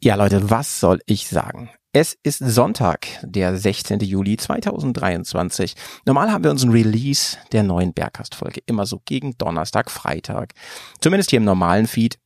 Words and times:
Ja, 0.00 0.14
Leute, 0.14 0.48
was 0.48 0.78
soll 0.78 1.00
ich 1.06 1.26
sagen? 1.26 1.70
Es 1.92 2.16
ist 2.22 2.38
Sonntag, 2.38 3.08
der 3.22 3.56
16. 3.56 3.98
Juli 3.98 4.36
2023. 4.36 5.74
Normal 6.06 6.30
haben 6.30 6.44
wir 6.44 6.52
unseren 6.52 6.70
Release 6.70 7.36
der 7.50 7.64
neuen 7.64 7.92
Bergcast-Folge 7.92 8.60
immer 8.66 8.86
so 8.86 9.02
gegen 9.04 9.36
Donnerstag, 9.38 9.90
Freitag. 9.90 10.54
Zumindest 11.00 11.30
hier 11.30 11.38
im 11.38 11.44
normalen 11.44 11.88
Feed. 11.88 12.20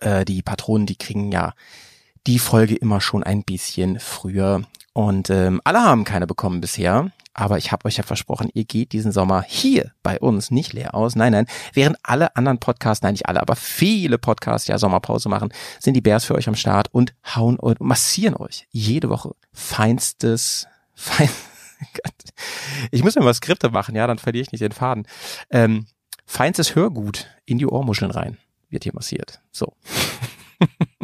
Äh, 0.00 0.24
die 0.24 0.40
Patronen, 0.40 0.86
die 0.86 0.96
kriegen 0.96 1.30
ja 1.30 1.52
die 2.26 2.38
Folge 2.38 2.74
immer 2.74 3.00
schon 3.00 3.22
ein 3.22 3.42
bisschen 3.42 4.00
früher. 4.00 4.62
Und 4.92 5.30
ähm, 5.30 5.60
alle 5.64 5.82
haben 5.82 6.04
keine 6.04 6.26
bekommen 6.26 6.60
bisher. 6.60 7.10
Aber 7.38 7.58
ich 7.58 7.70
habe 7.70 7.84
euch 7.84 7.98
ja 7.98 8.02
versprochen, 8.02 8.48
ihr 8.54 8.64
geht 8.64 8.92
diesen 8.92 9.12
Sommer 9.12 9.44
hier 9.46 9.92
bei 10.02 10.18
uns 10.18 10.50
nicht 10.50 10.72
leer 10.72 10.94
aus. 10.94 11.16
Nein, 11.16 11.32
nein. 11.32 11.46
Während 11.74 11.98
alle 12.02 12.34
anderen 12.34 12.58
Podcasts, 12.58 13.02
nein, 13.02 13.12
nicht 13.12 13.28
alle, 13.28 13.42
aber 13.42 13.56
viele 13.56 14.16
Podcasts 14.16 14.68
ja 14.68 14.78
Sommerpause 14.78 15.28
machen, 15.28 15.52
sind 15.78 15.94
die 15.94 16.00
Bears 16.00 16.24
für 16.24 16.34
euch 16.34 16.48
am 16.48 16.54
Start 16.54 16.88
und 16.92 17.14
hauen 17.34 17.58
und 17.58 17.78
massieren 17.80 18.36
euch 18.36 18.66
jede 18.70 19.10
Woche 19.10 19.34
feinstes, 19.52 20.66
fein, 20.94 21.28
ich 22.90 23.04
muss 23.04 23.16
mir 23.16 23.22
mal 23.22 23.34
Skripte 23.34 23.68
machen, 23.68 23.94
ja, 23.94 24.06
dann 24.06 24.18
verliere 24.18 24.42
ich 24.42 24.52
nicht 24.52 24.62
den 24.62 24.72
Faden. 24.72 25.06
Ähm, 25.50 25.86
feinstes 26.24 26.74
Hörgut 26.74 27.26
in 27.44 27.58
die 27.58 27.66
Ohrmuscheln 27.66 28.10
rein 28.10 28.38
wird 28.70 28.84
hier 28.84 28.94
massiert. 28.94 29.42
So. 29.52 29.74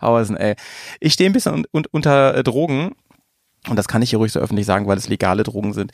Hausen, 0.00 0.36
ey. 0.36 0.54
Ich 1.00 1.14
stehe 1.14 1.30
ein 1.30 1.32
bisschen 1.32 1.54
un 1.54 1.66
un 1.72 1.84
unter 1.90 2.42
Drogen 2.42 2.92
und 3.68 3.76
das 3.76 3.88
kann 3.88 4.02
ich 4.02 4.10
hier 4.10 4.18
ruhig 4.18 4.32
so 4.32 4.40
öffentlich 4.40 4.66
sagen, 4.66 4.86
weil 4.86 4.98
es 4.98 5.08
legale 5.08 5.42
Drogen 5.42 5.72
sind. 5.72 5.92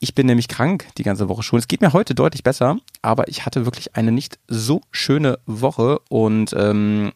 Ich 0.00 0.14
bin 0.14 0.26
nämlich 0.26 0.48
krank 0.48 0.86
die 0.98 1.04
ganze 1.04 1.28
Woche 1.28 1.42
schon. 1.42 1.58
Es 1.58 1.68
geht 1.68 1.80
mir 1.80 1.92
heute 1.92 2.14
deutlich 2.14 2.42
besser, 2.42 2.78
aber 3.00 3.28
ich 3.28 3.46
hatte 3.46 3.64
wirklich 3.64 3.94
eine 3.96 4.12
nicht 4.12 4.38
so 4.48 4.80
schöne 4.90 5.38
Woche 5.46 6.00
und 6.08 6.52
ähm, 6.56 7.12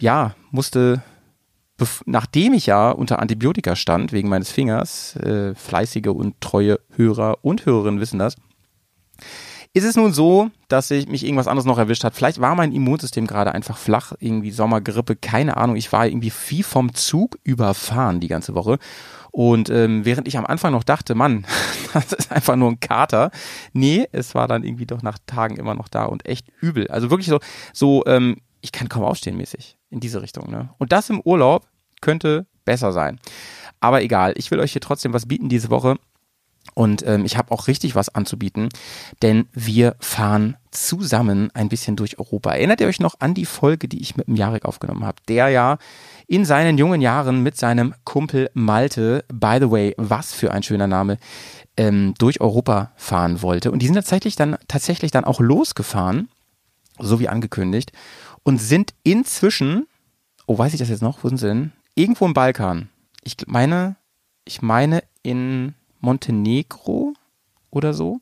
ja, 0.00 0.34
musste, 0.50 1.02
nachdem 2.06 2.54
ich 2.54 2.66
ja 2.66 2.90
unter 2.90 3.20
Antibiotika 3.20 3.76
stand, 3.76 4.12
wegen 4.12 4.28
meines 4.28 4.50
Fingers, 4.50 5.14
äh, 5.16 5.54
fleißige 5.54 6.08
und 6.08 6.40
treue 6.40 6.80
Hörer 6.96 7.38
und 7.42 7.66
Hörerinnen 7.66 8.00
wissen 8.00 8.18
das, 8.18 8.36
ist 9.72 9.84
es 9.84 9.96
nun 9.96 10.12
so, 10.12 10.50
dass 10.68 10.88
sich 10.88 11.08
mich 11.08 11.24
irgendwas 11.24 11.46
anderes 11.46 11.66
noch 11.66 11.78
erwischt 11.78 12.04
hat? 12.04 12.14
Vielleicht 12.14 12.40
war 12.40 12.54
mein 12.54 12.72
Immunsystem 12.72 13.26
gerade 13.26 13.52
einfach 13.52 13.76
flach, 13.76 14.12
irgendwie 14.18 14.50
Sommergrippe, 14.50 15.16
keine 15.16 15.56
Ahnung. 15.56 15.76
Ich 15.76 15.92
war 15.92 16.06
irgendwie 16.06 16.32
wie 16.48 16.62
vom 16.62 16.94
Zug 16.94 17.38
überfahren 17.44 18.20
die 18.20 18.28
ganze 18.28 18.54
Woche 18.54 18.78
und 19.32 19.70
ähm, 19.70 20.04
während 20.04 20.26
ich 20.26 20.36
am 20.36 20.46
Anfang 20.46 20.72
noch 20.72 20.84
dachte, 20.84 21.14
Mann, 21.14 21.46
das 21.92 22.12
ist 22.12 22.32
einfach 22.32 22.56
nur 22.56 22.70
ein 22.70 22.80
Kater, 22.80 23.30
nee, 23.72 24.08
es 24.12 24.34
war 24.34 24.48
dann 24.48 24.64
irgendwie 24.64 24.86
doch 24.86 25.02
nach 25.02 25.18
Tagen 25.26 25.56
immer 25.56 25.74
noch 25.74 25.88
da 25.88 26.04
und 26.04 26.26
echt 26.26 26.48
übel. 26.60 26.88
Also 26.88 27.10
wirklich 27.10 27.28
so, 27.28 27.38
so, 27.72 28.04
ähm, 28.06 28.38
ich 28.60 28.72
kann 28.72 28.88
kaum 28.88 29.04
aufstehen 29.04 29.36
mäßig 29.36 29.76
in 29.90 30.00
diese 30.00 30.22
Richtung. 30.22 30.50
Ne? 30.50 30.70
Und 30.78 30.92
das 30.92 31.10
im 31.10 31.20
Urlaub 31.20 31.66
könnte 32.00 32.46
besser 32.64 32.92
sein. 32.92 33.18
Aber 33.78 34.02
egal, 34.02 34.34
ich 34.36 34.50
will 34.50 34.60
euch 34.60 34.72
hier 34.72 34.80
trotzdem 34.80 35.12
was 35.12 35.26
bieten 35.26 35.48
diese 35.48 35.70
Woche. 35.70 35.96
Und 36.74 37.04
ähm, 37.06 37.24
ich 37.24 37.36
habe 37.36 37.50
auch 37.52 37.66
richtig 37.66 37.94
was 37.94 38.14
anzubieten, 38.14 38.68
denn 39.22 39.48
wir 39.52 39.96
fahren 39.98 40.56
zusammen 40.70 41.50
ein 41.52 41.68
bisschen 41.68 41.96
durch 41.96 42.18
Europa. 42.18 42.52
Erinnert 42.52 42.80
ihr 42.80 42.86
euch 42.86 43.00
noch 43.00 43.16
an 43.18 43.34
die 43.34 43.44
Folge, 43.44 43.88
die 43.88 44.00
ich 44.00 44.16
mit 44.16 44.28
dem 44.28 44.36
Jarek 44.36 44.64
aufgenommen 44.64 45.04
habe? 45.04 45.16
Der 45.28 45.48
ja 45.48 45.78
in 46.26 46.44
seinen 46.44 46.78
jungen 46.78 47.00
Jahren 47.00 47.42
mit 47.42 47.56
seinem 47.56 47.94
Kumpel 48.04 48.50
Malte, 48.54 49.24
by 49.32 49.58
the 49.60 49.70
way, 49.70 49.94
was 49.96 50.32
für 50.32 50.52
ein 50.52 50.62
schöner 50.62 50.86
Name, 50.86 51.18
ähm, 51.76 52.14
durch 52.18 52.40
Europa 52.40 52.92
fahren 52.96 53.42
wollte. 53.42 53.72
Und 53.72 53.80
die 53.80 53.86
sind 53.86 53.96
tatsächlich 53.96 54.36
dann, 54.36 54.56
tatsächlich 54.68 55.10
dann 55.10 55.24
auch 55.24 55.40
losgefahren, 55.40 56.28
so 56.98 57.18
wie 57.18 57.28
angekündigt, 57.28 57.92
und 58.44 58.58
sind 58.58 58.94
inzwischen, 59.02 59.86
oh, 60.46 60.56
weiß 60.56 60.72
ich 60.72 60.78
das 60.78 60.88
jetzt 60.88 61.02
noch, 61.02 61.24
wo 61.24 61.28
sind 61.28 61.38
sie 61.38 61.48
denn? 61.48 61.72
Irgendwo 61.94 62.26
im 62.26 62.34
Balkan. 62.34 62.90
Ich 63.24 63.36
meine, 63.46 63.96
ich 64.44 64.62
meine 64.62 65.02
in 65.22 65.74
Montenegro 66.00 67.14
oder 67.70 67.94
so. 67.94 68.20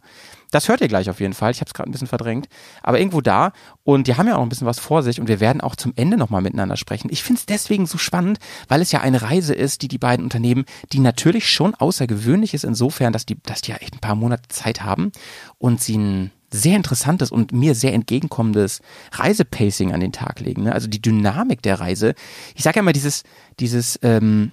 Das 0.50 0.68
hört 0.68 0.80
ihr 0.80 0.88
gleich 0.88 1.10
auf 1.10 1.20
jeden 1.20 1.34
Fall. 1.34 1.50
Ich 1.50 1.60
habe 1.60 1.68
es 1.68 1.74
gerade 1.74 1.88
ein 1.90 1.92
bisschen 1.92 2.06
verdrängt. 2.06 2.48
Aber 2.82 2.98
irgendwo 2.98 3.20
da. 3.20 3.52
Und 3.82 4.06
die 4.06 4.16
haben 4.16 4.28
ja 4.28 4.36
auch 4.36 4.42
ein 4.42 4.48
bisschen 4.48 4.66
was 4.66 4.78
vor 4.78 5.02
sich. 5.02 5.20
Und 5.20 5.28
wir 5.28 5.40
werden 5.40 5.60
auch 5.60 5.76
zum 5.76 5.92
Ende 5.96 6.16
nochmal 6.16 6.42
miteinander 6.42 6.76
sprechen. 6.76 7.08
Ich 7.10 7.22
finde 7.22 7.40
es 7.40 7.46
deswegen 7.46 7.86
so 7.86 7.98
spannend, 7.98 8.38
weil 8.68 8.80
es 8.80 8.92
ja 8.92 9.00
eine 9.00 9.22
Reise 9.22 9.54
ist, 9.54 9.82
die 9.82 9.88
die 9.88 9.98
beiden 9.98 10.24
Unternehmen, 10.24 10.64
die 10.92 11.00
natürlich 11.00 11.50
schon 11.50 11.74
außergewöhnlich 11.74 12.54
ist 12.54 12.64
insofern, 12.64 13.12
dass 13.12 13.26
die, 13.26 13.42
dass 13.42 13.62
die 13.62 13.72
ja 13.72 13.78
echt 13.78 13.94
ein 13.94 14.00
paar 14.00 14.14
Monate 14.14 14.48
Zeit 14.48 14.82
haben 14.82 15.12
und 15.58 15.80
sie 15.82 15.98
ein 15.98 16.30
sehr 16.50 16.76
interessantes 16.76 17.30
und 17.30 17.52
mir 17.52 17.74
sehr 17.74 17.92
entgegenkommendes 17.92 18.80
Reisepacing 19.12 19.92
an 19.92 20.00
den 20.00 20.12
Tag 20.12 20.40
legen. 20.40 20.64
Ne? 20.64 20.72
Also 20.72 20.88
die 20.88 21.02
Dynamik 21.02 21.60
der 21.60 21.78
Reise. 21.78 22.14
Ich 22.54 22.62
sage 22.62 22.76
ja 22.76 22.80
immer 22.80 22.94
dieses, 22.94 23.22
dieses 23.60 23.98
ähm, 24.02 24.52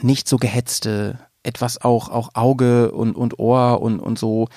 nicht 0.00 0.28
so 0.28 0.38
gehetzte, 0.38 1.18
etwas 1.46 1.80
auch, 1.80 2.08
auch 2.08 2.30
Auge 2.34 2.92
und, 2.92 3.14
und 3.14 3.38
Ohr 3.38 3.80
und, 3.80 4.00
und 4.00 4.18
so 4.18 4.48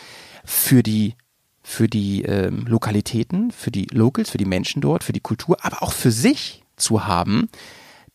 für 0.44 0.84
die 0.84 1.16
für 1.62 1.88
die 1.88 2.24
ähm, 2.24 2.66
Lokalitäten, 2.66 3.52
für 3.52 3.70
die 3.70 3.86
Locals, 3.92 4.32
für 4.32 4.40
die 4.40 4.46
Menschen 4.46 4.82
dort, 4.82 5.04
für 5.04 5.14
die 5.14 5.20
Kultur, 5.20 5.58
aber 5.62 5.84
auch 5.84 5.92
für 5.92 6.10
sich 6.10 6.64
zu 6.78 7.06
haben, 7.06 7.48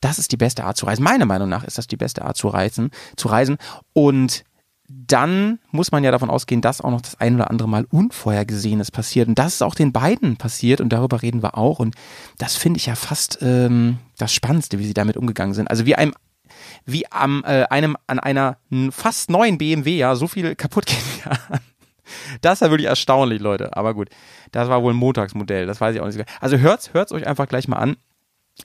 das 0.01 0.19
ist 0.19 0.33
die 0.33 0.37
beste 0.37 0.65
Art 0.65 0.77
zu 0.77 0.87
reisen. 0.87 1.05
Meiner 1.05 1.25
Meinung 1.25 1.49
nach 1.49 1.65
ist 1.65 1.79
das 1.79 1.87
die 1.87 1.97
beste 1.97 2.25
Art 2.25 2.37
zu 2.37 2.49
reisen, 2.49 2.91
zu 3.17 3.29
reisen. 3.29 3.57
Und 3.93 4.45
dann 4.87 5.61
muss 5.71 5.93
man 5.93 6.05
ja 6.05 6.11
davon 6.11 6.29
ausgehen, 6.29 6.61
dass 6.61 6.83
auch 6.83 6.91
noch 6.91 7.01
das 7.01 7.19
ein 7.21 7.37
oder 7.37 7.51
andere 7.51 7.69
Mal 7.69 7.87
Unvorhergesehenes 7.91 8.91
passiert. 8.91 9.29
Und 9.29 9.39
das 9.39 9.55
ist 9.55 9.63
auch 9.63 9.75
den 9.75 9.93
beiden 9.93 10.37
passiert 10.37 10.81
und 10.81 10.91
darüber 10.91 11.23
reden 11.23 11.43
wir 11.43 11.57
auch. 11.57 11.79
Und 11.79 11.95
das 12.39 12.57
finde 12.57 12.79
ich 12.79 12.87
ja 12.87 12.95
fast 12.95 13.39
ähm, 13.41 13.99
das 14.19 14.33
Spannendste, 14.33 14.79
wie 14.79 14.87
sie 14.87 14.95
damit 14.95 15.17
umgegangen 15.17 15.55
sind. 15.55 15.69
Also 15.69 15.87
wie 15.87 15.95
einem 15.95 16.15
wie 16.87 17.11
am 17.11 17.43
äh, 17.47 17.65
einem 17.65 17.97
an 18.07 18.19
einer 18.19 18.59
fast 18.91 19.31
neuen 19.31 19.59
BMW 19.59 19.97
ja 19.97 20.15
so 20.17 20.27
viel 20.27 20.55
kaputt 20.55 20.87
geht. 20.87 20.99
Ja. 21.25 21.59
Das 22.41 22.55
ist 22.55 22.61
ja 22.61 22.71
wirklich 22.71 22.89
erstaunlich, 22.89 23.41
Leute. 23.41 23.77
Aber 23.77 23.95
gut, 23.95 24.11
das 24.53 24.69
war 24.69 24.83
wohl 24.83 24.93
ein 24.93 24.99
Montagsmodell. 24.99 25.67
Das 25.67 25.81
weiß 25.81 25.95
ich 25.95 26.01
auch 26.01 26.07
nicht. 26.07 26.23
Also 26.41 26.59
hört's, 26.59 26.93
hört's 26.93 27.13
euch 27.13 27.27
einfach 27.27 27.49
gleich 27.49 27.69
mal 27.69 27.79
an. 27.79 27.97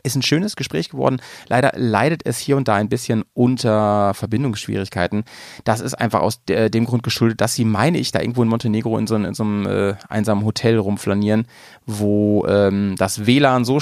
Ist 0.03 0.15
ein 0.15 0.21
schönes 0.21 0.55
Gespräch 0.55 0.89
geworden. 0.89 1.19
Leider 1.47 1.71
leidet 1.75 2.23
es 2.23 2.37
hier 2.37 2.57
und 2.57 2.67
da 2.67 2.75
ein 2.75 2.89
bisschen 2.89 3.23
unter 3.33 4.13
Verbindungsschwierigkeiten. 4.13 5.23
Das 5.63 5.79
ist 5.79 5.95
einfach 5.95 6.21
aus 6.21 6.43
de 6.45 6.69
dem 6.69 6.85
Grund 6.85 7.01
geschuldet, 7.01 7.41
dass 7.41 7.55
sie, 7.55 7.65
meine 7.65 7.97
ich, 7.97 8.11
da 8.11 8.19
irgendwo 8.19 8.43
in 8.43 8.49
Montenegro 8.49 8.99
in 8.99 9.07
so, 9.07 9.15
in 9.15 9.33
so 9.33 9.43
einem 9.43 9.65
äh, 9.65 9.95
einsamen 10.07 10.45
Hotel 10.45 10.77
rumflanieren, 10.77 11.47
wo 11.87 12.45
ähm, 12.45 12.95
das 12.99 13.25
WLAN 13.25 13.65
so 13.65 13.79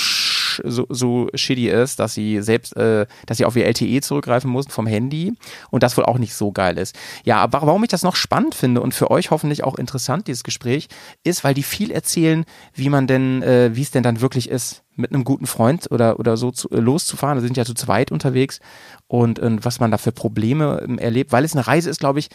so, 0.64 0.86
so 0.90 1.28
shitty 1.34 1.70
ist, 1.70 2.00
dass 2.00 2.14
sie 2.14 2.42
selbst, 2.42 2.76
äh, 2.76 3.06
dass 3.26 3.38
sie 3.38 3.46
auf 3.46 3.56
ihr 3.56 3.66
LTE 3.66 4.02
zurückgreifen 4.02 4.50
mussten 4.50 4.72
vom 4.72 4.88
Handy 4.88 5.34
und 5.70 5.84
das 5.84 5.98
wohl 5.98 6.06
auch 6.06 6.18
nicht 6.18 6.34
so 6.34 6.52
geil 6.52 6.78
ist. 6.78 6.96
Ja, 7.24 7.38
aber 7.38 7.62
warum 7.62 7.84
ich 7.84 7.90
das 7.90 8.04
noch 8.04 8.16
spannend 8.16 8.56
finde 8.56 8.82
und 8.82 8.94
für 8.94 9.12
euch 9.12 9.32
hoffentlich 9.32 9.64
auch 9.64 9.76
interessant, 9.76 10.28
dieses 10.28 10.44
Gespräch, 10.44 10.88
ist, 11.24 11.44
weil 11.44 11.54
die 11.54 11.64
viel 11.64 11.92
erzählen, 11.92 12.46
wie 12.74 12.90
man 12.90 13.08
denn, 13.08 13.42
äh, 13.44 13.76
wie 13.76 13.82
es 13.82 13.92
denn 13.92 14.04
dann 14.04 14.22
wirklich 14.22 14.50
ist, 14.50 14.84
mit 14.98 15.14
einem 15.14 15.24
guten 15.24 15.46
Freund 15.46 15.90
oder, 15.92 16.20
oder 16.20 16.36
so 16.38 16.52
zu, 16.52 16.70
äh, 16.72 16.80
loszufahren. 16.80 17.38
Da 17.38 17.42
sind 17.42 17.56
ja 17.56 17.66
zu 17.66 17.74
zweit 17.74 18.12
unterwegs 18.12 18.60
und, 19.08 19.40
und 19.40 19.64
was 19.64 19.80
man 19.80 19.92
da 19.92 19.98
für 19.98 20.12
Probleme 20.12 20.82
ähm, 20.84 20.98
erlebt, 20.98 21.32
weil 21.32 21.46
es 21.46 21.54
eine 21.54 21.68
Reise 21.68 21.90
ist, 21.90 22.00
glaube 22.00 22.20
ich, 22.20 22.30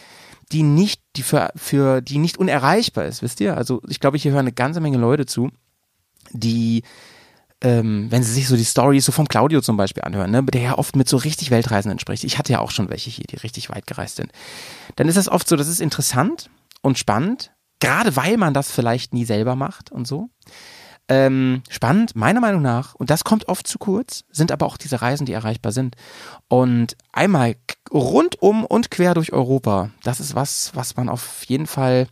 die 0.51 0.63
nicht, 0.63 1.01
die 1.15 1.23
für, 1.23 1.51
für, 1.55 2.01
die 2.01 2.17
nicht 2.17 2.37
unerreichbar 2.37 3.05
ist, 3.05 3.21
wisst 3.21 3.39
ihr? 3.41 3.55
Also 3.57 3.81
ich 3.87 3.99
glaube, 3.99 4.17
hier 4.17 4.31
hören 4.31 4.41
eine 4.41 4.53
ganze 4.53 4.81
Menge 4.81 4.97
Leute 4.97 5.25
zu, 5.25 5.49
die 6.31 6.83
ähm, 7.63 8.07
wenn 8.09 8.23
sie 8.23 8.33
sich 8.33 8.47
so 8.47 8.57
die 8.57 8.65
Stories 8.65 9.05
so 9.05 9.13
vom 9.13 9.27
Claudio 9.27 9.61
zum 9.61 9.77
Beispiel 9.77 10.03
anhören, 10.03 10.31
ne, 10.31 10.43
der 10.43 10.61
ja 10.61 10.77
oft 10.77 10.97
mit 10.97 11.07
so 11.07 11.17
richtig 11.17 11.49
Weltreisenden 11.49 11.97
spricht. 11.97 12.25
Ich 12.25 12.37
hatte 12.37 12.51
ja 12.51 12.59
auch 12.59 12.71
schon 12.71 12.89
welche 12.89 13.09
hier, 13.09 13.25
die 13.25 13.37
richtig 13.37 13.69
weit 13.69 13.87
gereist 13.87 14.17
sind. 14.17 14.31
Dann 14.97 15.07
ist 15.07 15.17
das 15.17 15.29
oft 15.29 15.47
so, 15.47 15.55
das 15.55 15.69
ist 15.69 15.79
interessant 15.79 16.49
und 16.81 16.99
spannend, 16.99 17.51
gerade 17.79 18.15
weil 18.17 18.37
man 18.37 18.53
das 18.53 18.69
vielleicht 18.69 19.13
nie 19.13 19.23
selber 19.23 19.55
macht 19.55 19.91
und 19.91 20.05
so. 20.05 20.29
Ähm, 21.07 21.63
spannend, 21.69 22.15
meiner 22.15 22.41
Meinung 22.41 22.61
nach, 22.61 22.95
und 22.95 23.09
das 23.09 23.23
kommt 23.23 23.47
oft 23.47 23.67
zu 23.67 23.77
kurz, 23.77 24.23
sind 24.29 24.51
aber 24.51 24.65
auch 24.65 24.77
diese 24.77 25.01
Reisen, 25.01 25.25
die 25.25 25.33
erreichbar 25.33 25.71
sind. 25.71 25.95
Und 26.49 26.97
einmal 27.11 27.55
rundum 27.91 28.65
und 28.65 28.91
quer 28.91 29.13
durch 29.13 29.31
Europa, 29.31 29.89
das 30.03 30.19
ist 30.19 30.35
was, 30.35 30.71
was 30.75 30.97
man 30.97 31.09
auf 31.09 31.43
jeden 31.45 31.67
Fall 31.67 32.07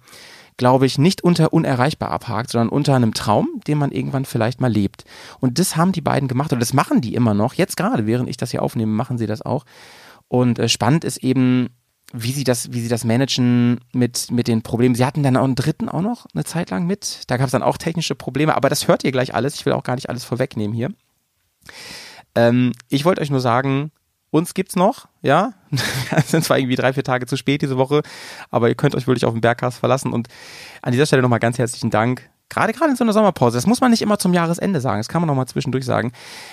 glaube 0.58 0.86
ich, 0.86 0.98
nicht 0.98 1.24
unter 1.24 1.54
unerreichbar 1.54 2.12
abhakt, 2.12 2.52
sondern 2.52 2.70
unter 2.70 2.96
einem 2.96 3.14
Traum, 3.14 3.62
den 3.68 3.78
man 3.78 3.92
irgendwann 3.92 4.26
vielleicht 4.26 4.62
mal 4.62 4.72
lebt. 4.72 5.06
Und 5.40 5.60
das 5.60 5.76
haben 5.76 5.92
die 5.92 6.02
beiden 6.02 6.28
gemacht 6.28 6.54
und 6.54 6.60
das 6.60 6.74
machen 6.74 7.02
die 7.02 7.16
immer 7.16 7.34
noch. 7.34 7.54
Jetzt 7.54 7.78
gerade, 7.78 8.06
während 8.06 8.30
ich 8.30 8.38
das 8.38 8.52
hier 8.52 8.62
aufnehme, 8.62 8.92
machen 8.92 9.18
sie 9.18 9.28
das 9.28 9.42
auch. 9.42 9.66
Und 10.28 10.60
äh, 10.60 10.70
spannend 10.70 11.04
ist 11.04 11.18
eben, 11.18 11.70
wie 12.14 12.32
sie 12.32 12.44
das, 12.44 12.74
wie 12.74 12.82
sie 12.82 12.90
das 12.90 13.04
managen 13.04 13.80
mit, 13.94 14.32
mit 14.32 14.48
den 14.48 14.62
Problemen. 14.62 14.96
Sie 14.96 15.06
hatten 15.06 15.24
dann 15.24 15.38
auch 15.38 15.44
einen 15.44 15.56
dritten 15.56 15.90
auch 15.90 16.02
noch 16.02 16.26
eine 16.34 16.44
Zeit 16.44 16.70
lang 16.70 16.86
mit. 16.86 17.24
Da 17.28 17.38
gab 17.38 17.46
es 17.46 17.52
dann 17.52 17.64
auch 17.64 17.78
technische 17.78 18.16
Probleme, 18.16 18.56
aber 18.56 18.70
das 18.70 18.88
hört 18.88 19.04
ihr 19.04 19.12
gleich 19.12 19.34
alles. 19.34 19.56
Ich 19.56 19.66
will 19.66 19.74
auch 19.74 19.84
gar 19.84 19.96
nicht 19.96 20.10
alles 20.10 20.24
vorwegnehmen 20.24 20.76
hier. 20.76 20.90
Ähm, 22.36 22.74
ich 22.90 23.06
wollte 23.06 23.22
euch 23.22 23.30
nur 23.30 23.40
sagen, 23.40 23.92
uns 24.30 24.54
gibt's 24.54 24.76
noch, 24.76 25.08
ja. 25.22 25.54
Wir 25.72 26.22
sind 26.22 26.44
zwar 26.44 26.58
irgendwie 26.58 26.76
drei, 26.76 26.94
vier 26.94 27.04
Tage 27.04 27.26
zu 27.26 27.38
spät 27.38 27.62
diese 27.62 27.78
Woche, 27.78 28.02
aber 28.50 28.70
ihr 28.70 28.76
könnt 28.76 28.96
euch 28.96 29.08
wirklich 29.08 29.26
auf 29.26 29.34
den 29.34 29.42
Bergcast 29.42 29.80
verlassen. 29.80 30.14
Und 30.14 30.28
an 30.82 30.92
dieser 30.92 31.06
Stelle 31.06 31.22
nochmal 31.22 31.40
ganz 31.40 31.58
herzlichen 31.58 31.90
Dank. 31.90 32.30
gerade 32.50 32.74
gerade 32.74 32.92
in 32.92 32.98
so 32.98 33.04
einer 33.04 33.14
Sommerpause, 33.14 33.58
das 33.58 33.66
muss 33.66 33.82
man 33.82 33.92
nicht 33.92 34.02
immer 34.02 34.20
zum 34.20 34.34
Jahresende 34.34 34.82
sagen, 34.82 35.00
das 35.00 35.08
kann 35.08 35.22
man 35.22 35.28
noch 35.28 35.36
mal 35.36 35.48
zwischendurch 35.48 35.86
sagen, 35.86 36.12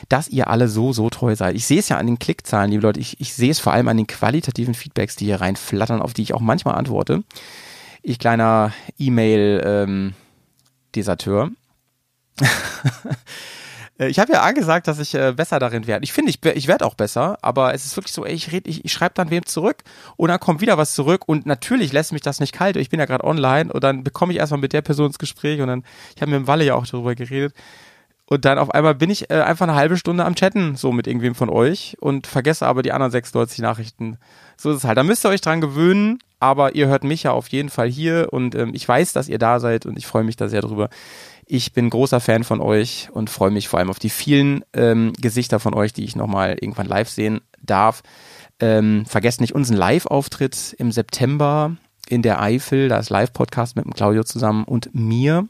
dass 0.09 0.29
ihr 0.29 0.49
alle 0.49 0.69
so, 0.69 0.93
so 0.93 1.11
treu 1.11 1.35
seid. 1.35 1.57
Ich 1.57 1.67
sehe 1.67 1.81
es 1.81 1.89
ja 1.89 1.99
an 1.99 2.07
den 2.07 2.19
Klickzahlen, 2.19 2.71
liebe 2.71 2.83
Leute, 2.85 3.01
ich, 3.01 3.21
ich 3.21 3.35
sehe 3.35 3.51
es 3.51 3.59
vor 3.59 3.73
allem 3.73 3.89
an 3.89 3.97
den 3.97 4.07
qualitativen 4.07 4.75
Feedbacks, 4.75 5.17
die 5.17 5.25
hier 5.25 5.41
reinflattern, 5.41 6.01
auf 6.01 6.15
die 6.15 6.23
ich 6.23 6.35
auch 6.35 6.41
manchmal 6.41 6.77
antworte. 6.77 7.25
Ich 8.03 8.19
kleiner 8.19 8.73
E-Mail-Deserteur. 8.99 11.45
Ähm, 11.45 11.57
Äh, 12.41 12.47
ich 14.07 14.21
habe 14.21 14.33
ja 14.33 14.43
angesagt, 14.43 14.87
dass 14.87 15.01
ich 15.01 15.15
äh, 15.15 15.33
besser 15.33 15.59
darin 15.59 15.89
werde. 15.89 16.05
Ich 16.05 16.13
finde, 16.13 16.31
ich, 16.31 16.45
ich 16.45 16.69
werde 16.69 16.87
auch 16.87 16.95
besser, 16.95 17.37
aber 17.43 17.75
es 17.75 17.85
ist 17.85 17.97
wirklich 17.97 18.13
so, 18.13 18.25
ey, 18.25 18.33
ich 18.33 18.53
red, 18.53 18.69
ich, 18.69 18.85
ich 18.85 18.93
schreibe 18.93 19.15
dann 19.15 19.31
wem 19.31 19.45
zurück 19.45 19.79
und 20.17 20.29
dann 20.29 20.39
kommt 20.39 20.61
wieder 20.61 20.79
was 20.79 20.95
zurück 20.95 21.23
und 21.27 21.47
natürlich 21.47 21.93
lässt 21.93 22.13
mich 22.13 22.23
das 22.23 22.39
nicht 22.39 22.53
kalt. 22.53 22.77
Ich 22.77 22.91
bin 22.91 23.01
ja 23.01 23.07
gerade 23.07 23.25
online 23.25 23.73
und 23.73 23.83
dann 23.83 24.05
bekomme 24.05 24.33
ich 24.33 24.39
erstmal 24.39 24.61
mit 24.61 24.73
der 24.73 24.83
Person 24.83 25.07
ins 25.07 25.19
Gespräch 25.19 25.61
und 25.61 25.67
dann, 25.67 25.85
ich 26.15 26.23
habe 26.23 26.31
mit 26.31 26.41
dem 26.41 26.47
Walle 26.47 26.65
ja 26.65 26.75
auch 26.77 26.87
darüber 26.87 27.17
geredet. 27.17 27.55
Und 28.31 28.45
dann 28.45 28.59
auf 28.59 28.71
einmal 28.71 28.95
bin 28.95 29.09
ich 29.09 29.31
äh, 29.31 29.41
einfach 29.41 29.67
eine 29.67 29.75
halbe 29.75 29.97
Stunde 29.97 30.25
am 30.25 30.35
Chatten, 30.35 30.77
so 30.77 30.93
mit 30.93 31.07
irgendwem 31.07 31.35
von 31.35 31.49
euch 31.49 31.97
und 31.99 32.27
vergesse 32.27 32.67
aber 32.67 32.83
die 32.83 32.93
anderen 32.93 33.11
96 33.11 33.61
Nachrichten. 33.61 34.19
So 34.57 34.71
ist 34.71 34.77
es 34.77 34.85
halt. 34.85 34.99
Da 34.99 35.03
müsst 35.03 35.25
ihr 35.25 35.31
euch 35.31 35.41
dran 35.41 35.63
gewöhnen, 35.63 36.19
aber 36.39 36.75
ihr 36.75 36.89
hört 36.89 37.05
mich 37.05 37.23
ja 37.23 37.33
auf 37.33 37.49
jeden 37.49 37.71
Fall 37.71 37.89
hier 37.89 38.29
und 38.31 38.55
ähm, 38.55 38.73
ich 38.75 38.87
weiß, 38.87 39.15
dass 39.15 39.29
ihr 39.29 39.39
da 39.39 39.61
seid 39.61 39.87
und 39.87 39.97
ich 39.97 40.07
freue 40.07 40.25
mich 40.25 40.37
da 40.37 40.49
sehr 40.49 40.61
drüber. 40.61 40.91
Ich 41.51 41.73
bin 41.73 41.89
großer 41.89 42.21
Fan 42.21 42.45
von 42.45 42.61
euch 42.61 43.09
und 43.11 43.31
freue 43.31 43.51
mich 43.51 43.69
vor 43.69 43.79
allem 43.79 43.89
auf 43.89 43.99
die 43.99 44.11
vielen 44.11 44.67
ähm, 44.75 45.15
Gesichter 45.19 45.61
von 45.61 45.73
euch, 45.73 45.95
die 45.95 46.05
ich 46.05 46.15
nochmal 46.15 46.59
irgendwann 46.61 46.87
live 46.87 47.09
sehen 47.09 47.41
darf. 47.63 48.03
Ähm, 48.61 49.07
vergesst 49.07 49.41
nicht 49.41 49.55
unseren 49.55 49.79
Live-Auftritt 49.79 50.77
im 50.79 50.93
September 50.93 51.75
in 52.07 52.21
der 52.21 52.43
Eifel. 52.43 52.91
Da 52.91 52.99
ist 52.99 53.09
Live-Podcast 53.09 53.77
mit 53.77 53.87
dem 53.87 53.95
Claudio 53.95 54.25
zusammen 54.25 54.65
und 54.65 54.95
mir. 54.95 55.49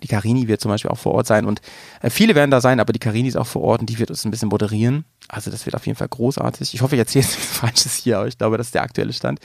Die 0.00 0.06
Karini 0.06 0.46
wird 0.46 0.60
zum 0.60 0.70
Beispiel 0.70 0.92
auch 0.92 0.98
vor 0.98 1.14
Ort 1.14 1.26
sein 1.26 1.44
und 1.44 1.60
äh, 2.02 2.10
viele 2.10 2.36
werden 2.36 2.52
da 2.52 2.60
sein, 2.60 2.78
aber 2.78 2.92
die 2.92 3.00
Karini 3.00 3.26
ist 3.26 3.36
auch 3.36 3.48
vor 3.48 3.62
Ort 3.62 3.80
und 3.80 3.90
die 3.90 3.98
wird 3.98 4.10
uns 4.10 4.24
ein 4.24 4.30
bisschen 4.30 4.50
moderieren. 4.50 5.06
Also 5.26 5.50
das 5.50 5.66
wird 5.66 5.74
auf 5.74 5.86
jeden 5.86 5.98
Fall 5.98 6.08
großartig. 6.08 6.72
Ich 6.72 6.82
hoffe, 6.82 6.94
ich 6.94 7.00
erzähle 7.00 7.24
jetzt 7.24 7.34
nichts 7.36 7.56
Falsches 7.56 7.96
hier, 7.96 8.18
aber 8.18 8.28
ich 8.28 8.38
glaube, 8.38 8.58
das 8.58 8.68
ist 8.68 8.74
der 8.76 8.82
aktuelle 8.82 9.12
Stand. 9.12 9.40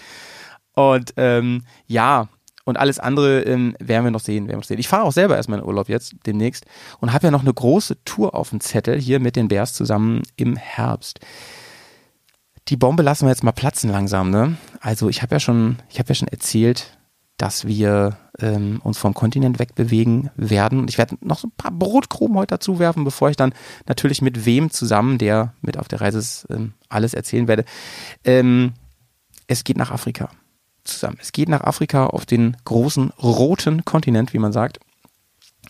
Und 0.75 1.13
ähm, 1.17 1.63
ja, 1.87 2.27
und 2.65 2.77
alles 2.77 2.99
andere 2.99 3.41
ähm, 3.41 3.75
werden 3.79 4.03
wir 4.03 4.11
noch 4.11 4.19
sehen, 4.19 4.45
werden 4.45 4.57
wir 4.57 4.57
noch 4.57 4.63
sehen. 4.63 4.79
Ich 4.79 4.87
fahre 4.87 5.03
auch 5.03 5.11
selber 5.11 5.35
erstmal 5.35 5.59
in 5.59 5.65
Urlaub 5.65 5.89
jetzt 5.89 6.15
demnächst 6.25 6.65
und 6.99 7.13
habe 7.13 7.27
ja 7.27 7.31
noch 7.31 7.41
eine 7.41 7.53
große 7.53 8.03
Tour 8.05 8.35
auf 8.35 8.49
dem 8.49 8.59
Zettel 8.59 8.99
hier 8.99 9.19
mit 9.19 9.35
den 9.35 9.47
Bears 9.47 9.73
zusammen 9.73 10.21
im 10.35 10.55
Herbst. 10.55 11.19
Die 12.67 12.77
Bombe 12.77 13.03
lassen 13.03 13.25
wir 13.25 13.31
jetzt 13.31 13.43
mal 13.43 13.51
platzen 13.51 13.89
langsam, 13.89 14.29
ne? 14.29 14.55
Also 14.79 15.09
ich 15.09 15.21
habe 15.21 15.35
ja 15.35 15.39
schon, 15.39 15.77
ich 15.89 15.99
habe 15.99 16.09
ja 16.09 16.15
schon 16.15 16.27
erzählt, 16.27 16.97
dass 17.37 17.65
wir 17.65 18.17
ähm, 18.39 18.79
uns 18.83 18.99
vom 18.99 19.15
Kontinent 19.15 19.57
wegbewegen 19.57 20.29
werden. 20.35 20.79
Und 20.79 20.89
ich 20.91 20.99
werde 20.99 21.17
noch 21.21 21.39
so 21.39 21.47
ein 21.47 21.53
paar 21.57 21.71
Brotkrumen 21.71 22.37
heute 22.37 22.53
dazu 22.53 22.77
werfen, 22.77 23.03
bevor 23.03 23.31
ich 23.31 23.35
dann 23.35 23.53
natürlich 23.87 24.21
mit 24.21 24.45
wem 24.45 24.69
zusammen, 24.69 25.17
der 25.17 25.55
mit 25.61 25.77
auf 25.77 25.87
der 25.87 26.01
Reise 26.01 26.19
ist, 26.19 26.47
ähm, 26.51 26.73
alles 26.87 27.15
erzählen 27.15 27.47
werde. 27.47 27.65
Ähm, 28.23 28.73
es 29.47 29.63
geht 29.63 29.77
nach 29.77 29.89
Afrika 29.89 30.29
zusammen. 30.83 31.17
Es 31.21 31.31
geht 31.31 31.49
nach 31.49 31.61
Afrika 31.61 32.07
auf 32.07 32.25
den 32.25 32.57
großen 32.65 33.11
roten 33.21 33.85
Kontinent, 33.85 34.33
wie 34.33 34.39
man 34.39 34.53
sagt. 34.53 34.79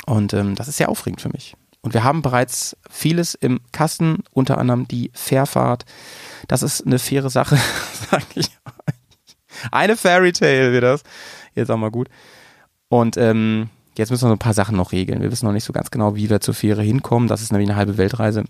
Und 0.05 0.33
ähm, 0.33 0.55
das 0.55 0.67
ist 0.67 0.77
sehr 0.77 0.89
aufregend 0.89 1.21
für 1.21 1.29
mich. 1.29 1.55
Und 1.81 1.93
wir 1.93 2.03
haben 2.03 2.21
bereits 2.21 2.77
vieles 2.89 3.33
im 3.33 3.59
Kasten, 3.71 4.23
unter 4.31 4.57
anderem 4.57 4.87
die 4.87 5.11
Fährfahrt. 5.13 5.85
Das 6.47 6.61
ist 6.61 6.85
eine 6.85 6.99
faire 6.99 7.29
Sache, 7.29 7.57
sage 8.11 8.25
ich 8.35 8.47
euch. 8.47 9.71
Eine 9.71 9.97
Fairy 9.97 10.31
Tale 10.31 10.71
wird 10.71 10.83
das. 10.83 11.03
Jetzt 11.55 11.69
auch 11.69 11.77
mal 11.77 11.91
gut. 11.91 12.09
Und 12.87 13.17
ähm, 13.17 13.69
jetzt 13.97 14.11
müssen 14.11 14.23
wir 14.23 14.29
so 14.29 14.35
ein 14.35 14.39
paar 14.39 14.53
Sachen 14.53 14.77
noch 14.77 14.91
regeln. 14.91 15.21
Wir 15.21 15.31
wissen 15.31 15.45
noch 15.45 15.53
nicht 15.53 15.63
so 15.63 15.73
ganz 15.73 15.91
genau, 15.91 16.15
wie 16.15 16.29
wir 16.29 16.39
zur 16.39 16.53
Fähre 16.53 16.81
hinkommen. 16.81 17.27
Das 17.27 17.41
ist 17.41 17.51
nämlich 17.51 17.69
eine 17.69 17.77
halbe 17.77 17.97
Weltreise. 17.97 18.43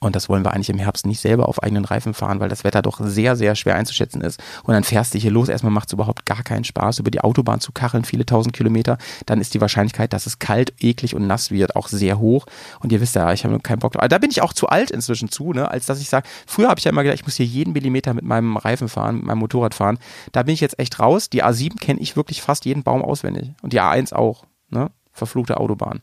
Und 0.00 0.14
das 0.14 0.28
wollen 0.28 0.44
wir 0.44 0.52
eigentlich 0.52 0.70
im 0.70 0.78
Herbst 0.78 1.06
nicht 1.06 1.20
selber 1.20 1.48
auf 1.48 1.62
eigenen 1.62 1.84
Reifen 1.84 2.14
fahren, 2.14 2.40
weil 2.40 2.48
das 2.48 2.64
Wetter 2.64 2.82
doch 2.82 3.00
sehr, 3.02 3.36
sehr 3.36 3.54
schwer 3.54 3.76
einzuschätzen 3.76 4.20
ist. 4.20 4.42
Und 4.62 4.74
dann 4.74 4.84
fährst 4.84 5.14
du 5.14 5.18
hier 5.18 5.30
los. 5.30 5.48
Erstmal 5.48 5.72
macht 5.72 5.88
es 5.88 5.92
überhaupt 5.94 6.26
gar 6.26 6.42
keinen 6.42 6.64
Spaß, 6.64 6.98
über 6.98 7.10
die 7.10 7.20
Autobahn 7.20 7.60
zu 7.60 7.72
kacheln, 7.72 8.04
viele 8.04 8.26
tausend 8.26 8.54
Kilometer. 8.54 8.98
Dann 9.24 9.40
ist 9.40 9.54
die 9.54 9.60
Wahrscheinlichkeit, 9.60 10.12
dass 10.12 10.26
es 10.26 10.38
kalt, 10.38 10.74
eklig 10.80 11.14
und 11.14 11.26
nass 11.26 11.50
wird, 11.50 11.76
auch 11.76 11.88
sehr 11.88 12.18
hoch. 12.18 12.46
Und 12.80 12.92
ihr 12.92 13.00
wisst 13.00 13.14
ja, 13.14 13.32
ich 13.32 13.44
habe 13.44 13.58
keinen 13.60 13.78
Bock 13.78 13.92
drauf. 13.92 14.06
Da 14.08 14.18
bin 14.18 14.30
ich 14.30 14.42
auch 14.42 14.52
zu 14.52 14.68
alt 14.68 14.90
inzwischen 14.90 15.30
zu, 15.30 15.52
ne? 15.52 15.70
als 15.70 15.86
dass 15.86 16.00
ich 16.00 16.08
sage, 16.08 16.28
früher 16.46 16.68
habe 16.68 16.78
ich 16.78 16.84
ja 16.84 16.90
immer 16.90 17.02
gedacht, 17.02 17.18
ich 17.18 17.26
muss 17.26 17.36
hier 17.36 17.46
jeden 17.46 17.72
Millimeter 17.72 18.14
mit 18.14 18.24
meinem 18.24 18.56
Reifen 18.56 18.88
fahren, 18.88 19.16
mit 19.16 19.24
meinem 19.24 19.38
Motorrad 19.38 19.74
fahren. 19.74 19.98
Da 20.32 20.42
bin 20.42 20.54
ich 20.54 20.60
jetzt 20.60 20.78
echt 20.78 20.98
raus. 21.00 21.30
Die 21.30 21.44
A7 21.44 21.78
kenne 21.78 22.00
ich 22.00 22.16
wirklich 22.16 22.42
fast 22.42 22.64
jeden 22.64 22.82
Baum 22.82 23.02
auswendig. 23.02 23.52
Und 23.62 23.72
die 23.72 23.80
A1 23.80 24.12
auch. 24.12 24.44
Ne? 24.68 24.90
Verfluchte 25.12 25.56
Autobahn. 25.58 26.00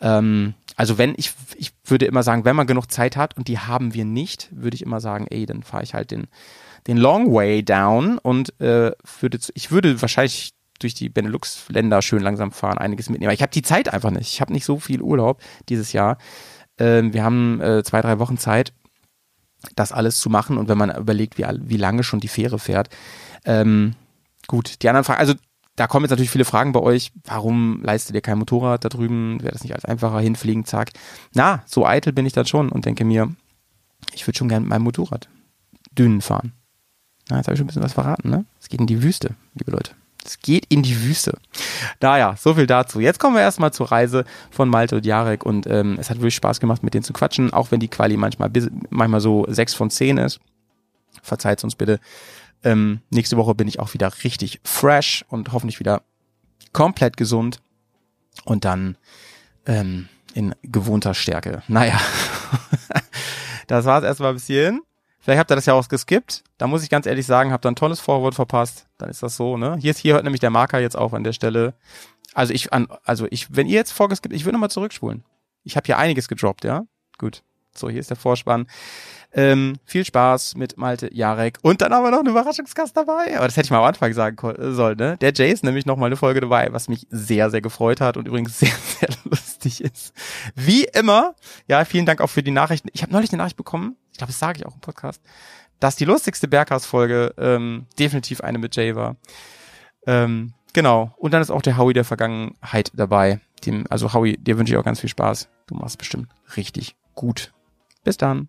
Ähm, 0.00 0.54
also 0.76 0.98
wenn 0.98 1.14
ich, 1.16 1.32
ich 1.56 1.72
würde 1.84 2.06
immer 2.06 2.22
sagen, 2.22 2.44
wenn 2.44 2.56
man 2.56 2.66
genug 2.66 2.90
Zeit 2.90 3.16
hat 3.16 3.36
und 3.36 3.48
die 3.48 3.58
haben 3.58 3.94
wir 3.94 4.04
nicht, 4.04 4.48
würde 4.50 4.74
ich 4.74 4.82
immer 4.82 5.00
sagen, 5.00 5.26
ey, 5.30 5.46
dann 5.46 5.62
fahre 5.62 5.82
ich 5.82 5.94
halt 5.94 6.10
den, 6.10 6.26
den 6.86 6.96
Long 6.96 7.32
Way 7.32 7.64
down 7.64 8.18
und 8.18 8.58
äh, 8.60 8.92
würde, 9.20 9.38
ich 9.54 9.70
würde 9.70 10.00
wahrscheinlich 10.02 10.52
durch 10.80 10.94
die 10.94 11.08
Benelux-Länder 11.08 12.02
schön 12.02 12.22
langsam 12.22 12.50
fahren, 12.50 12.78
einiges 12.78 13.08
mitnehmen. 13.08 13.28
Aber 13.28 13.34
ich 13.34 13.42
habe 13.42 13.52
die 13.52 13.62
Zeit 13.62 13.92
einfach 13.92 14.10
nicht. 14.10 14.32
Ich 14.32 14.40
habe 14.40 14.52
nicht 14.52 14.64
so 14.64 14.78
viel 14.78 15.00
Urlaub 15.00 15.40
dieses 15.68 15.92
Jahr. 15.92 16.18
Ähm, 16.78 17.12
wir 17.12 17.22
haben 17.22 17.60
äh, 17.60 17.82
zwei, 17.84 18.00
drei 18.00 18.18
Wochen 18.18 18.36
Zeit, 18.36 18.72
das 19.76 19.92
alles 19.92 20.18
zu 20.18 20.28
machen. 20.28 20.58
Und 20.58 20.68
wenn 20.68 20.78
man 20.78 20.94
überlegt, 20.94 21.38
wie, 21.38 21.46
wie 21.60 21.76
lange 21.76 22.02
schon 22.02 22.20
die 22.20 22.28
Fähre 22.28 22.58
fährt, 22.58 22.88
ähm, 23.44 23.94
gut, 24.46 24.82
die 24.82 24.88
anderen 24.88 25.04
Fragen, 25.04 25.20
also 25.20 25.34
da 25.76 25.86
kommen 25.86 26.04
jetzt 26.04 26.10
natürlich 26.10 26.30
viele 26.30 26.44
Fragen 26.44 26.72
bei 26.72 26.80
euch. 26.80 27.12
Warum 27.24 27.82
leistet 27.82 28.14
ihr 28.14 28.20
kein 28.20 28.38
Motorrad 28.38 28.84
da 28.84 28.88
drüben? 28.88 29.42
Wäre 29.42 29.52
das 29.52 29.62
nicht 29.64 29.74
als 29.74 29.84
einfacher 29.84 30.20
hinfliegen, 30.20 30.64
zack. 30.64 30.90
Na, 31.34 31.62
so 31.66 31.86
eitel 31.86 32.12
bin 32.12 32.26
ich 32.26 32.32
dann 32.32 32.46
schon 32.46 32.68
und 32.68 32.86
denke 32.86 33.04
mir, 33.04 33.34
ich 34.12 34.26
würde 34.26 34.38
schon 34.38 34.48
gerne 34.48 34.62
mit 34.62 34.70
meinem 34.70 34.82
Motorrad 34.82 35.28
Dünen 35.98 36.20
fahren. 36.20 36.52
Na, 37.28 37.38
jetzt 37.38 37.46
habe 37.46 37.54
ich 37.54 37.58
schon 37.58 37.64
ein 37.64 37.68
bisschen 37.68 37.82
was 37.82 37.94
verraten, 37.94 38.30
ne? 38.30 38.44
Es 38.60 38.68
geht 38.68 38.80
in 38.80 38.86
die 38.86 39.02
Wüste, 39.02 39.34
liebe 39.54 39.70
Leute. 39.70 39.92
Es 40.24 40.38
geht 40.38 40.64
in 40.68 40.82
die 40.82 41.02
Wüste. 41.02 41.36
Naja, 42.00 42.34
so 42.38 42.54
viel 42.54 42.66
dazu. 42.66 43.00
Jetzt 43.00 43.18
kommen 43.18 43.36
wir 43.36 43.42
erstmal 43.42 43.72
zur 43.72 43.92
Reise 43.92 44.24
von 44.50 44.68
Malte 44.70 44.96
und 44.96 45.04
Jarek 45.04 45.44
und 45.44 45.66
ähm, 45.66 45.96
es 45.98 46.08
hat 46.08 46.18
wirklich 46.18 46.34
Spaß 46.36 46.60
gemacht, 46.60 46.82
mit 46.82 46.94
denen 46.94 47.04
zu 47.04 47.12
quatschen, 47.12 47.52
auch 47.52 47.70
wenn 47.70 47.80
die 47.80 47.88
Quali 47.88 48.16
manchmal, 48.16 48.50
manchmal 48.88 49.20
so 49.20 49.44
sechs 49.48 49.74
von 49.74 49.90
zehn 49.90 50.16
ist. 50.16 50.40
Verzeiht 51.22 51.62
uns 51.62 51.74
bitte. 51.74 52.00
Ähm, 52.62 53.00
nächste 53.10 53.36
Woche 53.36 53.54
bin 53.54 53.68
ich 53.68 53.80
auch 53.80 53.92
wieder 53.94 54.12
richtig 54.24 54.60
fresh 54.64 55.24
und 55.28 55.52
hoffentlich 55.52 55.80
wieder 55.80 56.02
komplett 56.72 57.16
gesund 57.16 57.60
und 58.44 58.64
dann 58.64 58.96
ähm, 59.66 60.08
in 60.34 60.54
gewohnter 60.62 61.14
Stärke. 61.14 61.62
Naja, 61.68 62.00
das 63.66 63.84
war's 63.84 64.04
erstmal 64.04 64.34
bis 64.34 64.46
hierhin. 64.46 64.82
Vielleicht 65.20 65.38
habt 65.38 65.50
ihr 65.50 65.56
das 65.56 65.64
ja 65.64 65.72
auch 65.72 65.88
geskippt. 65.88 66.44
Da 66.58 66.66
muss 66.66 66.82
ich 66.82 66.90
ganz 66.90 67.06
ehrlich 67.06 67.24
sagen, 67.24 67.50
habt 67.50 67.64
ihr 67.64 67.70
ein 67.70 67.76
tolles 67.76 67.98
Vorwort 67.98 68.34
verpasst. 68.34 68.86
Dann 68.98 69.08
ist 69.08 69.22
das 69.22 69.36
so, 69.36 69.56
ne? 69.56 69.78
Hier 69.80 69.92
ist, 69.92 69.98
hier 69.98 70.14
hört 70.14 70.24
nämlich 70.24 70.40
der 70.40 70.50
Marker 70.50 70.80
jetzt 70.80 70.96
auf 70.96 71.14
an 71.14 71.24
der 71.24 71.32
Stelle. 71.32 71.72
Also 72.34 72.52
ich, 72.52 72.74
an, 72.74 72.88
also 73.04 73.26
ich, 73.30 73.56
wenn 73.56 73.66
ihr 73.66 73.76
jetzt 73.76 73.92
vorgeskippt, 73.92 74.34
ich 74.34 74.44
würde 74.44 74.54
nochmal 74.54 74.70
zurückspulen. 74.70 75.24
Ich 75.62 75.76
habe 75.76 75.86
hier 75.86 75.96
einiges 75.96 76.28
gedroppt, 76.28 76.64
ja? 76.64 76.84
Gut. 77.16 77.42
So, 77.74 77.88
hier 77.88 78.00
ist 78.00 78.10
der 78.10 78.18
Vorspann. 78.18 78.66
Ähm, 79.36 79.76
viel 79.84 80.04
Spaß 80.04 80.54
mit 80.54 80.76
Malte 80.76 81.12
Jarek. 81.12 81.58
Und 81.62 81.80
dann 81.80 81.92
haben 81.92 82.04
wir 82.04 82.12
noch 82.12 82.20
einen 82.20 82.28
Überraschungsgast 82.28 82.96
dabei. 82.96 83.36
Aber 83.36 83.46
das 83.46 83.56
hätte 83.56 83.66
ich 83.66 83.70
mal 83.72 83.78
am 83.78 83.84
Anfang 83.84 84.12
sagen 84.12 84.36
sollen, 84.72 84.96
ne? 84.96 85.16
Der 85.20 85.32
Jay 85.32 85.50
ist 85.50 85.64
nämlich 85.64 85.86
noch 85.86 85.96
mal 85.96 86.06
eine 86.06 86.16
Folge 86.16 86.40
dabei, 86.40 86.68
was 86.70 86.88
mich 86.88 87.06
sehr, 87.10 87.50
sehr 87.50 87.60
gefreut 87.60 88.00
hat 88.00 88.16
und 88.16 88.28
übrigens 88.28 88.58
sehr, 88.60 88.70
sehr 88.70 89.08
lustig 89.24 89.82
ist. 89.82 90.14
Wie 90.54 90.84
immer, 90.84 91.34
ja, 91.66 91.84
vielen 91.84 92.06
Dank 92.06 92.20
auch 92.20 92.30
für 92.30 92.44
die 92.44 92.52
Nachrichten. 92.52 92.88
Ich 92.92 93.02
habe 93.02 93.12
neulich 93.12 93.32
eine 93.32 93.38
Nachricht 93.38 93.56
bekommen, 93.56 93.96
ich 94.12 94.18
glaube, 94.18 94.32
das 94.32 94.38
sage 94.38 94.60
ich 94.60 94.66
auch 94.66 94.74
im 94.74 94.80
Podcast, 94.80 95.20
dass 95.80 95.96
die 95.96 96.04
lustigste 96.04 96.46
Berghaus-Folge 96.46 97.34
ähm, 97.36 97.86
definitiv 97.98 98.40
eine 98.40 98.58
mit 98.58 98.76
Jay 98.76 98.94
war. 98.94 99.16
Ähm, 100.06 100.54
genau. 100.72 101.12
Und 101.16 101.34
dann 101.34 101.42
ist 101.42 101.50
auch 101.50 101.62
der 101.62 101.76
Howie 101.76 101.94
der 101.94 102.04
Vergangenheit 102.04 102.92
dabei. 102.94 103.40
Dem, 103.66 103.84
also 103.90 104.12
Howie, 104.12 104.36
dir 104.36 104.56
wünsche 104.56 104.72
ich 104.72 104.78
auch 104.78 104.84
ganz 104.84 105.00
viel 105.00 105.10
Spaß. 105.10 105.48
Du 105.66 105.74
machst 105.74 105.98
bestimmt 105.98 106.28
richtig 106.56 106.94
gut. 107.14 107.52
Bis 108.04 108.16
dann. 108.16 108.48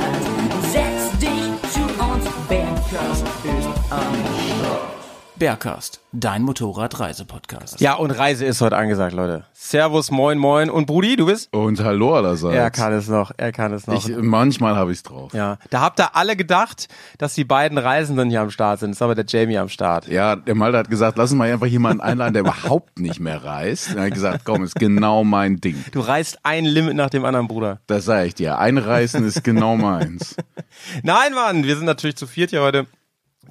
Bergcast, 5.41 6.01
dein 6.11 6.43
Motorradreisepodcast. 6.43 7.81
Ja, 7.81 7.95
und 7.95 8.11
Reise 8.11 8.45
ist 8.45 8.61
heute 8.61 8.77
angesagt, 8.77 9.13
Leute. 9.13 9.45
Servus, 9.53 10.11
moin, 10.11 10.37
moin. 10.37 10.69
Und 10.69 10.85
Brudi, 10.85 11.15
du 11.15 11.25
bist? 11.25 11.51
Und 11.51 11.83
hallo 11.83 12.13
allerseits. 12.13 12.53
Er 12.53 12.69
kann 12.69 12.93
es 12.93 13.07
noch, 13.07 13.31
er 13.37 13.51
kann 13.51 13.73
es 13.73 13.87
noch. 13.87 14.07
ich, 14.07 14.15
manchmal 14.17 14.75
habe 14.75 14.91
ich's 14.91 15.01
drauf. 15.01 15.33
ja, 15.33 15.57
da 15.71 15.81
habt 15.81 15.99
ihr 15.99 16.15
alle 16.15 16.35
gedacht, 16.35 16.89
dass 17.17 17.33
die 17.33 17.43
beiden 17.43 17.79
Reisenden 17.79 18.29
hier 18.29 18.41
am 18.41 18.51
Start 18.51 18.81
sind. 18.81 18.91
Ist 18.91 19.01
aber 19.01 19.15
der 19.15 19.25
Jamie 19.27 19.57
am 19.57 19.67
Start. 19.67 20.07
Ja, 20.07 20.35
der 20.35 20.53
Malte 20.53 20.77
hat 20.77 20.91
gesagt, 20.91 21.17
lass 21.17 21.31
uns 21.31 21.39
mal 21.39 21.51
einfach 21.51 21.65
jemanden 21.65 22.01
einladen, 22.01 22.33
der 22.33 22.41
überhaupt 22.43 22.99
nicht 22.99 23.19
mehr 23.19 23.43
reist. 23.43 23.95
Er 23.95 24.03
hat 24.03 24.13
gesagt, 24.13 24.41
komm, 24.45 24.63
ist 24.63 24.75
genau 24.75 25.23
mein 25.23 25.59
Ding. 25.59 25.83
Du 25.91 26.01
reißt 26.01 26.37
ein 26.43 26.65
Limit 26.65 26.95
nach 26.95 27.09
dem 27.09 27.25
anderen, 27.25 27.47
Bruder. 27.47 27.79
Das 27.87 28.05
sage 28.05 28.27
ich 28.27 28.35
dir. 28.35 28.59
Einreißen 28.59 29.25
ist 29.25 29.43
genau 29.43 29.75
meins. 29.75 30.35
Nein, 31.01 31.33
Mann, 31.33 31.63
wir 31.63 31.77
sind 31.77 31.85
natürlich 31.85 32.15
zu 32.15 32.27
viert 32.27 32.51
hier 32.51 32.61
heute. 32.61 32.85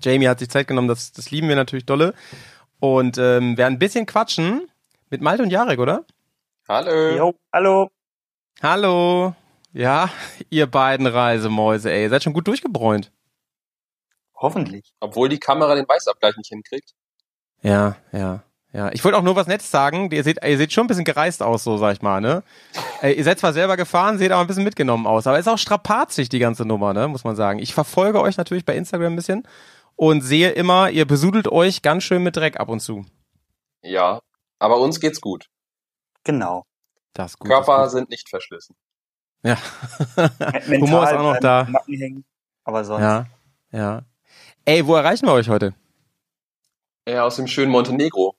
Jamie 0.01 0.29
hat 0.29 0.39
sich 0.39 0.51
Zeit 0.51 0.67
genommen, 0.67 0.89
das, 0.89 1.13
das 1.13 1.31
lieben 1.31 1.49
wir 1.49 1.57
natürlich 1.57 1.87
dolle. 1.87 2.15
Und 2.81 3.19
ähm, 3.19 3.57
werden 3.57 3.75
ein 3.75 3.79
bisschen 3.79 4.07
quatschen 4.07 4.69
mit 5.11 5.21
Malte 5.21 5.43
und 5.43 5.51
Jarek, 5.51 5.79
oder? 5.79 6.05
Hallo. 6.69 7.17
Jo, 7.17 7.35
hallo. 7.53 7.91
Hallo. 8.63 9.35
Ja, 9.73 10.11
ihr 10.51 10.67
beiden 10.67 11.07
Reisemäuse, 11.07 11.91
ey. 11.91 12.03
Ihr 12.03 12.11
seid 12.11 12.23
schon 12.23 12.33
gut 12.33 12.47
durchgebräunt. 12.47 13.11
Hoffentlich. 14.35 14.95
Obwohl 15.01 15.29
die 15.29 15.39
Kamera 15.39 15.75
den 15.75 15.87
Weißabgleich 15.87 16.37
nicht 16.37 16.49
hinkriegt. 16.49 16.95
Ja, 17.63 17.97
ja, 18.13 18.43
ja. 18.73 18.91
Ich 18.93 19.05
wollte 19.05 19.19
auch 19.19 19.23
nur 19.23 19.37
was 19.37 19.47
Nettes 19.47 19.71
sagen. 19.71 20.11
Ihr 20.11 20.25
seht, 20.25 20.43
ihr 20.43 20.57
seht 20.57 20.73
schon 20.73 20.85
ein 20.85 20.87
bisschen 20.87 21.05
gereist 21.05 21.43
aus, 21.43 21.63
so 21.63 21.77
sag 21.77 21.93
ich 21.93 22.03
mal, 22.03 22.23
ne? 22.23 22.43
Ihr 23.03 23.25
seid 23.25 23.39
zwar 23.39 23.53
selber 23.53 23.77
gefahren, 23.77 24.17
seht 24.17 24.33
aber 24.33 24.41
ein 24.41 24.47
bisschen 24.47 24.65
mitgenommen 24.65 25.07
aus. 25.07 25.27
Aber 25.27 25.39
ist 25.39 25.49
auch 25.49 25.59
strapazig, 25.59 26.31
die 26.31 26.39
ganze 26.39 26.65
Nummer, 26.65 26.95
ne? 26.95 27.07
Muss 27.09 27.25
man 27.25 27.37
sagen. 27.37 27.59
Ich 27.59 27.75
verfolge 27.75 28.21
euch 28.23 28.39
natürlich 28.39 28.65
bei 28.65 28.77
Instagram 28.77 29.13
ein 29.13 29.17
bisschen 29.17 29.47
und 30.01 30.23
sehe 30.23 30.53
immer, 30.53 30.89
ihr 30.89 31.05
besudelt 31.05 31.47
euch 31.47 31.83
ganz 31.83 32.05
schön 32.05 32.23
mit 32.23 32.35
Dreck 32.35 32.59
ab 32.59 32.71
und 32.71 32.81
zu. 32.81 33.05
Ja. 33.83 34.23
Aber 34.59 34.79
uns 34.79 34.99
geht's 34.99 35.21
gut. 35.21 35.51
Genau. 36.25 36.65
Das 37.13 37.33
ist 37.33 37.39
gut. 37.39 37.51
Körper 37.51 37.83
das 37.83 37.93
sind 37.93 38.09
nicht 38.09 38.31
verschlissen. 38.31 38.75
gut. 39.43 39.51
Ja. 39.51 39.59
Mental 40.69 40.81
Humor 40.81 41.05
ist 41.05 41.13
auch 41.13 41.35
noch 41.35 41.41
da. 41.41 41.65
Nacken 41.65 41.99
hängen. 41.99 42.25
Aber 42.65 42.83
sonst. 42.83 43.03
Ja, 43.03 43.27
ja. 43.73 44.03
Ey, 44.65 44.87
wo 44.87 44.95
erreichen 44.95 45.27
wir 45.27 45.35
euch 45.35 45.51
heute? 45.51 45.75
Ja, 47.07 47.25
aus 47.25 47.37
dem 47.37 47.47
schönen 47.47 47.71
Montenegro. 47.71 48.35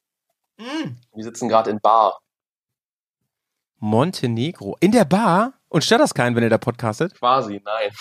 Wir 0.57 1.23
sitzen 1.23 1.47
gerade 1.47 1.69
in 1.69 1.79
Bar. 1.79 2.21
Montenegro. 3.77 4.77
In 4.79 4.91
der 4.91 5.05
Bar? 5.05 5.53
Und 5.69 5.83
stört 5.83 6.01
das 6.01 6.15
keinen, 6.15 6.35
wenn 6.35 6.43
ihr 6.43 6.49
da 6.49 6.57
podcastet? 6.57 7.13
Quasi, 7.13 7.61
nein. 7.63 7.91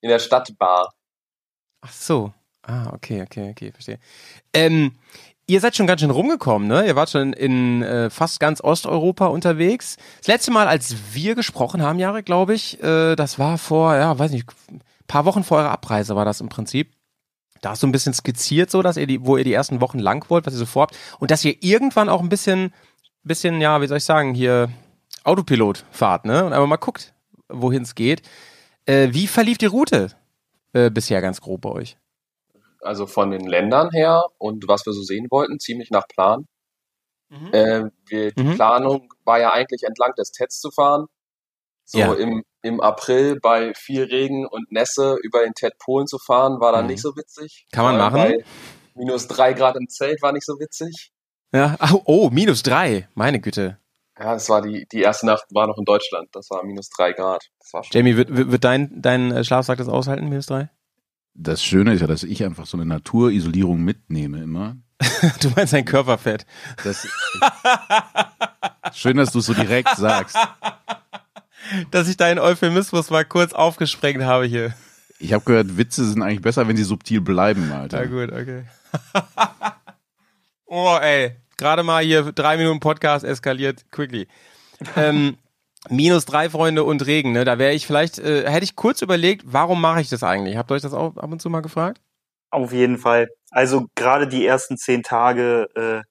In 0.00 0.08
der 0.08 0.18
Stadtbar. 0.18 0.92
Ach 1.82 1.92
so. 1.92 2.34
Ah, 2.70 2.92
okay, 2.92 3.22
okay, 3.22 3.50
okay, 3.50 3.72
verstehe. 3.72 3.98
Ähm, 4.54 4.92
ihr 5.48 5.60
seid 5.60 5.74
schon 5.74 5.88
ganz 5.88 6.00
schön 6.00 6.10
rumgekommen, 6.10 6.68
ne? 6.68 6.86
Ihr 6.86 6.94
wart 6.94 7.10
schon 7.10 7.32
in 7.32 7.82
äh, 7.82 8.10
fast 8.10 8.38
ganz 8.38 8.62
Osteuropa 8.62 9.26
unterwegs. 9.26 9.96
Das 10.18 10.28
letzte 10.28 10.52
Mal, 10.52 10.68
als 10.68 10.94
wir 11.12 11.34
gesprochen 11.34 11.82
haben, 11.82 11.98
Jahre, 11.98 12.22
glaube 12.22 12.54
ich, 12.54 12.80
äh, 12.80 13.16
das 13.16 13.40
war 13.40 13.58
vor, 13.58 13.96
ja, 13.96 14.16
weiß 14.16 14.30
nicht, 14.30 14.46
paar 15.08 15.24
Wochen 15.24 15.42
vor 15.42 15.58
eurer 15.58 15.72
Abreise 15.72 16.14
war 16.14 16.24
das 16.24 16.40
im 16.40 16.48
Prinzip. 16.48 16.92
Da 17.60 17.70
hast 17.70 17.82
du 17.82 17.88
ein 17.88 17.92
bisschen 17.92 18.14
skizziert, 18.14 18.70
so, 18.70 18.82
dass 18.82 18.96
ihr 18.96 19.08
die, 19.08 19.26
wo 19.26 19.36
ihr 19.36 19.42
die 19.44 19.52
ersten 19.52 19.80
Wochen 19.80 19.98
lang 19.98 20.30
wollt, 20.30 20.46
was 20.46 20.54
ihr 20.54 20.58
so 20.58 20.66
vorhabt, 20.66 20.96
und 21.18 21.32
dass 21.32 21.44
ihr 21.44 21.56
irgendwann 21.62 22.08
auch 22.08 22.22
ein 22.22 22.28
bisschen, 22.28 22.72
bisschen, 23.24 23.60
ja, 23.60 23.82
wie 23.82 23.88
soll 23.88 23.98
ich 23.98 24.04
sagen, 24.04 24.32
hier 24.32 24.70
Autopilot 25.24 25.84
fahrt, 25.90 26.24
ne? 26.24 26.44
Und 26.44 26.52
einfach 26.52 26.68
mal 26.68 26.76
guckt, 26.76 27.14
wohin 27.48 27.82
es 27.82 27.96
geht. 27.96 28.22
Äh, 28.86 29.08
wie 29.10 29.26
verlief 29.26 29.58
die 29.58 29.66
Route 29.66 30.12
äh, 30.72 30.88
bisher 30.88 31.20
ganz 31.20 31.40
grob 31.40 31.62
bei 31.62 31.70
euch? 31.70 31.96
Also 32.82 33.06
von 33.06 33.30
den 33.30 33.46
Ländern 33.46 33.90
her 33.92 34.24
und 34.38 34.66
was 34.68 34.86
wir 34.86 34.92
so 34.92 35.02
sehen 35.02 35.26
wollten, 35.30 35.58
ziemlich 35.58 35.90
nach 35.90 36.06
Plan. 36.08 36.46
Äh, 37.52 37.84
wir, 38.08 38.32
die 38.32 38.42
Mhm. 38.42 38.54
Planung 38.56 39.12
war 39.24 39.38
ja 39.38 39.52
eigentlich 39.52 39.84
entlang 39.84 40.12
des 40.18 40.32
Tetz 40.32 40.58
zu 40.60 40.70
fahren. 40.72 41.06
So 41.84 41.98
Ja. 41.98 42.14
im, 42.14 42.42
im 42.62 42.80
April 42.80 43.38
bei 43.40 43.72
viel 43.74 44.02
Regen 44.04 44.46
und 44.46 44.72
Nässe 44.72 45.16
über 45.22 45.42
den 45.44 45.54
Ted 45.54 45.78
Polen 45.78 46.06
zu 46.08 46.18
fahren, 46.18 46.60
war 46.60 46.72
dann 46.72 46.86
Mhm. 46.86 46.90
nicht 46.92 47.02
so 47.02 47.14
witzig. 47.16 47.66
Kann 47.72 47.84
man 47.84 47.98
machen. 47.98 48.16
Bei 48.16 48.44
minus 48.94 49.28
drei 49.28 49.52
Grad 49.52 49.76
im 49.76 49.88
Zelt 49.88 50.20
war 50.22 50.32
nicht 50.32 50.44
so 50.44 50.58
witzig. 50.58 51.12
Ja, 51.52 51.76
oh, 51.92 52.02
oh, 52.04 52.30
minus 52.30 52.62
drei. 52.64 53.08
Meine 53.14 53.40
Güte. 53.40 53.78
Ja, 54.18 54.34
das 54.34 54.48
war 54.48 54.60
die, 54.62 54.86
die 54.92 55.00
erste 55.02 55.26
Nacht 55.26 55.44
war 55.52 55.66
noch 55.68 55.78
in 55.78 55.84
Deutschland. 55.84 56.28
Das 56.32 56.50
war 56.50 56.64
minus 56.64 56.90
drei 56.90 57.12
Grad. 57.12 57.42
Das 57.60 57.72
war 57.72 57.84
schon. 57.84 57.92
Jamie, 57.96 58.16
wird, 58.16 58.36
wird 58.36 58.50
wird 58.50 58.64
dein, 58.64 59.00
dein 59.00 59.30
äh, 59.32 59.44
Schlafsack 59.44 59.78
das 59.78 59.88
aushalten, 59.88 60.28
minus 60.28 60.46
drei? 60.46 60.68
Das 61.34 61.62
Schöne 61.62 61.94
ist 61.94 62.00
ja, 62.00 62.06
dass 62.06 62.22
ich 62.22 62.44
einfach 62.44 62.66
so 62.66 62.76
eine 62.76 62.86
Naturisolierung 62.86 63.82
mitnehme 63.82 64.42
immer. 64.42 64.76
Du 65.40 65.50
meinst 65.56 65.72
dein 65.72 65.84
Körperfett. 65.84 66.46
Das, 66.82 67.06
schön, 68.92 69.16
dass 69.16 69.32
du 69.32 69.38
es 69.38 69.46
so 69.46 69.54
direkt 69.54 69.96
sagst. 69.96 70.36
Dass 71.90 72.08
ich 72.08 72.16
deinen 72.16 72.38
Euphemismus 72.38 73.10
mal 73.10 73.24
kurz 73.24 73.52
aufgesprengt 73.52 74.22
habe 74.22 74.44
hier. 74.44 74.74
Ich 75.18 75.32
habe 75.32 75.44
gehört, 75.44 75.76
Witze 75.76 76.04
sind 76.04 76.22
eigentlich 76.22 76.40
besser, 76.40 76.66
wenn 76.68 76.76
sie 76.76 76.84
subtil 76.84 77.20
bleiben, 77.20 77.70
Alter. 77.72 78.00
Na 78.00 78.06
gut, 78.06 78.32
okay. 78.32 78.64
oh, 80.66 80.98
ey. 81.00 81.36
Gerade 81.56 81.82
mal 81.82 82.02
hier 82.02 82.32
drei 82.32 82.56
Minuten 82.56 82.80
Podcast 82.80 83.24
eskaliert 83.24 83.84
quickly. 83.90 84.28
Ähm, 84.96 85.36
minus 85.88 86.24
drei 86.26 86.50
Freunde 86.50 86.84
und 86.84 87.06
Regen, 87.06 87.32
ne? 87.32 87.44
Da 87.44 87.58
wäre 87.58 87.72
ich 87.72 87.86
vielleicht, 87.86 88.18
äh, 88.18 88.48
hätte 88.50 88.64
ich 88.64 88.76
kurz 88.76 89.02
überlegt, 89.02 89.42
warum 89.46 89.80
mache 89.80 90.00
ich 90.00 90.08
das 90.08 90.22
eigentlich? 90.22 90.56
Habt 90.56 90.70
ihr 90.70 90.74
euch 90.74 90.82
das 90.82 90.92
auch 90.94 91.16
ab 91.16 91.32
und 91.32 91.40
zu 91.40 91.48
mal 91.50 91.60
gefragt? 91.62 92.00
Auf 92.50 92.72
jeden 92.72 92.98
Fall. 92.98 93.28
Also 93.50 93.86
gerade 93.94 94.28
die 94.28 94.44
ersten 94.44 94.76
zehn 94.76 95.02
Tage 95.02 95.68
äh, 95.74 96.02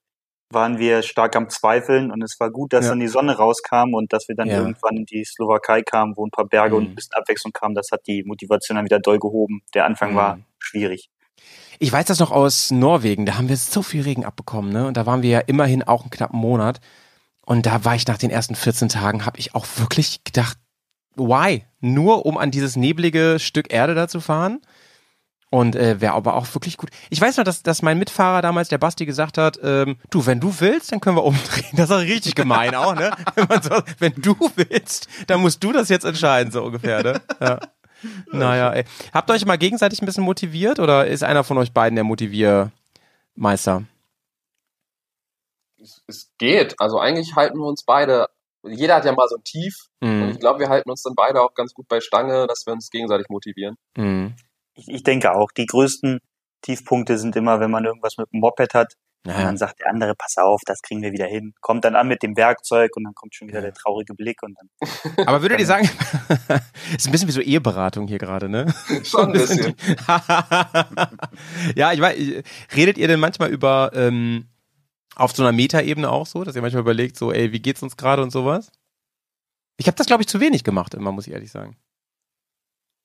waren 0.51 0.79
wir 0.79 1.03
stark 1.03 1.35
am 1.35 1.49
Zweifeln 1.49 2.11
und 2.11 2.23
es 2.23 2.37
war 2.39 2.49
gut, 2.49 2.73
dass 2.73 2.85
Ja. 2.85 2.91
dann 2.91 2.99
die 3.01 3.07
Sonne 3.07 3.37
rauskam 3.37 3.93
und 3.93 4.11
dass 4.13 4.27
wir 4.27 4.35
dann 4.35 4.47
Ja. 4.47 4.57
irgendwann 4.57 4.97
in 4.97 5.05
die 5.05 5.23
Slowakei 5.23 5.83
kamen, 5.83 6.13
wo 6.15 6.25
ein 6.25 6.31
paar 6.31 6.45
Berge 6.47 6.75
und 6.75 6.85
Mhm. 6.85 6.89
ein 6.91 6.95
bisschen 6.95 7.13
Abwechslung 7.13 7.53
kam. 7.53 7.75
Das 7.75 7.89
hat 7.91 8.01
die 8.07 8.23
Motivation 8.23 8.77
dann 8.77 8.85
wieder 8.85 8.99
doll 8.99 9.19
gehoben. 9.19 9.61
Der 9.75 9.85
Anfang 9.85 10.13
Mhm. 10.13 10.15
war 10.15 10.39
schwierig. 10.57 11.09
Ich 11.77 11.91
weiß 11.93 12.05
das 12.05 12.19
noch 12.19 12.31
aus 12.31 12.71
Norwegen, 12.71 13.25
da 13.25 13.37
haben 13.37 13.47
wir 13.47 13.55
so 13.57 13.81
viel 13.83 14.01
Regen 14.01 14.25
abbekommen, 14.25 14.73
ne? 14.73 14.87
Und 14.87 14.97
da 14.97 15.05
waren 15.05 15.21
wir 15.21 15.29
ja 15.29 15.39
immerhin 15.39 15.83
auch 15.83 16.01
einen 16.01 16.09
knappen 16.09 16.39
Monat. 16.39 16.79
Und 17.49 17.65
da 17.65 17.83
war 17.83 17.95
ich 17.95 18.05
nach 18.05 18.19
den 18.19 18.29
ersten 18.29 18.53
14 18.53 18.89
Tagen, 18.89 19.25
habe 19.25 19.39
ich 19.39 19.55
auch 19.55 19.65
wirklich 19.77 20.23
gedacht, 20.23 20.59
why? 21.15 21.65
Nur 21.79 22.27
um 22.27 22.37
an 22.37 22.51
dieses 22.51 22.75
neblige 22.75 23.39
Stück 23.39 23.73
Erde 23.73 23.95
da 23.95 24.07
zu 24.07 24.21
fahren? 24.21 24.61
Und 25.49 25.75
äh, 25.75 25.99
wäre 25.99 26.13
aber 26.13 26.35
auch 26.35 26.45
wirklich 26.53 26.77
gut. 26.77 26.91
Ich 27.09 27.19
weiß 27.19 27.37
noch, 27.37 27.43
dass, 27.43 27.63
dass 27.63 27.81
mein 27.81 27.97
Mitfahrer 27.97 28.43
damals, 28.43 28.69
der 28.69 28.77
Basti, 28.77 29.07
gesagt 29.07 29.39
hat, 29.39 29.59
ähm, 29.63 29.97
du, 30.11 30.27
wenn 30.27 30.39
du 30.39 30.53
willst, 30.59 30.91
dann 30.91 30.99
können 30.99 31.15
wir 31.15 31.23
umdrehen. 31.23 31.65
Das 31.73 31.89
ist 31.89 31.95
auch 31.95 32.01
richtig 32.01 32.35
gemein 32.35 32.75
auch, 32.75 32.93
ne? 32.93 33.09
Wenn, 33.35 33.61
so, 33.63 33.81
wenn 33.97 34.13
du 34.17 34.35
willst, 34.55 35.07
dann 35.25 35.41
musst 35.41 35.63
du 35.63 35.71
das 35.71 35.89
jetzt 35.89 36.05
entscheiden, 36.05 36.51
so 36.51 36.63
ungefähr, 36.63 37.01
ne? 37.01 37.21
Ja. 37.41 37.59
Naja, 38.31 38.73
ey. 38.73 38.83
Habt 39.11 39.27
ihr 39.31 39.33
euch 39.33 39.45
mal 39.47 39.57
gegenseitig 39.57 40.03
ein 40.03 40.05
bisschen 40.05 40.23
motiviert 40.23 40.77
oder 40.77 41.07
ist 41.07 41.23
einer 41.23 41.43
von 41.43 41.57
euch 41.57 41.73
beiden 41.73 41.95
der 41.95 42.03
Motiviermeister? 42.03 43.85
Es, 45.89 46.03
es 46.07 46.31
geht. 46.37 46.75
Also 46.79 46.99
eigentlich 46.99 47.35
halten 47.35 47.57
wir 47.57 47.65
uns 47.65 47.83
beide. 47.83 48.27
Jeder 48.63 48.95
hat 48.95 49.05
ja 49.05 49.11
mal 49.13 49.27
so 49.27 49.37
ein 49.37 49.43
Tief. 49.43 49.75
Und 50.01 50.19
Mhm. 50.25 50.29
ich 50.31 50.39
glaube, 50.39 50.59
wir 50.59 50.69
halten 50.69 50.89
uns 50.89 51.01
dann 51.03 51.15
beide 51.15 51.41
auch 51.41 51.53
ganz 51.53 51.73
gut 51.73 51.87
bei 51.87 51.99
Stange, 52.01 52.45
dass 52.47 52.65
wir 52.65 52.73
uns 52.73 52.89
gegenseitig 52.89 53.27
motivieren. 53.29 53.75
Mhm. 53.97 54.35
Ich, 54.75 54.87
ich 54.89 55.03
denke 55.03 55.33
auch, 55.33 55.51
die 55.51 55.65
größten 55.65 56.19
Tiefpunkte 56.61 57.17
sind 57.17 57.35
immer, 57.35 57.59
wenn 57.59 57.71
man 57.71 57.85
irgendwas 57.85 58.17
mit 58.17 58.27
dem 58.33 58.41
Moped 58.41 58.73
hat 58.73 58.93
und 59.25 59.31
Naja. 59.33 59.45
dann 59.45 59.57
sagt 59.57 59.79
der 59.79 59.87
andere, 59.89 60.13
pass 60.15 60.35
auf, 60.37 60.61
das 60.65 60.81
kriegen 60.81 61.01
wir 61.01 61.11
wieder 61.13 61.25
hin. 61.25 61.53
Kommt 61.61 61.83
dann 61.85 61.95
an 61.95 62.07
mit 62.09 62.21
dem 62.23 62.35
Werkzeug 62.37 62.91
und 62.97 63.03
dann 63.05 63.13
kommt 63.13 63.33
schon 63.35 63.47
wieder 63.47 63.59
Ja. 63.59 63.63
der 63.65 63.73
traurige 63.73 64.13
Blick 64.13 64.43
und 64.43 64.57
dann 64.57 64.69
Aber 65.27 65.41
würdet 65.41 65.59
ihr 65.59 65.65
sagen, 65.65 65.89
ist 66.97 67.05
ein 67.07 67.11
bisschen 67.13 67.27
wie 67.29 67.33
so 67.33 67.41
Eheberatung 67.41 68.07
hier 68.07 68.17
gerade, 68.17 68.49
ne? 68.49 68.73
Schon 69.03 69.27
ein 69.27 69.31
bisschen. 69.33 69.73
ja, 71.75 71.93
ich 71.93 72.01
weiß, 72.01 72.17
redet 72.75 72.97
ihr 72.97 73.07
denn 73.07 73.19
manchmal 73.19 73.49
über 73.49 73.91
ähm, 73.93 74.48
auf 75.19 75.35
so 75.35 75.43
einer 75.43 75.51
Metaebene 75.51 76.09
auch 76.09 76.25
so, 76.25 76.43
dass 76.43 76.55
ihr 76.55 76.61
manchmal 76.61 76.81
überlegt, 76.81 77.17
so, 77.17 77.31
ey, 77.31 77.51
wie 77.51 77.61
geht's 77.61 77.83
uns 77.83 77.97
gerade 77.97 78.23
und 78.23 78.31
sowas? 78.31 78.71
Ich 79.77 79.87
habe 79.87 79.95
das, 79.95 80.07
glaube 80.07 80.23
ich, 80.23 80.27
zu 80.27 80.39
wenig 80.39 80.63
gemacht, 80.63 80.93
immer, 80.93 81.11
muss 81.11 81.27
ich 81.27 81.33
ehrlich 81.33 81.51
sagen. 81.51 81.77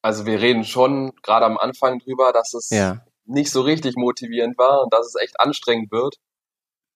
Also 0.02 0.26
wir 0.26 0.40
reden 0.40 0.64
schon 0.64 1.14
gerade 1.22 1.46
am 1.46 1.56
Anfang 1.58 1.98
drüber, 1.98 2.32
dass 2.32 2.52
es 2.54 2.70
Ja. 2.70 3.04
nicht 3.24 3.50
so 3.50 3.62
richtig 3.62 3.96
motivierend 3.96 4.58
war 4.58 4.82
und 4.82 4.92
dass 4.92 5.06
es 5.06 5.14
echt 5.20 5.40
anstrengend 5.40 5.90
wird. 5.92 6.16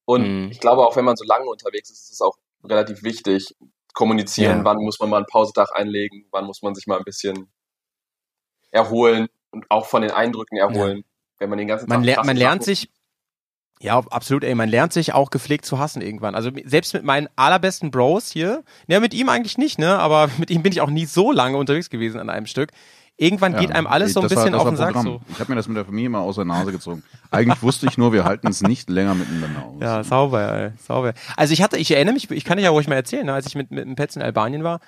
Und 0.04 0.22
Mhm. 0.46 0.50
ich 0.50 0.60
glaube, 0.60 0.86
auch 0.86 0.96
wenn 0.96 1.04
man 1.04 1.16
so 1.16 1.24
lange 1.24 1.46
unterwegs 1.46 1.90
ist, 1.90 2.04
ist 2.04 2.12
es 2.12 2.20
auch 2.20 2.36
relativ 2.64 3.02
wichtig, 3.02 3.54
kommunizieren, 3.94 4.58
Ja. 4.58 4.64
wann 4.64 4.78
muss 4.78 5.00
man 5.00 5.10
mal 5.10 5.16
einen 5.18 5.26
Pausetag 5.26 5.70
einlegen, 5.74 6.26
wann 6.30 6.44
muss 6.44 6.62
man 6.62 6.74
sich 6.74 6.86
mal 6.86 6.98
ein 6.98 7.04
bisschen 7.04 7.50
erholen 8.70 9.28
und 9.50 9.66
auch 9.70 9.86
von 9.86 10.02
den 10.02 10.10
Eindrücken 10.10 10.56
erholen. 10.58 11.04
Wenn 11.38 11.50
man 11.50 11.58
den 11.58 11.68
ganzen 11.68 11.88
Man, 11.88 12.00
Tag 12.00 12.06
ler 12.06 12.14
krasse 12.14 12.26
man 12.26 12.36
lernt 12.36 12.64
sich, 12.64 12.90
ja, 13.80 13.98
absolut, 14.10 14.42
ey, 14.44 14.54
man 14.54 14.68
lernt 14.68 14.92
sich 14.92 15.12
auch 15.14 15.30
gepflegt 15.30 15.64
zu 15.64 15.78
hassen 15.78 16.02
irgendwann. 16.02 16.34
Also 16.34 16.50
selbst 16.64 16.94
mit 16.94 17.04
meinen 17.04 17.28
allerbesten 17.36 17.90
Bros 17.90 18.30
hier, 18.30 18.62
ja, 18.88 18.98
mit 19.00 19.14
ihm 19.14 19.28
eigentlich 19.28 19.56
nicht, 19.58 19.78
ne, 19.78 19.98
aber 19.98 20.28
mit 20.38 20.50
ihm 20.50 20.62
bin 20.62 20.72
ich 20.72 20.80
auch 20.80 20.90
nie 20.90 21.06
so 21.06 21.32
lange 21.32 21.56
unterwegs 21.56 21.88
gewesen 21.90 22.18
an 22.20 22.30
einem 22.30 22.46
Stück. 22.46 22.70
Irgendwann 23.20 23.56
geht 23.56 23.72
einem 23.72 23.88
alles 23.88 24.12
so 24.12 24.20
ein 24.20 24.22
war- 24.24 24.28
bisschen 24.28 24.52
das 24.52 24.60
auf 24.60 24.66
war 24.66 24.72
den 24.72 24.76
Sack. 24.76 24.92
Programm. 24.92 25.04
So. 25.06 25.20
Ich 25.32 25.40
habe 25.40 25.50
mir 25.50 25.56
das 25.56 25.66
mit 25.66 25.76
der 25.76 25.84
Familie 25.84 26.08
mal 26.08 26.20
aus 26.20 26.36
der 26.36 26.44
Nase 26.44 26.70
gezogen. 26.70 27.02
Eigentlich 27.32 27.60
wusste 27.62 27.86
ich 27.86 27.98
nur, 27.98 28.12
wir 28.12 28.24
halten 28.24 28.46
es 28.46 28.62
nicht 28.62 28.88
länger 28.88 29.16
miteinander 29.16 29.64
aus. 29.64 29.74
Ja, 29.80 30.04
sauber, 30.04 30.52
ey, 30.52 30.70
sauber. 30.86 31.14
Also 31.36 31.52
ich 31.52 31.60
hatte, 31.60 31.78
ich 31.78 31.90
erinnere 31.90 32.14
mich, 32.14 32.30
ich 32.30 32.44
kann 32.44 32.58
dich 32.58 32.64
ja 32.64 32.70
ruhig 32.70 32.86
mal 32.86 32.94
erzählen, 32.94 33.26
ne, 33.26 33.34
als 33.34 33.46
ich 33.48 33.56
mit, 33.56 33.72
mit 33.72 33.84
dem 33.84 33.96
Pets 33.96 34.14
in 34.14 34.22
Albanien 34.22 34.62
war, 34.62 34.78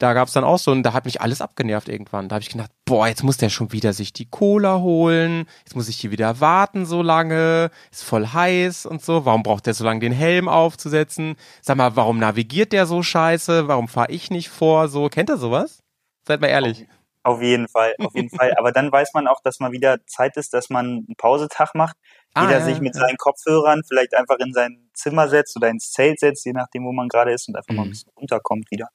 da 0.00 0.14
gab's 0.14 0.32
dann 0.32 0.44
auch 0.44 0.58
so, 0.58 0.72
und 0.72 0.82
da 0.82 0.92
hat 0.92 1.04
mich 1.04 1.20
alles 1.20 1.40
abgenervt 1.40 1.88
irgendwann. 1.88 2.28
Da 2.28 2.34
habe 2.34 2.42
ich 2.42 2.48
gedacht, 2.48 2.70
boah, 2.84 3.06
jetzt 3.06 3.22
muss 3.22 3.36
der 3.36 3.50
schon 3.50 3.70
wieder 3.72 3.92
sich 3.92 4.12
die 4.12 4.28
Cola 4.28 4.78
holen, 4.80 5.46
jetzt 5.64 5.76
muss 5.76 5.88
ich 5.88 5.96
hier 5.98 6.10
wieder 6.10 6.40
warten 6.40 6.86
so 6.86 7.02
lange, 7.02 7.70
ist 7.92 8.02
voll 8.02 8.26
heiß 8.26 8.86
und 8.86 9.02
so, 9.02 9.24
warum 9.26 9.42
braucht 9.44 9.66
der 9.66 9.74
so 9.74 9.84
lange 9.84 10.00
den 10.00 10.12
Helm 10.12 10.48
aufzusetzen? 10.48 11.36
Sag 11.62 11.76
mal, 11.76 11.94
warum 11.96 12.18
navigiert 12.18 12.72
der 12.72 12.86
so 12.86 13.02
scheiße? 13.02 13.68
Warum 13.68 13.86
fahre 13.88 14.10
ich 14.10 14.30
nicht 14.30 14.48
vor? 14.48 14.88
So, 14.88 15.08
kennt 15.08 15.30
ihr 15.30 15.36
sowas? 15.36 15.80
Seid 16.26 16.40
mal 16.40 16.48
ehrlich. 16.48 16.86
Auf 17.22 17.42
jeden 17.42 17.68
Fall, 17.68 17.94
auf 17.98 18.14
jeden 18.14 18.30
Fall. 18.30 18.54
Aber 18.58 18.72
dann 18.72 18.90
weiß 18.90 19.10
man 19.12 19.28
auch, 19.28 19.40
dass 19.42 19.60
mal 19.60 19.72
wieder 19.72 19.98
Zeit 20.06 20.38
ist, 20.38 20.54
dass 20.54 20.70
man 20.70 20.86
einen 20.86 21.16
Pausetag 21.18 21.74
macht. 21.74 21.96
Ah, 22.32 22.44
Jeder 22.44 22.60
ja, 22.60 22.64
sich 22.64 22.80
mit 22.80 22.94
ja. 22.94 23.02
seinen 23.02 23.18
Kopfhörern 23.18 23.82
vielleicht 23.86 24.14
einfach 24.14 24.38
in 24.38 24.54
sein 24.54 24.88
Zimmer 24.94 25.28
setzt 25.28 25.54
oder 25.56 25.68
ins 25.68 25.90
Zelt 25.92 26.18
setzt, 26.20 26.46
je 26.46 26.52
nachdem, 26.54 26.84
wo 26.86 26.92
man 26.92 27.08
gerade 27.08 27.32
ist 27.32 27.46
und 27.48 27.56
einfach 27.56 27.74
mal 27.74 27.82
ein 27.82 27.88
Mhm. 27.88 27.90
bisschen 27.90 28.12
runterkommt 28.16 28.70
wieder. 28.70 28.88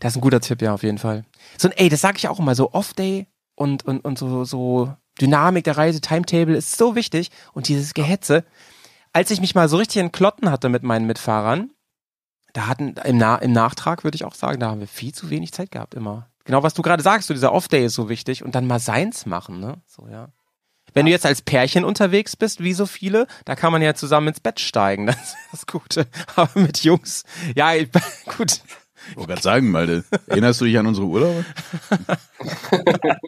Das 0.00 0.12
ist 0.12 0.18
ein 0.18 0.20
guter 0.20 0.40
Tipp, 0.40 0.62
ja, 0.62 0.74
auf 0.74 0.82
jeden 0.82 0.98
Fall. 0.98 1.24
So 1.56 1.68
ein, 1.68 1.76
ey, 1.76 1.88
das 1.88 2.00
sage 2.00 2.18
ich 2.18 2.28
auch 2.28 2.38
immer, 2.38 2.54
so 2.54 2.72
Off-Day 2.72 3.26
und, 3.54 3.84
und, 3.84 4.04
und 4.04 4.18
so, 4.18 4.44
so 4.44 4.94
Dynamik 5.20 5.64
der 5.64 5.76
Reise, 5.76 6.00
Timetable 6.00 6.56
ist 6.56 6.76
so 6.76 6.94
wichtig 6.94 7.30
und 7.52 7.68
dieses 7.68 7.94
Gehetze. 7.94 8.44
Als 9.12 9.30
ich 9.30 9.40
mich 9.40 9.54
mal 9.54 9.68
so 9.68 9.76
richtig 9.76 10.00
in 10.00 10.12
Klotten 10.12 10.50
hatte 10.50 10.68
mit 10.68 10.82
meinen 10.82 11.06
Mitfahrern, 11.06 11.70
da 12.52 12.66
hatten, 12.66 12.94
im, 13.04 13.18
Na 13.18 13.36
im 13.36 13.52
Nachtrag 13.52 14.04
würde 14.04 14.16
ich 14.16 14.24
auch 14.24 14.34
sagen, 14.34 14.60
da 14.60 14.70
haben 14.70 14.80
wir 14.80 14.88
viel 14.88 15.12
zu 15.12 15.30
wenig 15.30 15.52
Zeit 15.52 15.70
gehabt 15.70 15.94
immer. 15.94 16.28
Genau, 16.44 16.62
was 16.62 16.74
du 16.74 16.82
gerade 16.82 17.02
sagst, 17.02 17.28
so 17.28 17.34
dieser 17.34 17.52
Off-Day 17.52 17.84
ist 17.84 17.94
so 17.94 18.08
wichtig 18.08 18.42
und 18.42 18.54
dann 18.54 18.66
mal 18.66 18.78
seins 18.78 19.26
machen, 19.26 19.60
ne? 19.60 19.82
So, 19.86 20.08
ja. 20.08 20.28
Wenn 20.94 21.04
du 21.04 21.12
jetzt 21.12 21.26
als 21.26 21.42
Pärchen 21.42 21.84
unterwegs 21.84 22.36
bist, 22.36 22.62
wie 22.62 22.72
so 22.72 22.86
viele, 22.86 23.26
da 23.44 23.54
kann 23.54 23.72
man 23.72 23.82
ja 23.82 23.94
zusammen 23.94 24.28
ins 24.28 24.40
Bett 24.40 24.58
steigen, 24.58 25.06
das 25.06 25.16
ist 25.16 25.36
das 25.52 25.66
Gute. 25.66 26.06
Aber 26.36 26.58
mit 26.58 26.82
Jungs, 26.82 27.24
ja, 27.54 27.74
ich, 27.74 27.90
gut. 28.36 28.60
Ich 29.10 29.16
wollte 29.16 29.28
gerade 29.28 29.42
sagen, 29.42 29.70
Malte, 29.70 30.04
erinnerst 30.26 30.60
du 30.60 30.64
dich 30.66 30.78
an 30.78 30.86
unsere 30.86 31.06
Urlaube? 31.06 31.44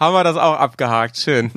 Haben 0.00 0.14
wir 0.14 0.24
das 0.24 0.36
auch 0.36 0.54
abgehakt. 0.54 1.16
Schön. 1.16 1.50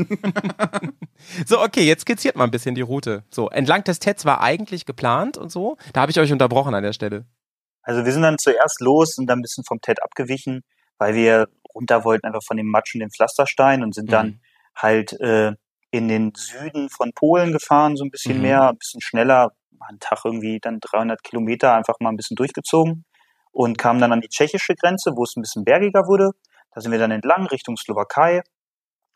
so, 1.46 1.62
okay, 1.62 1.82
jetzt 1.84 2.02
skizziert 2.02 2.36
mal 2.36 2.44
ein 2.44 2.52
bisschen 2.52 2.76
die 2.76 2.82
Route. 2.82 3.24
So, 3.32 3.50
entlang 3.50 3.84
des 3.84 4.00
Tets 4.00 4.26
war 4.26 4.42
eigentlich 4.42 4.86
geplant 4.86 5.38
und 5.38 5.52
so. 5.52 5.78
Da 5.94 6.02
habe 6.02 6.12
ich 6.12 6.20
euch 6.20 6.32
unterbrochen 6.32 6.76
an 6.76 6.84
der 6.84 6.94
Stelle. 6.94 7.26
Also 7.82 8.06
wir 8.06 8.12
sind 8.12 8.22
dann 8.24 8.38
zuerst 8.38 8.82
los 8.82 9.18
und 9.18 9.28
dann 9.28 9.40
ein 9.40 9.42
bisschen 9.42 9.64
vom 9.64 9.80
TED 9.82 10.04
abgewichen, 10.04 10.62
weil 10.98 11.16
wir 11.16 11.48
runter 11.74 12.04
wollten 12.04 12.28
einfach 12.28 12.44
von 12.44 12.58
dem 12.58 12.68
Matsch 12.68 12.94
und 12.96 13.00
dem 13.00 13.12
Pflasterstein 13.12 13.82
und 13.84 13.96
sind 13.96 14.12
dann 14.12 14.28
Mhm. 14.28 14.40
halt 14.76 15.14
äh, 15.22 15.54
in 15.92 16.08
den 16.10 16.34
Süden 16.36 16.90
von 16.90 17.14
Polen 17.14 17.54
gefahren, 17.54 17.96
so 17.96 18.04
ein 18.04 18.12
bisschen 18.12 18.36
Mhm. 18.36 18.42
mehr, 18.42 18.70
ein 18.70 18.78
bisschen 18.78 19.02
schneller, 19.02 19.54
einen 19.80 20.00
Tag 20.00 20.20
irgendwie 20.26 20.60
dann 20.60 20.80
300 20.82 21.24
Kilometer 21.24 21.74
einfach 21.76 21.96
mal 22.02 22.10
ein 22.10 22.18
bisschen 22.18 22.36
durchgezogen 22.36 23.06
und 23.58 23.80
kamen 23.80 24.00
dann 24.00 24.12
an 24.12 24.22
die 24.22 24.30
tschechische 24.30 24.76
Grenze, 24.76 25.14
wo 25.16 25.24
es 25.24 25.36
ein 25.36 25.42
bisschen 25.42 25.66
bergiger 25.66 26.06
wurde. 26.06 26.30
Da 26.76 26.80
sind 26.80 26.92
wir 26.92 27.00
dann 27.00 27.10
entlang 27.10 27.48
Richtung 27.48 27.76
Slowakei, 27.76 28.44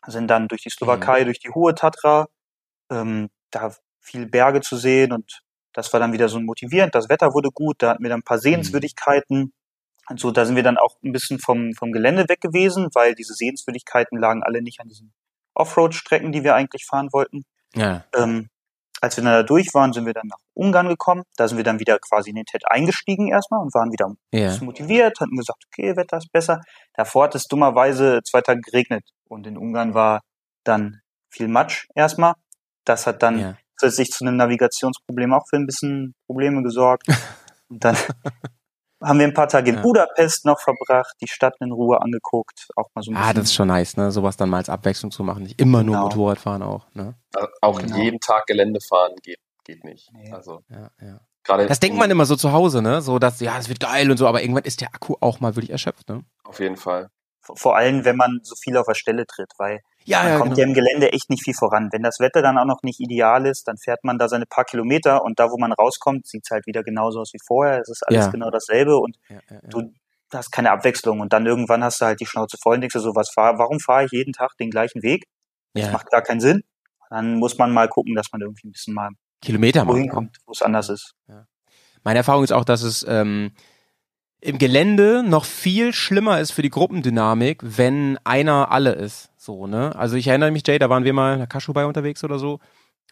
sind 0.08 0.26
dann 0.26 0.48
durch 0.48 0.62
die 0.62 0.70
Slowakei, 0.70 1.22
durch 1.22 1.38
die 1.38 1.50
Hohe 1.50 1.76
Tatra, 1.76 2.26
ähm, 2.90 3.30
da 3.52 3.72
viel 4.00 4.26
Berge 4.26 4.60
zu 4.60 4.76
sehen 4.76 5.12
und 5.12 5.42
das 5.72 5.92
war 5.92 6.00
dann 6.00 6.12
wieder 6.12 6.28
so 6.28 6.40
motivierend. 6.40 6.92
Das 6.92 7.08
Wetter 7.08 7.34
wurde 7.34 7.50
gut, 7.50 7.76
da 7.78 7.90
hatten 7.90 8.02
wir 8.02 8.10
dann 8.10 8.18
ein 8.18 8.24
paar 8.24 8.40
Sehenswürdigkeiten. 8.40 9.52
Und 10.08 10.18
so, 10.18 10.32
da 10.32 10.44
sind 10.44 10.56
wir 10.56 10.64
dann 10.64 10.76
auch 10.76 10.96
ein 11.04 11.12
bisschen 11.12 11.38
vom, 11.38 11.72
vom 11.78 11.92
Gelände 11.92 12.28
weg 12.28 12.40
gewesen, 12.40 12.88
weil 12.94 13.14
diese 13.14 13.34
Sehenswürdigkeiten 13.34 14.18
lagen 14.18 14.42
alle 14.42 14.60
nicht 14.60 14.80
an 14.80 14.88
diesen 14.88 15.14
Offroad-Strecken, 15.54 16.32
die 16.32 16.42
wir 16.42 16.56
eigentlich 16.56 16.84
fahren 16.84 17.10
wollten. 17.12 17.44
Ja. 17.76 18.04
Ähm, 18.16 18.50
als 19.02 19.16
wir 19.16 19.24
dann 19.24 19.32
da 19.32 19.42
durch 19.42 19.74
waren, 19.74 19.92
sind 19.92 20.06
wir 20.06 20.14
dann 20.14 20.28
nach 20.28 20.38
Ungarn 20.54 20.88
gekommen. 20.88 21.24
Da 21.36 21.48
sind 21.48 21.56
wir 21.56 21.64
dann 21.64 21.80
wieder 21.80 21.98
quasi 21.98 22.30
in 22.30 22.36
den 22.36 22.44
TED 22.46 22.62
eingestiegen 22.66 23.28
erstmal 23.28 23.60
und 23.60 23.74
waren 23.74 23.90
wieder 23.90 24.14
bisschen 24.30 24.66
motiviert, 24.66 25.18
hatten 25.20 25.36
gesagt, 25.36 25.64
okay, 25.66 25.96
Wetter 25.96 26.18
ist 26.18 26.30
besser. 26.32 26.60
Davor 26.94 27.24
hat 27.24 27.34
es 27.34 27.48
dummerweise 27.48 28.20
zwei 28.24 28.40
Tage 28.42 28.60
geregnet 28.60 29.02
und 29.28 29.46
in 29.46 29.58
Ungarn 29.58 29.92
war 29.94 30.20
dann 30.64 31.00
viel 31.30 31.48
Matsch 31.48 31.86
erstmal. 31.96 32.34
Das 32.84 33.06
hat 33.08 33.22
dann 33.24 33.38
Ja. 33.38 33.56
zusätzlich 33.76 34.10
zu 34.10 34.24
einem 34.24 34.36
Navigationsproblem 34.36 35.32
auch 35.32 35.46
für 35.50 35.56
ein 35.56 35.66
bisschen 35.66 36.14
Probleme 36.26 36.62
gesorgt. 36.62 37.06
Und 37.68 37.82
dann 37.84 37.96
haben 39.02 39.18
wir 39.18 39.26
ein 39.26 39.34
paar 39.34 39.48
Tage 39.48 39.70
in 39.70 39.76
Ja. 39.76 39.82
Budapest 39.82 40.44
noch 40.44 40.60
verbracht, 40.60 41.14
die 41.20 41.28
Stadt 41.28 41.54
in 41.60 41.72
Ruhe 41.72 42.00
angeguckt, 42.00 42.68
auch 42.76 42.88
mal 42.94 43.02
so 43.02 43.10
ein 43.10 43.14
bisschen. 43.14 43.28
Ah, 43.30 43.32
das 43.32 43.44
ist 43.44 43.54
schon 43.54 43.68
nice, 43.68 43.96
ne? 43.96 44.10
Sowas 44.10 44.36
dann 44.36 44.48
mal 44.50 44.58
als 44.58 44.68
Abwechslung 44.68 45.10
zu 45.10 45.22
machen. 45.24 45.42
Nicht 45.44 45.60
immer 45.60 45.82
nur 45.82 45.94
Genau. 45.96 46.04
Motorrad 46.08 46.38
fahren 46.38 46.62
auch, 46.62 46.86
ne? 46.94 47.14
Also 47.34 47.48
auch 47.60 47.80
Genau. 47.80 47.96
jeden 47.96 48.20
Tag 48.20 48.46
Gelände 48.46 48.80
fahren 48.80 49.12
geht, 49.22 49.38
geht 49.64 49.84
nicht. 49.84 50.10
Nee. 50.12 50.32
Also 50.32 50.60
Ja, 50.68 50.90
ja. 51.00 51.20
gerade 51.44 51.66
Das 51.66 51.80
denkt 51.80 51.98
man 51.98 52.10
immer 52.10 52.24
so 52.26 52.36
zu 52.36 52.52
Hause, 52.52 52.82
ne? 52.82 53.02
So, 53.02 53.18
dass, 53.18 53.40
ja, 53.40 53.58
es 53.58 53.68
wird 53.68 53.80
geil 53.80 54.10
und 54.10 54.16
so, 54.16 54.26
aber 54.26 54.42
irgendwann 54.42 54.64
ist 54.64 54.80
der 54.80 54.88
Akku 54.94 55.16
auch 55.20 55.40
mal 55.40 55.54
wirklich 55.56 55.70
erschöpft, 55.70 56.08
ne? 56.08 56.24
auf 56.44 56.60
jeden 56.60 56.76
Fall. 56.76 57.08
vor 57.40 57.56
vor 57.56 57.76
allem, 57.76 58.04
wenn 58.04 58.16
man 58.16 58.40
so 58.42 58.54
viel 58.56 58.76
auf 58.76 58.86
der 58.86 58.94
Stelle 58.94 59.26
tritt, 59.26 59.50
weil 59.58 59.80
Ja, 60.04 60.22
man 60.22 60.32
ja, 60.32 60.38
kommt 60.38 60.54
genau. 60.54 60.60
ja 60.60 60.66
im 60.66 60.74
Gelände 60.74 61.12
echt 61.12 61.30
nicht 61.30 61.44
viel 61.44 61.54
voran. 61.54 61.88
Wenn 61.92 62.02
das 62.02 62.18
Wetter 62.20 62.42
dann 62.42 62.58
auch 62.58 62.64
noch 62.64 62.82
nicht 62.82 63.00
ideal 63.00 63.46
ist, 63.46 63.68
dann 63.68 63.76
fährt 63.78 64.04
man 64.04 64.18
da 64.18 64.28
seine 64.28 64.46
paar 64.46 64.64
Kilometer 64.64 65.22
und 65.24 65.38
da, 65.38 65.50
wo 65.50 65.58
man 65.58 65.72
rauskommt, 65.72 66.26
sieht's 66.26 66.50
halt 66.50 66.66
wieder 66.66 66.82
genauso 66.82 67.20
aus 67.20 67.32
wie 67.32 67.38
vorher. 67.46 67.80
Es 67.80 67.88
ist 67.88 68.02
alles 68.06 68.26
Ja. 68.26 68.30
genau 68.30 68.50
dasselbe 68.50 68.98
und 68.98 69.16
Ja, 69.28 69.36
ja, 69.50 69.56
ja. 69.62 69.68
du 69.68 69.92
hast 70.32 70.50
keine 70.50 70.70
Abwechslung 70.70 71.20
und 71.20 71.32
dann 71.32 71.46
irgendwann 71.46 71.84
hast 71.84 72.00
du 72.00 72.06
halt 72.06 72.20
die 72.20 72.26
Schnauze 72.26 72.56
voll 72.62 72.76
und 72.76 72.80
denkst 72.80 72.94
dir 72.94 73.00
so, 73.00 73.14
was 73.14 73.30
fahr, 73.30 73.58
warum 73.58 73.80
fahre 73.80 74.04
ich 74.06 74.12
jeden 74.12 74.32
Tag 74.32 74.56
den 74.58 74.70
gleichen 74.70 75.02
Weg? 75.02 75.24
Das 75.74 75.86
ja. 75.86 75.92
macht 75.92 76.10
gar 76.10 76.22
keinen 76.22 76.40
Sinn. 76.40 76.62
Dann 77.10 77.36
muss 77.38 77.58
man 77.58 77.72
mal 77.72 77.88
gucken, 77.88 78.14
dass 78.14 78.28
man 78.32 78.40
irgendwie 78.40 78.68
ein 78.68 78.72
bisschen 78.72 78.94
mal 78.94 79.10
Kilometer 79.42 79.86
wohin 79.86 80.06
ne? 80.06 80.08
kommt, 80.08 80.38
wo 80.46 80.52
es 80.52 80.62
anders 80.62 80.88
ist. 80.88 81.14
Meine 82.04 82.18
Erfahrung 82.18 82.44
ist 82.44 82.52
auch, 82.52 82.64
dass 82.64 82.82
es 82.82 83.04
ähm, 83.06 83.52
im 84.40 84.58
Gelände 84.58 85.22
noch 85.22 85.44
viel 85.44 85.92
schlimmer 85.92 86.40
ist 86.40 86.52
für 86.52 86.62
die 86.62 86.70
Gruppendynamik, 86.70 87.60
wenn 87.62 88.18
einer 88.24 88.70
alle 88.70 88.92
ist. 88.92 89.30
So, 89.44 89.66
ne? 89.66 89.92
Also 89.96 90.14
ich 90.14 90.28
erinnere 90.28 90.52
mich, 90.52 90.64
Jay, 90.64 90.78
da 90.78 90.88
waren 90.88 91.02
wir 91.02 91.12
mal 91.12 91.32
in 91.32 91.40
der 91.40 91.48
Kaschubai 91.48 91.84
unterwegs 91.84 92.22
oder 92.22 92.38
so. 92.38 92.60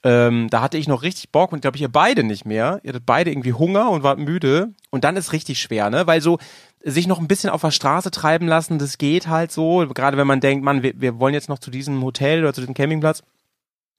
Ähm, 0.04 0.46
da 0.48 0.60
hatte 0.60 0.78
ich 0.78 0.86
noch 0.86 1.02
richtig 1.02 1.32
Bock 1.32 1.50
und 1.50 1.60
glaube 1.60 1.76
ich 1.76 1.82
ihr 1.82 1.88
beide 1.88 2.22
nicht 2.22 2.44
mehr. 2.44 2.78
Ihr 2.84 2.90
hattet 2.90 3.04
beide 3.04 3.32
irgendwie 3.32 3.52
Hunger 3.52 3.90
und 3.90 4.04
wart 4.04 4.20
müde. 4.20 4.72
Und 4.90 5.02
dann 5.02 5.16
ist 5.16 5.32
richtig 5.32 5.60
schwer, 5.60 5.90
ne? 5.90 6.06
Weil 6.06 6.20
so 6.20 6.38
sich 6.84 7.08
noch 7.08 7.18
ein 7.18 7.26
bisschen 7.26 7.50
auf 7.50 7.62
der 7.62 7.72
Straße 7.72 8.12
treiben 8.12 8.46
lassen, 8.46 8.78
das 8.78 8.96
geht 8.96 9.26
halt 9.26 9.50
so. 9.50 9.84
Gerade 9.92 10.16
wenn 10.18 10.26
man 10.28 10.38
denkt, 10.38 10.64
man, 10.64 10.84
wir, 10.84 10.92
wir 11.00 11.18
wollen 11.18 11.34
jetzt 11.34 11.48
noch 11.48 11.58
zu 11.58 11.72
diesem 11.72 12.00
Hotel 12.00 12.42
oder 12.42 12.54
zu 12.54 12.60
diesem 12.60 12.74
Campingplatz. 12.74 13.24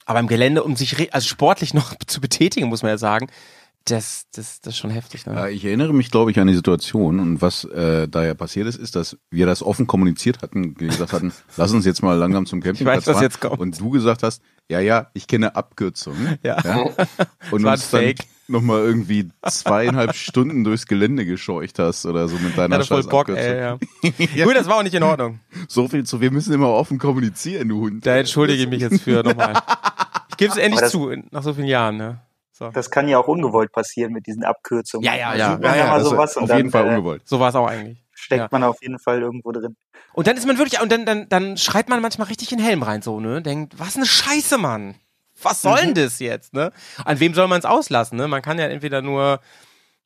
Aber 0.05 0.21
im 0.21 0.27
Gelände, 0.27 0.63
um 0.63 0.77
sich 0.77 1.13
also 1.13 1.27
sportlich 1.27 1.73
noch 1.75 1.95
zu 2.07 2.21
betätigen, 2.21 2.69
muss 2.69 2.81
man 2.81 2.91
ja 2.91 2.97
sagen, 2.97 3.27
das, 3.85 4.27
das, 4.33 4.61
das 4.61 4.73
ist 4.73 4.77
schon 4.77 4.91
heftig. 4.91 5.25
Ne? 5.25 5.33
Ja, 5.33 5.47
ich 5.47 5.65
erinnere 5.65 5.93
mich, 5.93 6.11
glaube 6.11 6.29
ich, 6.31 6.39
an 6.39 6.47
die 6.47 6.53
Situation 6.53 7.19
und 7.19 7.41
was 7.41 7.63
äh, 7.65 8.07
da 8.07 8.23
ja 8.23 8.33
passiert 8.35 8.67
ist, 8.67 8.77
ist, 8.77 8.95
dass 8.95 9.17
wir 9.31 9.45
das 9.45 9.63
offen 9.63 9.87
kommuniziert 9.87 10.41
hatten, 10.41 10.75
gesagt 10.75 11.13
hatten, 11.13 11.33
lass 11.57 11.71
uns 11.73 11.85
jetzt 11.85 12.03
mal 12.03 12.15
langsam 12.17 12.45
zum 12.45 12.61
Campingplatz 12.61 12.97
Ich 13.01 13.01
weiß, 13.01 13.07
was 13.07 13.13
fahren. 13.15 13.23
jetzt 13.23 13.41
kommt. 13.41 13.59
Und 13.59 13.79
du 13.79 13.89
gesagt 13.89 14.23
hast, 14.23 14.41
ja, 14.69 14.79
ja, 14.79 15.07
ich 15.13 15.27
kenne 15.27 15.55
Abkürzungen. 15.55 16.37
Ja. 16.43 16.57
Und 17.51 17.63
war 17.63 17.73
uns 17.73 17.89
dann 17.89 18.01
fake. 18.01 18.19
nochmal 18.47 18.81
irgendwie 18.81 19.29
zweieinhalb 19.47 20.15
Stunden 20.15 20.63
durchs 20.63 20.85
Gelände 20.85 21.25
gescheucht 21.25 21.79
hast 21.79 22.05
oder 22.05 22.27
so 22.27 22.35
mit 22.37 22.49
Ich 22.51 22.55
deiner 22.55 22.75
hatte 22.75 22.85
voll 22.85 23.01
scheiß 23.03 23.09
Bock, 23.09 23.29
ey, 23.29 23.57
ja. 23.57 23.77
Ja. 24.35 24.45
Gut, 24.45 24.55
das 24.55 24.67
war 24.67 24.77
auch 24.77 24.83
nicht 24.83 24.93
in 24.95 25.03
Ordnung. 25.03 25.39
So 25.67 25.87
viel 25.87 26.03
zu, 26.05 26.21
wir 26.21 26.31
müssen 26.31 26.53
immer 26.53 26.69
offen 26.69 26.99
kommunizieren, 26.99 27.67
du 27.69 27.81
Hund. 27.81 28.05
Da 28.05 28.15
entschuldige 28.17 28.63
ich 28.63 28.69
mich 28.69 28.81
jetzt 28.81 29.01
für 29.01 29.23
nochmal. 29.23 29.53
Ich 30.29 30.37
gebe 30.37 30.51
es 30.51 30.57
endlich 30.57 30.89
zu, 30.89 31.11
nach 31.31 31.43
so 31.43 31.53
vielen 31.53 31.67
Jahren, 31.67 31.97
ne? 31.97 32.19
So, 32.62 32.69
Das 32.69 32.91
kann 32.91 33.08
ja 33.08 33.17
auch 33.17 33.28
ungewollt 33.28 33.71
passieren 33.71 34.13
mit 34.13 34.28
diesen 34.28 34.43
Abkürzungen. 34.43 35.04
Ja, 35.04 35.15
ja, 35.15 35.34
ja. 35.34 35.60
Ja, 35.60 35.76
ja, 35.76 35.97
das 35.97 36.08
sowas 36.08 36.38
auf 36.38 36.47
dann 36.47 36.58
jeden 36.58 36.69
Fall 36.69 36.86
äh, 36.86 36.89
ungewollt. 36.89 37.24
so 37.28 37.39
war 37.39 37.50
es 37.50 37.56
auch 37.56 37.65
eigentlich. 37.65 38.04
steckt 38.13 38.39
Ja. 38.43 38.47
man 38.52 38.63
auf 38.63 38.78
jeden 38.84 39.00
Fall 39.00 39.19
irgendwo 39.19 39.52
drin. 39.52 39.76
Und 40.13 40.28
dann 40.28 40.38
ist 40.38 40.45
man 40.45 40.60
wirklich, 40.60 40.80
und 40.80 40.91
dann, 40.91 41.04
dann, 41.08 41.28
dann 41.28 41.58
schreit 41.58 41.89
man 41.89 42.04
manchmal 42.04 42.28
richtig 42.28 42.52
in 42.52 42.60
den 42.60 42.65
Helm 42.67 42.84
rein, 42.84 43.02
so, 43.02 43.19
ne? 43.19 43.41
Denkt, 43.41 43.80
was 43.80 43.95
eine 43.95 44.06
Scheiße, 44.06 44.60
Mann. 44.60 44.93
Was 45.41 45.63
soll 45.63 45.78
denn 45.78 45.95
das 45.95 46.19
jetzt, 46.19 46.54
ne? 46.54 46.71
An 47.04 47.19
wem 47.19 47.34
soll 47.34 47.47
man 47.47 47.58
es 47.58 47.65
auslassen, 47.65 48.15
ne? 48.19 48.28
Man 48.28 48.43
kann 48.43 48.60
ja 48.60 48.67
entweder 48.67 49.02
nur 49.02 49.39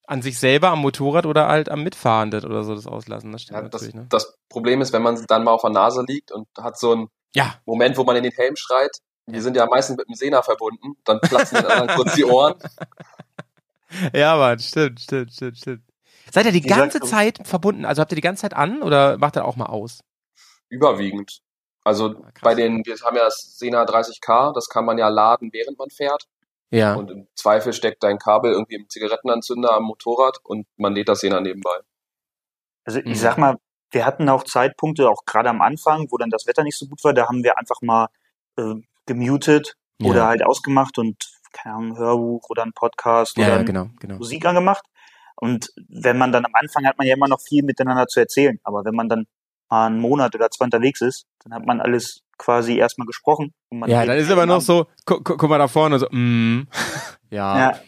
an 0.07 0.21
sich 0.21 0.39
selber 0.39 0.69
am 0.69 0.79
Motorrad 0.79 1.25
oder 1.25 1.49
halt 1.49 1.67
am 1.67 1.83
Mitfahrenden 1.83 2.45
oder 2.45 2.63
so 2.63 2.73
das 2.73 2.87
auslassen. 2.87 3.33
Das 3.33 3.41
stimmt 3.41 3.57
Ja, 3.57 3.63
das, 3.67 3.81
natürlich, 3.81 3.95
ne? 3.95 4.05
das 4.09 4.37
Problem 4.47 4.79
ist, 4.79 4.93
wenn 4.93 5.01
man 5.01 5.21
dann 5.27 5.43
mal 5.43 5.51
auf 5.51 5.61
der 5.61 5.71
Nase 5.71 6.05
liegt 6.07 6.31
und 6.31 6.47
hat 6.57 6.79
so 6.79 6.93
einen 6.93 7.07
Ja, 7.35 7.55
Moment, 7.65 7.97
wo 7.97 8.05
man 8.05 8.15
in 8.15 8.23
den 8.23 8.31
Helm 8.31 8.55
schreit, 8.55 8.91
wir 9.27 9.41
sind 9.41 9.55
ja 9.57 9.65
meistens 9.65 9.97
mit 9.97 10.07
dem 10.07 10.15
Sena 10.15 10.41
verbunden, 10.41 10.95
dann 11.03 11.19
platzen 11.19 11.57
den 11.57 11.65
anderen 11.67 11.89
kurz 11.95 12.13
die 12.15 12.25
Ohren. 12.25 12.55
ja, 14.13 14.35
Mann, 14.35 14.59
stimmt, 14.59 14.99
stimmt, 15.01 15.33
stimmt, 15.33 15.57
stimmt. 15.57 15.83
Seid 16.31 16.45
ihr 16.45 16.51
die 16.51 16.63
Wie 16.63 16.67
ganze 16.67 16.99
du? 16.99 17.05
Zeit 17.05 17.39
verbunden? 17.47 17.85
Also 17.85 18.01
habt 18.01 18.11
ihr 18.11 18.15
die 18.15 18.21
ganze 18.21 18.41
Zeit 18.41 18.53
an 18.53 18.81
oder 18.81 19.17
macht 19.17 19.35
ihr 19.37 19.45
auch 19.45 19.55
mal 19.55 19.67
aus? 19.67 20.01
Überwiegend. 20.69 21.41
Also 21.83 22.15
krass. 22.15 22.31
bei 22.41 22.55
den, 22.55 22.83
wir 22.85 22.95
haben 23.03 23.15
ja 23.15 23.25
das 23.25 23.57
Sena 23.57 23.83
30K, 23.83 24.53
das 24.53 24.69
kann 24.69 24.85
man 24.85 24.97
ja 24.97 25.07
laden, 25.07 25.51
während 25.53 25.77
man 25.77 25.89
fährt. 25.91 26.23
Ja. 26.71 26.95
Und 26.95 27.11
im 27.11 27.27
Zweifel 27.35 27.73
steckt 27.73 28.03
dein 28.03 28.17
Kabel 28.17 28.51
irgendwie 28.51 28.75
im 28.75 28.89
Zigarettenanzünder 28.89 29.71
am 29.73 29.83
Motorrad 29.83 30.39
und 30.43 30.65
man 30.77 30.93
lädt 30.95 31.09
das 31.09 31.19
Sena 31.19 31.39
nebenbei. 31.39 31.77
Also 32.85 32.99
Mhm. 32.99 33.11
ich 33.11 33.19
sag 33.19 33.37
mal, 33.37 33.57
wir 33.91 34.05
hatten 34.05 34.27
auch 34.29 34.43
Zeitpunkte, 34.43 35.07
auch 35.09 35.25
gerade 35.25 35.49
am 35.49 35.61
Anfang, 35.61 36.07
wo 36.09 36.17
dann 36.17 36.31
das 36.31 36.47
Wetter 36.47 36.63
nicht 36.63 36.77
so 36.77 36.87
gut 36.87 37.03
war, 37.03 37.13
da 37.13 37.27
haben 37.27 37.43
wir 37.43 37.57
einfach 37.57 37.81
mal 37.81 38.07
äh, 38.57 38.75
gemutet 39.05 39.75
Ja. 40.01 40.09
oder 40.09 40.25
halt 40.27 40.43
ausgemacht 40.45 40.97
und 40.97 41.15
keine 41.53 41.75
Ahnung, 41.75 41.91
ein 41.93 41.97
Hörbuch 41.97 42.49
oder 42.49 42.63
ein 42.63 42.73
Podcast 42.73 43.37
Ja, 43.37 43.47
oder 43.47 43.57
ja, 43.57 43.63
genau, 43.63 43.89
genau. 43.99 44.17
Musik 44.17 44.45
angemacht. 44.45 44.83
Und 45.37 45.69
wenn 45.89 46.17
man 46.17 46.31
dann 46.31 46.45
am 46.45 46.51
Anfang 46.53 46.85
hat 46.85 46.97
man 46.97 47.07
ja 47.07 47.13
immer 47.15 47.27
noch 47.27 47.39
viel 47.41 47.63
miteinander 47.63 48.07
zu 48.07 48.19
erzählen. 48.19 48.59
Aber 48.63 48.83
wenn 48.85 48.95
man 48.95 49.09
dann 49.09 49.25
mal 49.69 49.87
einen 49.87 49.99
Monat 49.99 50.35
oder 50.35 50.49
zwei 50.49 50.65
unterwegs 50.65 51.01
ist, 51.01 51.25
dann 51.43 51.53
hat 51.53 51.65
man 51.65 51.81
alles 51.81 52.21
quasi 52.37 52.77
erstmal 52.77 53.05
gesprochen. 53.07 53.53
Ja, 53.87 54.05
dann 54.05 54.17
ist 54.17 54.29
aber 54.31 54.45
noch 54.45 54.55
am- 54.55 54.61
so, 54.61 54.87
gu 55.05 55.19
guck 55.23 55.43
mal 55.49 55.57
da 55.57 55.67
vorne, 55.67 55.99
so, 55.99 56.07
mm, 56.11 56.67
ja. 57.31 57.59
Ja. 57.71 57.79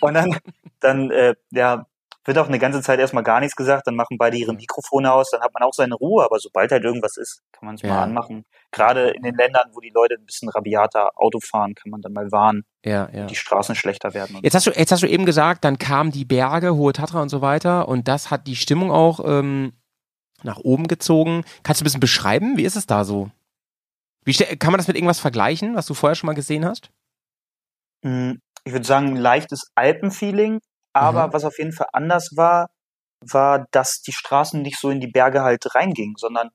Und 0.00 0.14
dann, 0.14 0.38
dann 0.80 1.10
äh, 1.10 1.34
ja, 1.50 1.86
wird 2.28 2.38
auch 2.38 2.46
eine 2.46 2.60
ganze 2.60 2.80
Zeit 2.82 3.00
erstmal 3.00 3.24
gar 3.24 3.40
nichts 3.40 3.56
gesagt, 3.56 3.88
dann 3.88 3.96
machen 3.96 4.16
beide 4.18 4.36
ihre 4.36 4.54
Mikrofone 4.54 5.12
aus, 5.12 5.30
dann 5.30 5.40
hat 5.40 5.52
man 5.52 5.64
auch 5.64 5.72
seine 5.74 5.96
Ruhe, 5.96 6.24
aber 6.24 6.38
sobald 6.38 6.70
halt 6.70 6.84
irgendwas 6.84 7.16
ist, 7.16 7.42
kann 7.50 7.66
man 7.66 7.74
es 7.74 7.82
Ja. 7.82 7.88
mal 7.88 8.02
anmachen. 8.04 8.44
Gerade 8.70 9.10
in 9.10 9.22
den 9.22 9.34
Ländern, 9.34 9.70
wo 9.72 9.80
die 9.80 9.90
Leute 9.92 10.14
ein 10.14 10.24
bisschen 10.24 10.48
rabiater 10.48 11.10
Auto 11.16 11.40
fahren, 11.40 11.74
kann 11.74 11.90
man 11.90 12.00
dann 12.02 12.12
mal 12.12 12.30
warnen, 12.30 12.64
ja, 12.84 13.08
ja. 13.12 13.26
die 13.26 13.34
Straßen 13.34 13.74
schlechter 13.74 14.14
werden. 14.14 14.38
Jetzt 14.42 14.54
hast 14.54 14.66
du, 14.68 14.70
jetzt 14.70 14.92
hast 14.92 15.02
du 15.02 15.08
eben 15.08 15.26
gesagt, 15.26 15.64
dann 15.64 15.78
kamen 15.78 16.12
die 16.12 16.24
Berge, 16.24 16.76
Hohe 16.76 16.92
Tatra 16.92 17.20
und 17.20 17.30
so 17.30 17.40
weiter 17.40 17.88
und 17.88 18.06
das 18.06 18.30
hat 18.30 18.46
die 18.46 18.56
Stimmung 18.56 18.92
auch 18.92 19.18
ähm, 19.24 19.72
nach 20.44 20.58
oben 20.58 20.86
gezogen. 20.86 21.44
Kannst 21.64 21.80
du 21.80 21.82
ein 21.82 21.86
bisschen 21.86 22.00
beschreiben? 22.00 22.56
Wie 22.56 22.64
ist 22.64 22.76
es 22.76 22.86
da 22.86 23.04
so? 23.04 23.30
Wie 24.24 24.34
kann 24.34 24.70
man 24.72 24.78
das 24.78 24.86
mit 24.88 24.96
irgendwas 24.96 25.18
vergleichen, 25.20 25.74
was 25.74 25.86
du 25.86 25.94
vorher 25.94 26.14
schon 26.14 26.26
mal 26.26 26.34
gesehen 26.34 26.64
hast? 26.66 26.90
Mm, 28.02 28.32
Ich 28.64 28.72
würde 28.72 28.86
sagen, 28.86 29.08
ein 29.08 29.16
leichtes 29.16 29.70
Alpenfeeling, 29.74 30.60
aber 30.92 31.28
Mhm. 31.28 31.32
was 31.32 31.44
auf 31.44 31.58
jeden 31.58 31.72
Fall 31.72 31.88
anders 31.92 32.30
war, 32.36 32.70
war, 33.20 33.66
dass 33.72 34.00
die 34.02 34.12
Straßen 34.12 34.62
nicht 34.62 34.78
so 34.78 34.90
in 34.90 35.00
die 35.00 35.08
Berge 35.10 35.42
halt 35.42 35.74
reingingen, 35.74 36.14
sondern 36.16 36.50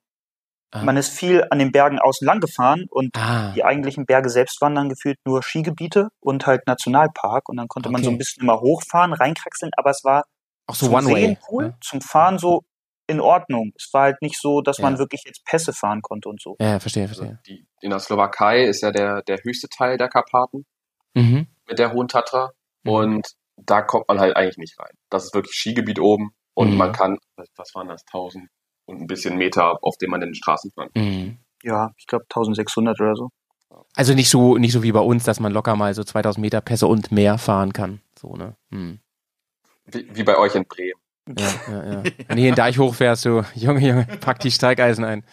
Ah. 0.75 0.81
man 0.83 0.97
ist 0.97 1.09
viel 1.15 1.45
an 1.51 1.59
den 1.59 1.71
Bergen 1.71 1.99
außen 1.99 2.25
lang 2.25 2.39
gefahren 2.39 2.87
und 2.89 3.15
Ah, 3.15 3.51
die 3.53 3.63
eigentlichen 3.63 4.05
Berge 4.07 4.29
selbst 4.29 4.59
waren 4.59 4.73
dann 4.73 4.89
gefühlt 4.89 5.17
nur 5.23 5.43
Skigebiete 5.43 6.09
und 6.19 6.47
halt 6.47 6.65
Nationalpark 6.65 7.47
und 7.47 7.57
dann 7.57 7.67
konnte 7.67 7.89
man 7.91 8.01
so 8.01 8.09
Okay. 8.09 8.15
ein 8.15 8.17
bisschen 8.17 8.41
immer 8.43 8.59
hochfahren, 8.59 9.13
reinkraxeln, 9.13 9.71
aber 9.77 9.91
es 9.91 10.03
war 10.03 10.23
auch 10.65 10.73
so 10.73 10.87
zum. 10.87 11.01
Sehen 11.01 11.37
cool, 11.51 11.75
zum 11.81 12.01
Fahren 12.01 12.39
so 12.39 12.63
in 13.05 13.19
Ordnung. 13.19 13.71
Es 13.77 13.89
war 13.93 14.03
halt 14.03 14.21
nicht 14.23 14.39
so, 14.41 14.61
dass 14.61 14.79
man 14.79 14.93
Ja. 14.93 14.99
wirklich 14.99 15.21
jetzt 15.25 15.45
Pässe 15.45 15.73
fahren 15.73 16.01
konnte 16.01 16.29
und 16.29 16.41
so. 16.41 16.55
Ja, 16.59 16.69
ja 16.69 16.79
verstehe, 16.79 17.03
Also 17.07 17.23
verstehe. 17.25 17.39
die, 17.45 17.67
in 17.81 17.91
der 17.91 17.99
Slowakei 17.99 18.63
ist 18.63 18.81
ja 18.81 18.89
der, 18.91 19.21
der 19.23 19.39
höchste 19.43 19.67
Teil 19.69 19.97
der 19.97 20.07
Karpaten 20.09 20.65
Mhm. 21.13 21.45
mit 21.67 21.77
der 21.77 21.93
Hohen 21.93 22.07
Tatra. 22.07 22.51
Mhm. 22.83 22.91
Und 22.91 23.27
da 23.57 23.81
kommt 23.81 24.07
man 24.07 24.19
halt 24.19 24.35
eigentlich 24.35 24.57
nicht 24.57 24.79
rein. 24.79 24.93
Das 25.09 25.25
ist 25.25 25.33
wirklich 25.35 25.55
Skigebiet 25.55 25.99
oben. 25.99 26.31
Und 26.55 26.71
Mhm. 26.71 26.77
man 26.77 26.91
kann, 26.91 27.17
was 27.55 27.73
waren 27.73 27.87
das, 27.87 28.03
1000 28.11 28.47
und 28.85 29.01
ein 29.01 29.07
bisschen 29.07 29.37
Meter, 29.37 29.77
auf 29.81 29.97
dem 29.97 30.11
man 30.11 30.21
in 30.21 30.29
den 30.29 30.35
Straßen 30.35 30.71
fahren. 30.71 30.89
Mhm. 30.95 31.37
Ja, 31.63 31.91
ich 31.97 32.05
glaube 32.05 32.25
1600 32.29 32.99
oder 32.99 33.15
so. 33.15 33.29
Also 33.95 34.13
nicht 34.13 34.29
so, 34.29 34.57
nicht 34.57 34.71
so 34.71 34.83
wie 34.83 34.91
bei 34.91 34.99
uns, 34.99 35.23
dass 35.23 35.39
man 35.39 35.51
locker 35.51 35.75
mal 35.75 35.93
so 35.95 36.03
2000 36.03 36.41
Meter 36.41 36.61
Pässe 36.61 36.85
und 36.85 37.11
mehr 37.11 37.37
fahren 37.39 37.73
kann. 37.73 38.01
So, 38.19 38.35
ne? 38.35 38.55
Hm. 38.71 38.99
Wie, 39.85 40.07
wie 40.15 40.23
bei 40.23 40.37
euch 40.37 40.53
in 40.55 40.65
Bremen. 40.65 40.99
Ja, 41.27 41.47
ja, 41.71 41.85
ja. 41.93 42.03
Wenn 42.27 42.35
du 42.35 42.41
hier 42.41 42.49
in 42.49 42.55
Deich 42.55 42.77
hochfährst, 42.77 43.25
du, 43.25 43.43
Junge, 43.55 43.79
Junge, 43.87 44.05
pack 44.19 44.39
die 44.39 44.51
Steigeisen 44.51 45.03
ein. 45.05 45.23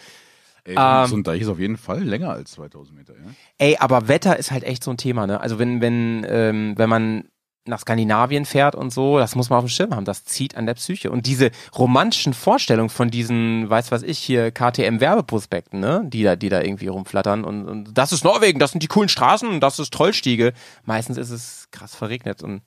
Ey, 0.64 0.74
Ähm, 0.78 1.06
so 1.06 1.16
ein 1.16 1.22
Deich 1.24 1.42
ist 1.42 1.48
auf 1.48 1.58
jeden 1.58 1.76
Fall 1.76 2.02
länger 2.02 2.30
als 2.30 2.52
2000 2.52 2.96
Meter, 2.96 3.14
ja? 3.14 3.26
Ey, 3.58 3.76
aber 3.78 4.08
Wetter 4.08 4.38
ist 4.38 4.50
halt 4.52 4.62
echt 4.64 4.84
so 4.84 4.90
ein 4.90 4.96
Thema, 4.96 5.26
ne? 5.26 5.40
Also 5.40 5.58
wenn, 5.58 5.80
wenn, 5.80 6.24
ähm, 6.28 6.74
wenn 6.76 6.88
man 6.88 7.28
nach 7.66 7.80
Skandinavien 7.80 8.46
fährt 8.46 8.74
und 8.74 8.92
so, 8.92 9.18
das 9.18 9.34
muss 9.36 9.50
man 9.50 9.58
auf 9.58 9.64
dem 9.64 9.68
Schirm 9.68 9.94
haben, 9.94 10.04
das 10.04 10.24
zieht 10.24 10.56
an 10.56 10.66
der 10.66 10.74
Psyche. 10.74 11.10
Und 11.10 11.26
diese 11.26 11.50
romantischen 11.76 12.32
Vorstellungen 12.32 12.88
von 12.88 13.10
diesen, 13.10 13.68
weiß 13.68 13.90
was 13.92 14.02
ich, 14.02 14.18
hier 14.18 14.50
KTM-Werbeprospekten, 14.50 15.78
ne? 15.78 16.02
Die 16.06 16.22
da, 16.22 16.36
die 16.36 16.48
da 16.48 16.62
irgendwie 16.62 16.88
rumflattern 16.88 17.44
und, 17.44 17.68
und 17.68 17.98
das 17.98 18.12
ist 18.12 18.24
Norwegen, 18.24 18.58
das 18.58 18.72
sind 18.72 18.82
die 18.82 18.88
coolen 18.88 19.08
Straßen 19.08 19.48
und 19.48 19.60
das 19.60 19.78
ist 19.78 19.92
Trollstiege. 19.92 20.52
Meistens 20.84 21.18
ist 21.18 21.30
es 21.30 21.68
krass 21.70 21.94
verregnet 21.94 22.42
und 22.42 22.62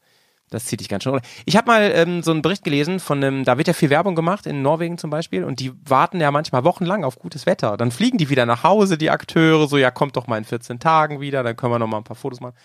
das 0.53 0.65
zieht 0.65 0.79
dich 0.79 0.89
ganz 0.89 1.03
schön 1.03 1.13
runter. 1.13 1.27
Ich 1.45 1.58
habe 1.58 1.67
mal 1.67 1.91
ähm, 1.95 2.21
so 2.21 2.32
einen 2.32 2.43
Bericht 2.43 2.63
gelesen 2.63 2.99
von 2.99 3.23
einem, 3.23 3.43
da 3.43 3.58
wird 3.58 3.67
ja 3.67 3.73
viel 3.73 3.89
Werbung 3.89 4.13
gemacht, 4.13 4.45
in 4.45 4.62
Norwegen 4.62 4.99
zum 4.99 5.10
Beispiel, 5.10 5.43
und 5.43 5.60
die 5.60 5.71
warten 5.84 6.21
ja 6.21 6.29
manchmal 6.29 6.63
wochenlang 6.63 7.03
auf 7.03 7.17
gutes 7.17 7.47
Wetter. 7.47 7.75
Dann 7.75 7.89
fliegen 7.89 8.19
die 8.19 8.29
wieder 8.29 8.45
nach 8.45 8.63
Hause, 8.63 8.97
die 8.97 9.10
Akteure, 9.10 9.67
so, 9.67 9.77
ja, 9.77 9.89
kommt 9.89 10.15
doch 10.15 10.27
mal 10.27 10.38
in 10.38 10.45
14 10.45 10.79
Tagen 10.79 11.21
wieder, 11.21 11.41
dann 11.41 11.56
können 11.56 11.73
wir 11.73 11.79
noch 11.79 11.88
mal 11.88 11.97
ein 11.97 12.03
paar 12.03 12.15
Fotos 12.15 12.39
machen. 12.39 12.56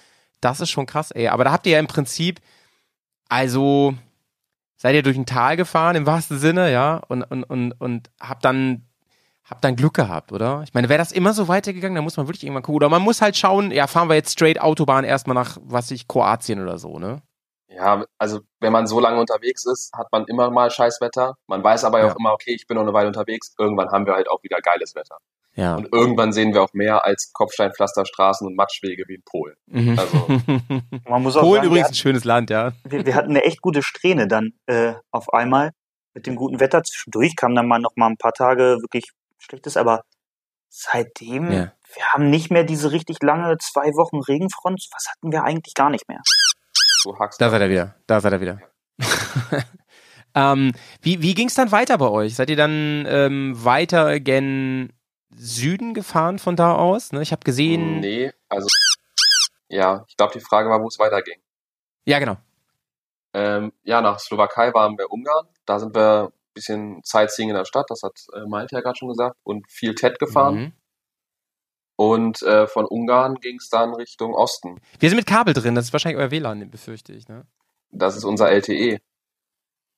Das 0.41 0.61
ist 0.61 0.71
schon 0.71 0.87
krass, 0.87 1.11
ey. 1.11 1.29
Aber 1.29 1.45
da 1.45 1.53
habt 1.53 1.67
ihr 1.67 1.73
ja 1.73 1.79
im 1.79 1.87
Prinzip, 1.87 2.41
also, 3.29 3.95
seid 4.77 4.95
ihr 4.95 5.03
durch 5.03 5.17
ein 5.17 5.27
Tal 5.27 5.57
gefahren, 5.57 5.97
im 5.97 6.07
wahrsten 6.07 6.39
Sinne, 6.39 6.73
ja, 6.73 7.03
und, 7.09 7.23
und, 7.25 7.45
und, 7.45 7.73
und 7.73 8.11
habt 8.21 8.45
dann 8.45 8.85
hab 9.45 9.63
dann 9.63 9.77
Glück 9.77 9.95
gehabt, 9.95 10.31
oder? 10.31 10.61
Ich 10.65 10.75
meine, 10.75 10.91
wäre 10.91 10.99
das 10.99 11.11
immer 11.11 11.33
so 11.33 11.49
weitergegangen, 11.49 11.95
dann 11.95 12.05
muss 12.05 12.19
man 12.19 12.29
wirklich 12.29 12.45
irgendwann 12.45 12.63
gucken. 12.63 12.77
Oder 12.77 12.91
man 12.91 13.01
muss 13.01 13.23
halt 13.23 13.35
schauen, 13.35 13.71
ja, 13.71 13.87
fahren 13.87 14.09
wir 14.11 14.15
jetzt 14.15 14.33
straight 14.33 14.61
Autobahn 14.61 15.05
erstmal 15.05 15.35
nach, 15.35 15.57
was 15.63 15.91
ich, 15.91 16.07
Kroatien 16.07 16.63
oder 16.63 16.79
so, 16.79 16.99
ne? 16.99 17.23
Ja, 17.69 18.05
also 18.19 18.41
wenn 18.61 18.73
man 18.73 18.87
so 18.87 19.01
lange 19.01 19.19
unterwegs 19.19 19.65
ist, 19.65 19.93
hat 19.95 20.13
man 20.13 20.27
immer 20.27 20.51
mal 20.51 20.71
Scheißwetter. 20.71 21.37
Man 21.47 21.65
weiß 21.65 21.85
aber 21.85 22.01
Ja. 22.01 22.13
auch 22.13 22.17
immer, 22.17 22.33
okay, 22.33 22.55
ich 22.55 22.67
bin 22.67 22.75
noch 22.75 22.83
eine 22.83 22.93
Weile 22.93 23.07
unterwegs. 23.09 23.55
Irgendwann 23.59 23.91
haben 23.91 24.05
wir 24.05 24.15
halt 24.15 24.29
auch 24.29 24.43
wieder 24.43 24.59
geiles 24.61 24.95
Wetter. 24.95 25.17
Ja. 25.59 25.75
Und 25.75 25.89
irgendwann 25.93 26.33
sehen 26.33 26.55
wir 26.55 26.63
auch 26.63 26.73
mehr 26.73 27.05
als 27.05 27.33
Kopfsteinpflasterstraßen 27.33 28.47
und 28.47 28.55
Matschwege 28.55 29.03
wie 29.09 29.17
in 29.17 29.23
Polen. 29.25 29.57
Mhm. 29.67 29.99
Also- 29.99 30.27
Man 31.09 31.23
muss 31.23 31.37
auch 31.37 31.41
Polen 31.41 31.63
sagen, 31.63 31.67
übrigens 31.67 31.89
wir, 31.89 31.93
ein 31.93 31.95
schönes 31.95 32.25
Land, 32.25 32.51
ja. 32.51 32.73
wir, 32.85 33.05
wir 33.05 33.15
hatten 33.17 33.31
eine 33.31 33.43
echt 33.43 33.61
gute 33.61 33.83
Strähne 33.83 34.29
dann 34.29 34.53
äh, 34.67 34.95
auf 35.11 35.33
einmal 35.33 35.73
mit 36.15 36.27
dem 36.29 36.37
guten 36.37 36.61
Wetter 36.61 36.85
zwischendurch 36.85 37.35
kam 37.35 37.57
dann 37.57 37.67
mal 37.67 37.81
noch 37.81 37.97
mal 37.97 38.07
ein 38.07 38.17
paar 38.17 38.33
Tage 38.33 38.79
wirklich 38.81 39.11
schlechtes, 39.39 39.77
aber 39.77 40.03
seitdem 40.69 41.51
Ja. 41.51 41.73
wir 41.95 42.05
haben 42.13 42.31
nicht 42.31 42.53
mehr 42.53 42.63
diese 42.63 42.93
richtig 42.93 43.17
lange 43.23 43.57
zwei 43.59 43.89
Wochen 43.97 44.21
Regenfront. 44.21 44.87
Was 44.93 45.07
hatten 45.09 45.33
wir 45.33 45.43
eigentlich 45.43 45.75
gar 45.75 45.91
nicht 45.91 46.09
mehr? 46.09 46.21
Du 47.03 47.19
hackst 47.19 47.41
Da 47.41 47.51
seid 47.51 47.63
ihr 47.63 47.71
wieder. 47.71 47.95
Da 48.07 48.21
seid 48.21 48.33
ihr 48.33 48.41
wieder. 48.41 48.61
ähm, 50.35 50.73
wie 51.03 51.21
wie 51.23 51.35
ging 51.35 51.49
es 51.49 51.55
dann 51.55 51.73
weiter 51.73 51.99
bei 51.99 52.09
euch? 52.09 52.37
Seid 52.37 52.51
ihr 52.51 52.57
dann 52.57 53.07
ähm, 53.09 53.53
weiter 53.57 54.21
gen 54.21 54.93
Süden 55.35 55.95
gefahren 55.95 56.39
von 56.39 56.57
da 56.57 56.75
aus? 56.75 57.13
Ne? 57.13 57.23
Ich 57.23 57.33
habe 57.33 57.45
gesehen. 57.45 58.01
Nee, 58.01 58.33
also 58.49 58.67
ja, 59.69 60.05
ich 60.09 60.17
glaube, 60.17 60.33
die 60.33 60.41
Frage 60.41 60.71
war, 60.71 60.81
wo 60.83 60.89
es 60.89 60.99
weiterging. 60.99 61.39
Ja, 62.07 62.19
genau. 62.19 62.37
Ähm, 63.35 63.73
ja, 63.85 64.01
nach 64.01 64.19
Slowakei 64.19 64.73
waren 64.73 64.97
wir 64.97 65.11
Ungarn. 65.13 65.47
Da 65.67 65.79
sind 65.79 65.95
wir 65.95 66.29
ein 66.33 66.55
bisschen 66.55 67.01
Sightseeing 67.05 67.51
in 67.51 67.55
der 67.55 67.67
Stadt, 67.67 67.87
das 67.91 68.03
hat 68.03 68.19
äh, 68.35 68.47
Malte 68.47 68.75
ja 68.77 68.81
gerade 68.81 68.97
schon 68.97 69.09
gesagt, 69.09 69.37
und 69.43 69.71
viel 69.71 69.95
TED 69.95 70.19
gefahren. 70.19 70.55
Mhm. 70.57 70.73
Und 71.97 72.43
äh, 72.43 72.67
von 72.67 72.87
Ungarn 72.87 73.35
ging 73.37 73.57
es 73.57 73.69
dann 73.69 73.93
Richtung 73.95 74.33
Osten. 74.33 74.81
Wir 75.01 75.11
sind 75.11 75.17
mit 75.17 75.27
Kabel 75.27 75.53
drin, 75.53 75.75
das 75.75 75.87
ist 75.87 75.93
wahrscheinlich 75.93 76.19
euer 76.21 76.31
WLAN, 76.31 76.71
befürchte 76.71 77.13
ich. 77.13 77.29
Ne? 77.29 77.45
Das 77.91 78.17
ist 78.17 78.25
unser 78.25 78.51
LTE. 78.51 78.99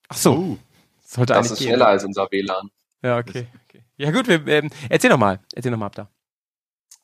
Ach 0.09 0.17
so, 0.17 0.33
Oh, 0.35 0.59
sollte 1.05 1.35
Das 1.35 1.51
ist 1.51 1.59
gehen. 1.59 1.69
schneller 1.69 1.87
als 1.89 2.05
unser 2.05 2.27
WLAN. 2.31 2.71
Ja, 3.03 3.19
okay. 3.19 3.47
okay. 3.69 3.85
Ja 4.01 4.11
gut, 4.13 4.29
wir, 4.29 4.47
ähm, 4.47 4.71
erzähl 4.89 5.11
noch 5.11 5.19
mal. 5.19 5.41
Erzähl 5.55 5.71
noch 5.71 5.79
mal 5.79 5.87
ab 5.87 5.95
da. 5.95 6.09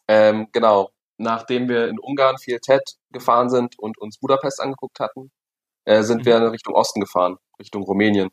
Ähm, 0.09 0.49
genau. 0.53 0.91
Nachdem 1.19 1.69
wir 1.69 1.89
in 1.89 1.99
Ungarn 1.99 2.39
viel 2.39 2.59
TED 2.59 2.81
gefahren 3.11 3.51
sind 3.51 3.79
und 3.79 3.99
uns 3.99 4.19
Budapest 4.19 4.61
angeguckt 4.63 4.99
hatten, 4.99 5.31
äh, 5.85 6.03
sind 6.03 6.21
Mhm. 6.23 6.25
wir 6.25 6.37
in 6.39 6.43
Richtung 6.45 6.75
Osten 6.75 7.01
gefahren, 7.01 7.37
Richtung 7.61 7.83
Rumänien. 7.83 8.31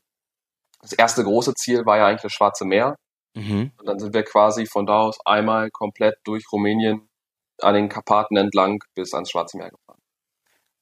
Das 0.82 0.94
erste 0.94 1.24
große 1.26 1.54
Ziel 1.56 1.86
war 1.86 1.98
ja 1.98 2.08
eigentlich 2.08 2.22
das 2.22 2.32
Schwarze 2.32 2.64
Meer. 2.64 2.96
Mhm. 3.36 3.72
Und 3.78 3.86
dann 3.86 4.00
sind 4.00 4.14
wir 4.14 4.24
quasi 4.24 4.66
von 4.66 4.86
da 4.86 5.00
aus 5.02 5.18
einmal 5.26 5.70
komplett 5.70 6.16
durch 6.24 6.46
Rumänien 6.52 7.10
an 7.62 7.74
den 7.76 7.90
Karpaten 7.90 8.38
entlang 8.38 8.80
bis 8.96 9.14
ans 9.14 9.30
Schwarze 9.30 9.58
Meer 9.58 9.72
gefahren. 9.72 10.00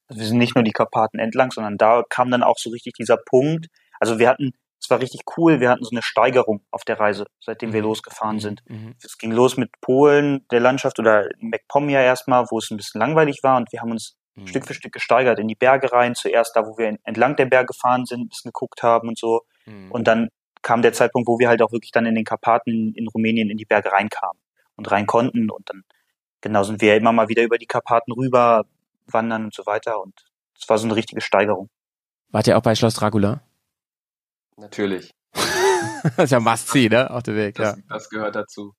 Also 0.08 0.20
wir 0.20 0.28
sind 0.28 0.38
nicht 0.38 0.54
nur 0.54 0.62
die 0.64 0.72
Karpaten 0.72 1.18
entlang, 1.18 1.50
sondern 1.50 1.78
da 1.78 2.04
kam 2.08 2.30
dann 2.30 2.44
auch 2.44 2.58
so 2.58 2.70
richtig 2.70 2.94
dieser 2.94 3.16
Punkt. 3.16 3.66
Also 3.98 4.18
wir 4.20 4.28
hatten, 4.28 4.52
es 4.82 4.90
war 4.90 5.00
richtig 5.00 5.20
cool, 5.36 5.60
wir 5.60 5.70
hatten 5.70 5.84
so 5.84 5.90
eine 5.92 6.02
Steigerung 6.02 6.64
auf 6.72 6.82
der 6.84 6.98
Reise, 6.98 7.26
seitdem 7.40 7.72
wir 7.72 7.80
Mhm. 7.82 7.86
losgefahren 7.86 8.40
sind. 8.40 8.62
Mhm. 8.68 8.94
Es 9.02 9.16
ging 9.16 9.30
los 9.30 9.56
mit 9.56 9.70
Polen, 9.80 10.46
der 10.50 10.58
Landschaft 10.60 10.98
oder 10.98 11.28
MacPomia 11.38 12.00
erstmal, 12.00 12.46
wo 12.50 12.58
es 12.58 12.70
ein 12.70 12.76
bisschen 12.76 13.00
langweilig 13.00 13.40
war 13.42 13.56
und 13.58 13.70
wir 13.72 13.80
haben 13.80 13.92
uns 13.92 14.16
Mhm. 14.34 14.46
Stück 14.46 14.66
für 14.66 14.72
Stück 14.74 14.92
gesteigert 14.92 15.38
in 15.38 15.46
die 15.46 15.54
Berge 15.54 15.92
rein. 15.92 16.14
Zuerst 16.14 16.56
da, 16.56 16.66
wo 16.66 16.78
wir 16.78 16.96
entlang 17.04 17.36
der 17.36 17.44
Berge 17.46 17.66
gefahren 17.66 18.06
sind, 18.06 18.22
ein 18.22 18.28
bisschen 18.28 18.48
geguckt 18.48 18.82
haben 18.82 19.08
und 19.08 19.18
so. 19.18 19.42
Mhm. 19.66 19.90
Und 19.92 20.08
dann 20.08 20.30
kam 20.62 20.80
der 20.80 20.92
Zeitpunkt, 20.94 21.28
wo 21.28 21.38
wir 21.38 21.48
halt 21.48 21.60
auch 21.60 21.70
wirklich 21.70 21.90
dann 21.92 22.06
in 22.06 22.14
den 22.14 22.24
Karpaten 22.24 22.70
in, 22.70 22.94
in 22.94 23.08
Rumänien 23.08 23.50
in 23.50 23.58
die 23.58 23.66
Berge 23.66 23.92
reinkamen 23.92 24.40
und 24.76 24.90
rein 24.90 25.06
konnten. 25.06 25.50
Und 25.50 25.68
dann 25.68 25.82
genau 26.40 26.62
sind 26.64 26.80
wir 26.80 26.96
immer 26.96 27.12
mal 27.12 27.28
wieder 27.28 27.42
über 27.42 27.58
die 27.58 27.66
Karpaten 27.66 28.10
rüber 28.12 28.64
wandern 29.06 29.44
und 29.44 29.54
so 29.54 29.66
weiter. 29.66 30.00
Und 30.00 30.14
es 30.58 30.66
war 30.68 30.78
so 30.78 30.86
eine 30.86 30.96
richtige 30.96 31.20
Steigerung. 31.20 31.68
Wart 32.30 32.46
ihr 32.46 32.56
auch 32.56 32.62
bei 32.62 32.74
Schloss 32.74 32.94
Dracula? 32.94 33.42
Natürlich. 34.56 35.10
das 36.16 36.24
ist 36.24 36.30
ja 36.32 36.40
Must-See, 36.40 36.88
ne? 36.88 37.10
Auf 37.10 37.22
dem 37.22 37.36
Weg, 37.36 37.54
Das, 37.56 37.76
ja. 37.76 37.82
das 37.88 38.08
gehört 38.08 38.34
dazu. 38.36 38.74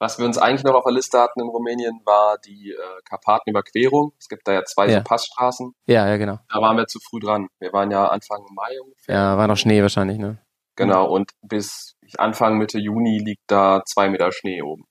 Was 0.00 0.18
wir 0.18 0.26
uns 0.26 0.38
eigentlich 0.38 0.62
noch 0.62 0.74
auf 0.74 0.84
der 0.84 0.92
Liste 0.92 1.18
hatten 1.18 1.40
in 1.40 1.48
Rumänien, 1.48 2.00
war 2.04 2.38
die 2.38 2.70
äh, 2.70 2.76
Karpatenüberquerung. 3.04 4.12
Es 4.18 4.28
gibt 4.28 4.46
da 4.46 4.52
ja 4.52 4.64
zwei 4.64 4.86
Ja. 4.88 4.98
so 4.98 5.04
Passstraßen. 5.04 5.72
Ja, 5.86 6.06
ja, 6.06 6.16
genau. 6.16 6.38
Da 6.52 6.60
waren 6.60 6.76
wir 6.76 6.86
zu 6.86 7.00
früh 7.00 7.18
dran. 7.18 7.48
Wir 7.58 7.72
waren 7.72 7.90
ja 7.90 8.06
Anfang 8.06 8.44
Mai 8.54 8.80
ungefähr. 8.80 9.14
Ja, 9.14 9.36
war 9.36 9.48
noch 9.48 9.56
Schnee 9.56 9.82
wahrscheinlich, 9.82 10.18
ne? 10.18 10.38
Genau, 10.76 11.06
und 11.06 11.32
bis 11.42 11.96
Anfang 12.16 12.58
Mitte 12.58 12.78
Juni 12.78 13.18
liegt 13.18 13.42
da 13.48 13.82
zwei 13.84 14.08
Meter 14.08 14.30
Schnee 14.30 14.62
oben. 14.62 14.84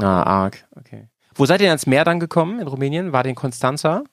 Ah, 0.00 0.22
arg, 0.22 0.64
okay. 0.76 1.08
Wo 1.34 1.46
seid 1.46 1.60
ihr 1.60 1.66
ans 1.68 1.86
Meer 1.86 2.04
dann 2.04 2.20
gekommen 2.20 2.60
in 2.60 2.68
Rumänien? 2.68 3.12
War 3.12 3.24
den 3.24 3.34
Konstanza? 3.34 4.04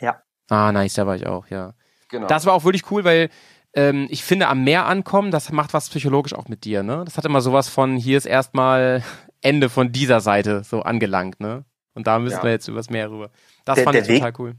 Ja. 0.00 0.22
Ah, 0.48 0.70
nice, 0.70 0.94
da 0.94 1.08
war 1.08 1.16
ich 1.16 1.26
auch, 1.26 1.48
ja. 1.48 1.74
Genau. 2.08 2.28
Das 2.28 2.46
war 2.46 2.54
auch 2.54 2.62
wirklich 2.62 2.88
cool, 2.92 3.02
weil 3.02 3.30
ähm, 3.76 4.08
ich 4.10 4.24
finde, 4.24 4.48
am 4.48 4.64
Meer 4.64 4.86
ankommen, 4.86 5.30
das 5.30 5.52
macht 5.52 5.72
was 5.74 5.88
psychologisch 5.90 6.34
auch 6.34 6.48
mit 6.48 6.64
dir, 6.64 6.82
ne? 6.82 7.02
Das 7.04 7.16
hat 7.16 7.24
immer 7.24 7.40
sowas 7.40 7.68
von, 7.68 7.96
hier 7.96 8.18
ist 8.18 8.26
erstmal 8.26 9.02
Ende 9.42 9.68
von 9.68 9.92
dieser 9.92 10.20
Seite 10.20 10.64
so 10.64 10.82
angelangt, 10.82 11.38
ne? 11.38 11.64
Und 11.94 12.06
da 12.08 12.18
müssen 12.18 12.38
Ja. 12.38 12.42
wir 12.42 12.50
jetzt 12.50 12.66
übers 12.68 12.90
Meer 12.90 13.10
rüber. 13.10 13.30
Das 13.64 13.76
Der- 13.76 13.84
fand 13.84 13.94
der 13.94 14.02
ich 14.02 14.08
Weg- 14.08 14.18
total 14.22 14.32
cool. 14.38 14.54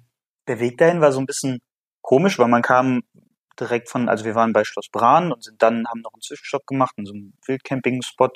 Der 0.47 0.59
Weg 0.61 0.77
dahin 0.77 1.01
war 1.01 1.11
so 1.11 1.19
ein 1.19 1.25
bisschen 1.25 1.59
komisch, 2.01 2.39
weil 2.39 2.47
man 2.47 2.61
kam 2.61 3.01
direkt 3.59 3.89
von, 3.89 4.07
also 4.07 4.23
wir 4.23 4.33
waren 4.35 4.53
bei 4.53 4.63
Schloss 4.63 4.87
Bran 4.89 5.31
und 5.33 5.43
sind 5.43 5.61
dann, 5.61 5.85
haben 5.89 6.01
noch 6.01 6.13
einen 6.13 6.21
Zwischenstopp 6.21 6.65
gemacht 6.67 6.93
in 6.97 7.05
so 7.05 7.13
einem 7.13 7.33
Wildcamping-Spot 7.45 8.29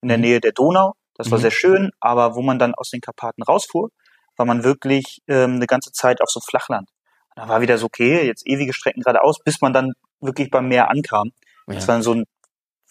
in 0.00 0.08
der 0.08 0.16
Mhm. 0.18 0.22
Nähe 0.22 0.40
der 0.40 0.52
Donau. 0.52 0.94
Das 1.14 1.30
war 1.30 1.38
Mhm. 1.38 1.42
sehr 1.42 1.50
schön, 1.50 1.90
aber 2.00 2.34
wo 2.34 2.42
man 2.42 2.58
dann 2.58 2.74
aus 2.74 2.90
den 2.90 3.00
Karpaten 3.00 3.42
rausfuhr, 3.42 3.90
war 4.36 4.46
man 4.46 4.64
wirklich 4.64 5.20
ähm, 5.28 5.56
eine 5.56 5.66
ganze 5.66 5.92
Zeit 5.92 6.20
auf 6.22 6.30
so 6.30 6.40
Flachland. 6.40 6.88
Und 7.36 7.42
da 7.44 7.48
war 7.48 7.60
wieder 7.60 7.78
so, 7.78 7.86
okay, 7.86 8.26
jetzt 8.26 8.46
ewige 8.46 8.72
Strecken 8.72 9.02
geradeaus, 9.02 9.38
bis 9.44 9.60
man 9.60 9.72
dann 9.72 9.92
wirklich 10.22 10.50
beim 10.50 10.68
Meer 10.68 10.90
ankam. 10.90 11.30
Das 11.66 11.84
Ja. 11.84 11.88
war 11.88 11.94
dann 11.96 12.02
so 12.02 12.14
ein, 12.14 12.24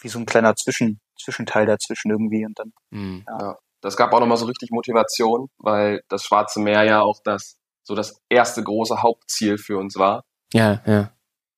wie 0.01 0.07
so 0.09 0.19
ein 0.19 0.25
kleiner 0.25 0.55
Zwischen, 0.55 0.99
Zwischenteil 1.19 1.65
dazwischen 1.65 2.11
irgendwie 2.11 2.45
und 2.45 2.57
dann, 2.59 2.71
Mhm. 2.91 3.25
Das 3.83 3.97
gab 3.97 4.13
auch 4.13 4.19
nochmal 4.19 4.37
so 4.37 4.45
richtig 4.45 4.69
Motivation, 4.69 5.47
weil 5.57 6.01
das 6.07 6.23
Schwarze 6.23 6.59
Meer 6.59 6.83
ja 6.83 7.01
auch 7.01 7.19
das, 7.23 7.55
so 7.83 7.95
das 7.95 8.19
erste 8.29 8.61
große 8.63 9.01
Hauptziel 9.01 9.57
für 9.57 9.77
uns 9.79 9.95
war. 9.95 10.23
ja, 10.53 10.81
ja, 10.85 11.11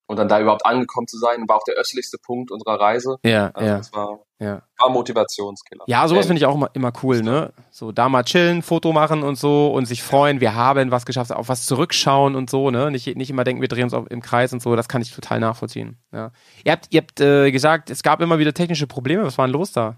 Und 0.06 0.18
dann 0.18 0.28
da 0.28 0.38
überhaupt 0.38 0.66
angekommen 0.66 1.06
zu 1.08 1.16
sein, 1.18 1.48
war 1.48 1.56
auch 1.56 1.64
der 1.66 1.76
östlichste 1.76 2.18
Punkt 2.18 2.50
unserer 2.50 2.78
Reise. 2.78 3.16
ja, 3.24 3.50
Also 3.54 3.68
ja, 3.68 3.76
das 3.78 3.92
war, 3.94 4.18
ja. 4.38 4.62
war 4.78 4.90
Motivationskiller. 4.90 5.84
Ja, 5.86 6.06
sowas 6.08 6.26
Äh, 6.26 6.28
finde 6.28 6.40
ich 6.40 6.46
auch 6.46 6.54
immer, 6.54 6.68
immer 6.74 6.92
cool, 7.02 7.22
ne? 7.22 7.54
So 7.70 7.90
da 7.90 8.10
mal 8.10 8.22
chillen, 8.22 8.60
Foto 8.60 8.92
machen 8.92 9.22
und 9.22 9.36
so 9.36 9.72
und 9.72 9.86
sich 9.86 10.02
freuen, 10.02 10.40
wir 10.42 10.54
haben 10.54 10.90
was 10.90 11.06
geschafft, 11.06 11.32
auf 11.32 11.48
was 11.48 11.64
zurückschauen 11.64 12.36
und 12.36 12.50
so, 12.50 12.70
ne? 12.70 12.90
Nicht, 12.90 13.16
nicht 13.16 13.30
immer 13.30 13.44
denken, 13.44 13.62
wir 13.62 13.68
drehen 13.68 13.84
uns 13.84 13.94
auf, 13.94 14.10
im 14.10 14.20
Kreis 14.20 14.52
und 14.52 14.60
so, 14.60 14.76
das 14.76 14.88
kann 14.88 15.00
ich 15.00 15.14
total 15.14 15.40
nachvollziehen. 15.40 15.96
Ja. 16.12 16.32
Ihr 16.64 16.72
habt, 16.72 16.88
ihr 16.90 17.00
habt 17.00 17.20
äh, 17.20 17.50
gesagt, 17.50 17.88
es 17.88 18.02
gab 18.02 18.20
immer 18.20 18.38
wieder 18.38 18.52
technische 18.52 18.86
Probleme. 18.86 19.24
Was 19.24 19.38
war 19.38 19.46
denn 19.46 19.54
los 19.54 19.72
da? 19.72 19.96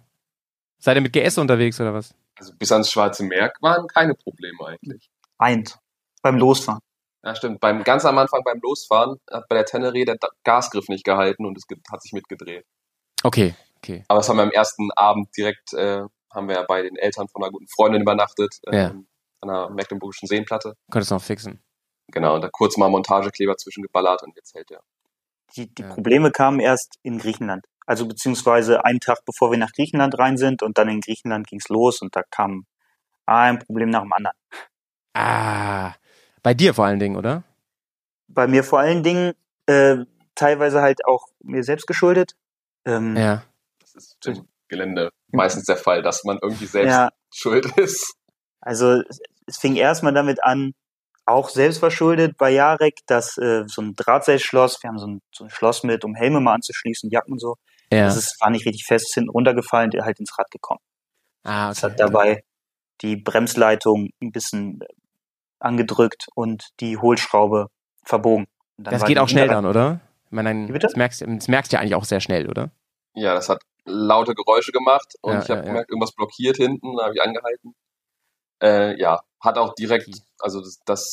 Seid 0.79 0.97
ihr 0.97 1.01
mit 1.01 1.13
GS 1.15 1.39
unterwegs 1.39 1.81
oder 1.81 1.95
was? 1.95 2.15
Also 2.39 2.53
bis 2.57 2.71
ans 2.71 2.91
Schwarze 2.91 3.25
Meer 3.25 3.53
waren 3.61 3.87
keine 3.89 4.15
Probleme 4.15 4.59
eigentlich. 4.67 5.11
eins, 5.39 5.79
beim 6.23 6.39
Losfahren. 6.39 6.81
Ja, 7.27 7.35
stimmt. 7.35 7.59
Beim, 7.59 7.83
ganz 7.83 8.05
am 8.05 8.17
Anfang 8.19 8.43
beim 8.45 8.61
Losfahren 8.63 9.17
hat 9.29 9.49
bei 9.49 9.57
der 9.57 9.67
Teneré 9.67 10.05
der 10.05 10.17
Gasgriff 10.45 10.89
nicht 10.89 11.05
gehalten 11.05 11.45
und 11.45 11.59
es 11.59 11.65
hat 11.91 12.01
sich 12.01 12.13
mitgedreht. 12.13 12.65
Okay, 13.25 13.57
okay. 13.79 14.05
Aber 14.07 14.21
das 14.21 14.29
haben 14.29 14.37
wir 14.37 14.45
am 14.45 14.53
ersten 14.53 14.93
Abend 14.93 15.29
direkt, 15.37 15.73
äh, 15.73 16.03
haben 16.33 16.49
wir 16.49 16.55
ja 16.55 16.63
bei 16.63 16.83
den 16.83 16.95
Eltern 16.95 17.27
von 17.27 17.43
einer 17.43 17.51
guten 17.51 17.67
Freundin 17.67 18.03
übernachtet, 18.03 18.55
Ja. 18.67 18.91
ähm, 18.91 19.09
an 19.41 19.51
einer 19.51 19.71
mecklenburgischen 19.71 20.29
Seenplatte. 20.29 20.75
Könntest 20.93 21.11
noch 21.11 21.21
fixen. 21.21 21.61
Genau, 22.13 22.37
und 22.37 22.43
da 22.43 22.49
kurz 22.49 22.77
mal 22.77 22.89
Montagekleber 22.89 23.57
zwischengeballert 23.57 24.23
und 24.23 24.37
jetzt 24.37 24.55
hält 24.55 24.71
er. 24.71 24.83
Die, 25.57 25.67
die 25.75 25.83
Ja. 25.83 25.89
Probleme 25.89 26.31
kamen 26.31 26.61
erst 26.61 26.95
in 27.03 27.19
Griechenland. 27.19 27.65
Also 27.87 28.07
beziehungsweise 28.07 28.85
einen 28.85 29.01
Tag 29.01 29.19
bevor 29.27 29.51
wir 29.51 29.59
nach 29.59 29.73
Griechenland 29.73 30.17
rein 30.17 30.37
sind 30.37 30.63
und 30.63 30.79
dann 30.79 30.89
in 30.89 31.01
Griechenland 31.01 31.49
ging's 31.49 31.69
los 31.69 32.03
und 32.03 32.15
da 32.15 32.23
kam 32.31 32.67
ein 33.27 33.59
Problem 33.59 33.91
nach 33.91 34.03
dem 34.03 34.13
anderen. 34.13 34.37
Ah, 35.15 35.95
bei 36.47 36.55
dir 36.55 36.75
vor 36.75 36.85
allen 36.87 37.01
Dingen, 37.01 37.17
oder? 37.17 37.43
Bei 38.29 38.47
mir 38.47 38.63
vor 38.63 38.79
allen 38.79 39.03
Dingen 39.03 39.33
äh, 39.67 39.97
teilweise 40.37 40.81
halt 40.81 41.05
auch 41.05 41.27
mir 41.43 41.65
selbst 41.65 41.89
geschuldet. 41.89 42.37
Ähm, 42.85 43.17
Ja. 43.17 43.43
Das 43.81 43.97
ist 43.97 44.27
im 44.27 44.47
Gelände 44.69 45.11
meistens 45.33 45.65
der 45.65 45.77
Fall, 45.77 46.03
dass 46.03 46.23
man 46.23 46.39
irgendwie 46.41 46.67
selbst 46.67 46.93
ja, 46.93 47.09
schuld 47.35 47.67
ist. 47.77 48.15
also 48.61 49.03
es, 49.49 49.59
fing 49.59 49.75
erstmal 49.75 50.15
damit 50.15 50.45
an, 50.45 50.75
auch 51.25 51.49
selbst 51.49 51.79
verschuldet 51.79 52.37
bei 52.39 52.51
Jarek, 52.51 53.01
dass 53.07 53.37
äh, 53.39 53.65
so 53.67 53.83
ein 53.83 53.97
Drahtseilschloss, 53.97 54.81
wir 54.85 54.89
haben 54.91 55.01
so 55.01 55.09
ein, 55.09 55.23
so 55.33 55.43
ein 55.43 55.51
Schloss 55.51 55.83
mit, 55.83 56.05
um 56.05 56.15
Helme 56.15 56.39
mal 56.39 56.55
anzuschließen, 56.55 57.11
Jacken 57.11 57.33
und 57.33 57.41
so, 57.41 57.57
Ja. 57.93 58.05
das 58.05 58.17
ist, 58.17 58.41
war 58.41 58.51
nicht 58.51 58.67
richtig 58.67 58.85
fest, 58.87 59.07
ist 59.07 59.15
hinten 59.15 59.31
runtergefallen, 59.31 59.91
der 59.91 60.05
halt 60.05 60.21
ins 60.21 60.39
Rad 60.39 60.49
gekommen. 60.53 60.81
ah, 61.43 61.71
Es 61.73 61.83
hat 61.83 61.99
dabei 61.99 62.45
die 63.01 63.17
Bremsleitung 63.17 64.11
ein 64.23 64.31
bisschen 64.31 64.79
angedrückt 65.59 66.27
und 66.35 66.69
die 66.81 66.97
Hohlschraube 66.99 67.69
verbogen. 68.05 68.47
Und 68.79 68.87
dann 68.87 68.93
Das 68.95 69.05
geht 69.05 69.19
auch 69.19 69.29
schnell 69.29 69.49
dann, 69.49 69.67
oder? 69.67 70.01
Ich 70.27 70.33
meine, 70.33 70.51
dann- 70.67 70.79
das 70.81 70.97
merkst, 70.97 71.23
das 71.27 71.49
merkst 71.49 71.73
du 71.73 71.77
ja 71.77 71.81
eigentlich 71.81 71.95
auch 71.95 72.05
sehr 72.05 72.21
schnell, 72.21 72.49
oder? 72.51 72.71
Ja, 73.15 73.35
das 73.35 73.49
hat 73.49 73.63
laute 73.85 74.35
Geräusche 74.35 74.73
gemacht 74.73 75.15
und 75.23 75.33
Ja, 75.35 75.43
ich 75.43 75.51
habe 75.51 75.61
ja, 75.61 75.65
ja. 75.67 75.71
gemerkt, 75.73 75.91
irgendwas 75.91 76.13
blockiert 76.13 76.57
hinten, 76.57 76.97
da 76.97 77.05
habe 77.05 77.15
ich 77.15 77.23
angehalten. 77.23 77.75
Äh, 78.63 78.99
ja, 79.01 79.21
hat 79.41 79.59
auch 79.59 79.75
direkt, 79.75 80.09
also 80.41 80.61
das, 80.61 80.79
das 80.85 81.13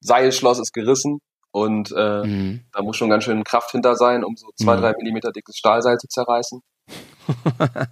Seilschloss 0.00 0.58
ist 0.58 0.72
gerissen 0.72 1.18
und 1.50 1.92
äh, 1.96 2.24
Mhm. 2.24 2.64
da 2.72 2.82
muss 2.82 2.96
schon 2.96 3.10
ganz 3.10 3.24
schön 3.24 3.42
Kraft 3.44 3.70
hinter 3.72 3.96
sein, 3.96 4.22
um 4.24 4.36
so 4.36 4.48
zwei, 4.56 4.76
Mhm. 4.76 4.80
drei 4.80 4.92
Millimeter 4.98 5.32
dickes 5.32 5.56
Stahlseil 5.56 5.96
zu 5.98 6.06
zerreißen. 6.08 6.60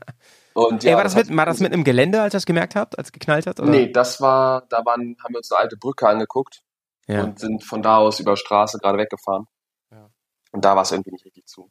Und 0.54 0.84
Ey, 0.84 0.94
war 0.94 1.02
das, 1.04 1.14
hat- 1.16 1.28
mit, 1.28 1.36
war 1.36 1.46
das 1.46 1.60
mit 1.60 1.72
im 1.72 1.84
Gelände, 1.84 2.20
als 2.22 2.34
ihr 2.34 2.38
das 2.38 2.46
gemerkt 2.46 2.74
habt, 2.76 2.98
als 2.98 3.08
es 3.08 3.12
geknallt 3.12 3.46
hat? 3.46 3.58
Oder? 3.60 3.70
Nee, 3.70 3.90
das 3.90 4.20
war, 4.20 4.62
da 4.68 4.84
waren, 4.84 5.16
haben 5.22 5.32
wir 5.34 5.38
uns 5.38 5.50
eine 5.52 5.60
alte 5.60 5.76
Brücke 5.76 6.08
angeguckt 6.08 6.60
Ja. 7.06 7.22
und 7.24 7.38
sind 7.38 7.64
von 7.64 7.82
da 7.82 7.96
aus 7.98 8.20
über 8.20 8.36
Straße 8.36 8.78
gerade 8.78 8.98
weggefahren. 8.98 9.46
Ja. 9.90 10.10
Und 10.52 10.64
da 10.64 10.74
war 10.76 10.82
es 10.82 10.92
irgendwie 10.92 11.12
nicht 11.12 11.24
richtig 11.24 11.46
zu. 11.46 11.70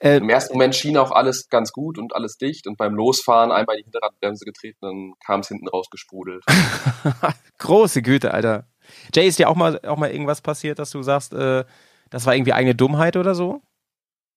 Äh, 0.00 0.16
Im 0.16 0.28
ersten 0.28 0.54
Moment 0.54 0.74
schien 0.74 0.96
auch 0.96 1.12
alles 1.12 1.48
ganz 1.48 1.70
gut 1.72 1.98
und 1.98 2.14
alles 2.16 2.36
dicht 2.36 2.66
und 2.66 2.76
beim 2.76 2.94
Losfahren 2.94 3.52
einmal 3.52 3.76
die 3.76 3.84
Hinterradbremse 3.84 4.44
getreten, 4.44 4.78
dann 4.80 5.12
kam 5.24 5.40
es 5.40 5.48
hinten 5.48 5.68
rausgesprudelt. 5.68 6.44
Große 7.58 8.02
Güte, 8.02 8.34
Alter. 8.34 8.66
Jay, 9.14 9.26
ist 9.28 9.38
dir 9.38 9.48
auch 9.48 9.54
mal, 9.54 9.80
auch 9.86 9.96
mal 9.96 10.10
irgendwas 10.10 10.40
passiert, 10.40 10.78
dass 10.80 10.90
du 10.90 11.02
sagst, 11.02 11.32
äh, 11.32 11.64
das 12.10 12.26
war 12.26 12.34
irgendwie 12.34 12.52
eigene 12.52 12.74
Dummheit 12.74 13.16
oder 13.16 13.34
so? 13.36 13.62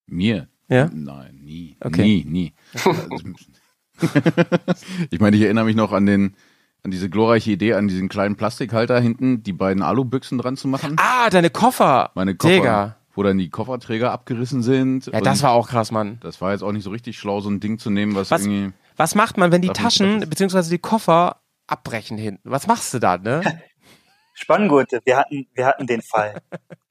Mir? 0.05 0.47
Ja? 0.69 0.89
Nein, 0.93 1.39
nie. 1.43 1.75
Okay. 1.83 2.01
Nie, 2.03 2.23
nie. 2.25 2.53
ich 5.10 5.19
meine, 5.19 5.36
ich 5.38 5.43
erinnere 5.43 5.65
mich 5.65 5.75
noch 5.75 5.91
an 5.91 6.05
den, 6.05 6.36
an 6.83 6.91
diese 6.91 7.10
glorreiche 7.10 7.51
Idee, 7.51 7.73
an 7.73 7.88
diesen 7.88 8.10
kleinen 8.10 8.36
Plastikhalter 8.36 8.99
hinten 8.99 9.43
die 9.43 9.53
beiden 9.53 9.83
Alubüchsen 9.83 10.38
dran 10.38 10.57
zu 10.57 10.67
machen. 10.67 10.95
Ah, 10.99 11.29
deine 11.29 11.49
Koffer. 11.49 12.12
Meine 12.15 12.36
Koffer, 12.36 12.53
Digga. 12.55 12.95
wo 13.15 13.23
dann 13.23 13.38
die 13.38 13.49
Kofferträger 13.49 14.12
abgerissen 14.12 14.62
sind. 14.63 15.07
Ja, 15.07 15.21
das 15.21 15.41
war 15.43 15.51
auch 15.51 15.69
krass, 15.69 15.91
Mann. 15.91 16.19
das 16.21 16.39
war 16.41 16.51
jetzt 16.51 16.62
auch 16.63 16.71
nicht 16.71 16.83
so 16.83 16.89
richtig 16.91 17.17
schlau, 17.17 17.39
so 17.41 17.49
ein 17.49 17.60
Ding 17.60 17.79
zu 17.79 17.89
nehmen, 17.89 18.15
was, 18.15 18.31
Was- 18.31 18.45
irgendwie. 18.45 18.73
Was 18.95 19.13
macht 19.13 19.38
man, 19.38 19.51
wenn 19.51 19.62
die 19.62 19.69
Taschen 19.69 20.21
beziehungsweise 20.27 20.71
die 20.71 20.79
Koffer 20.79 21.38
abbrechen 21.67 22.17
hinten? 22.17 22.49
Was 22.49 22.65
machst 22.65 22.93
du 22.95 22.99
da, 22.99 23.17
ne? 23.17 23.41
Spanngurte, 24.33 25.01
wir 25.03 25.17
hatten, 25.17 25.47
wir 25.55 25.65
hatten 25.65 25.88
den 25.88 26.01
Fall. 26.01 26.41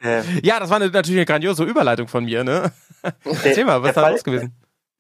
äh, 0.02 0.22
ja, 0.42 0.58
das 0.60 0.68
war 0.70 0.76
eine, 0.76 0.88
natürlich 0.90 1.18
eine 1.18 1.26
grandiose 1.26 1.64
Überleitung 1.64 2.08
von 2.08 2.24
mir, 2.24 2.42
ne? 2.44 2.72
Erzähl 3.24 3.64
mal, 3.64 3.82
was 3.82 3.82
der 3.82 3.90
ist 3.90 3.96
da 3.96 4.02
Fall- 4.02 4.12
los 4.12 4.24
gewesen? 4.24 4.54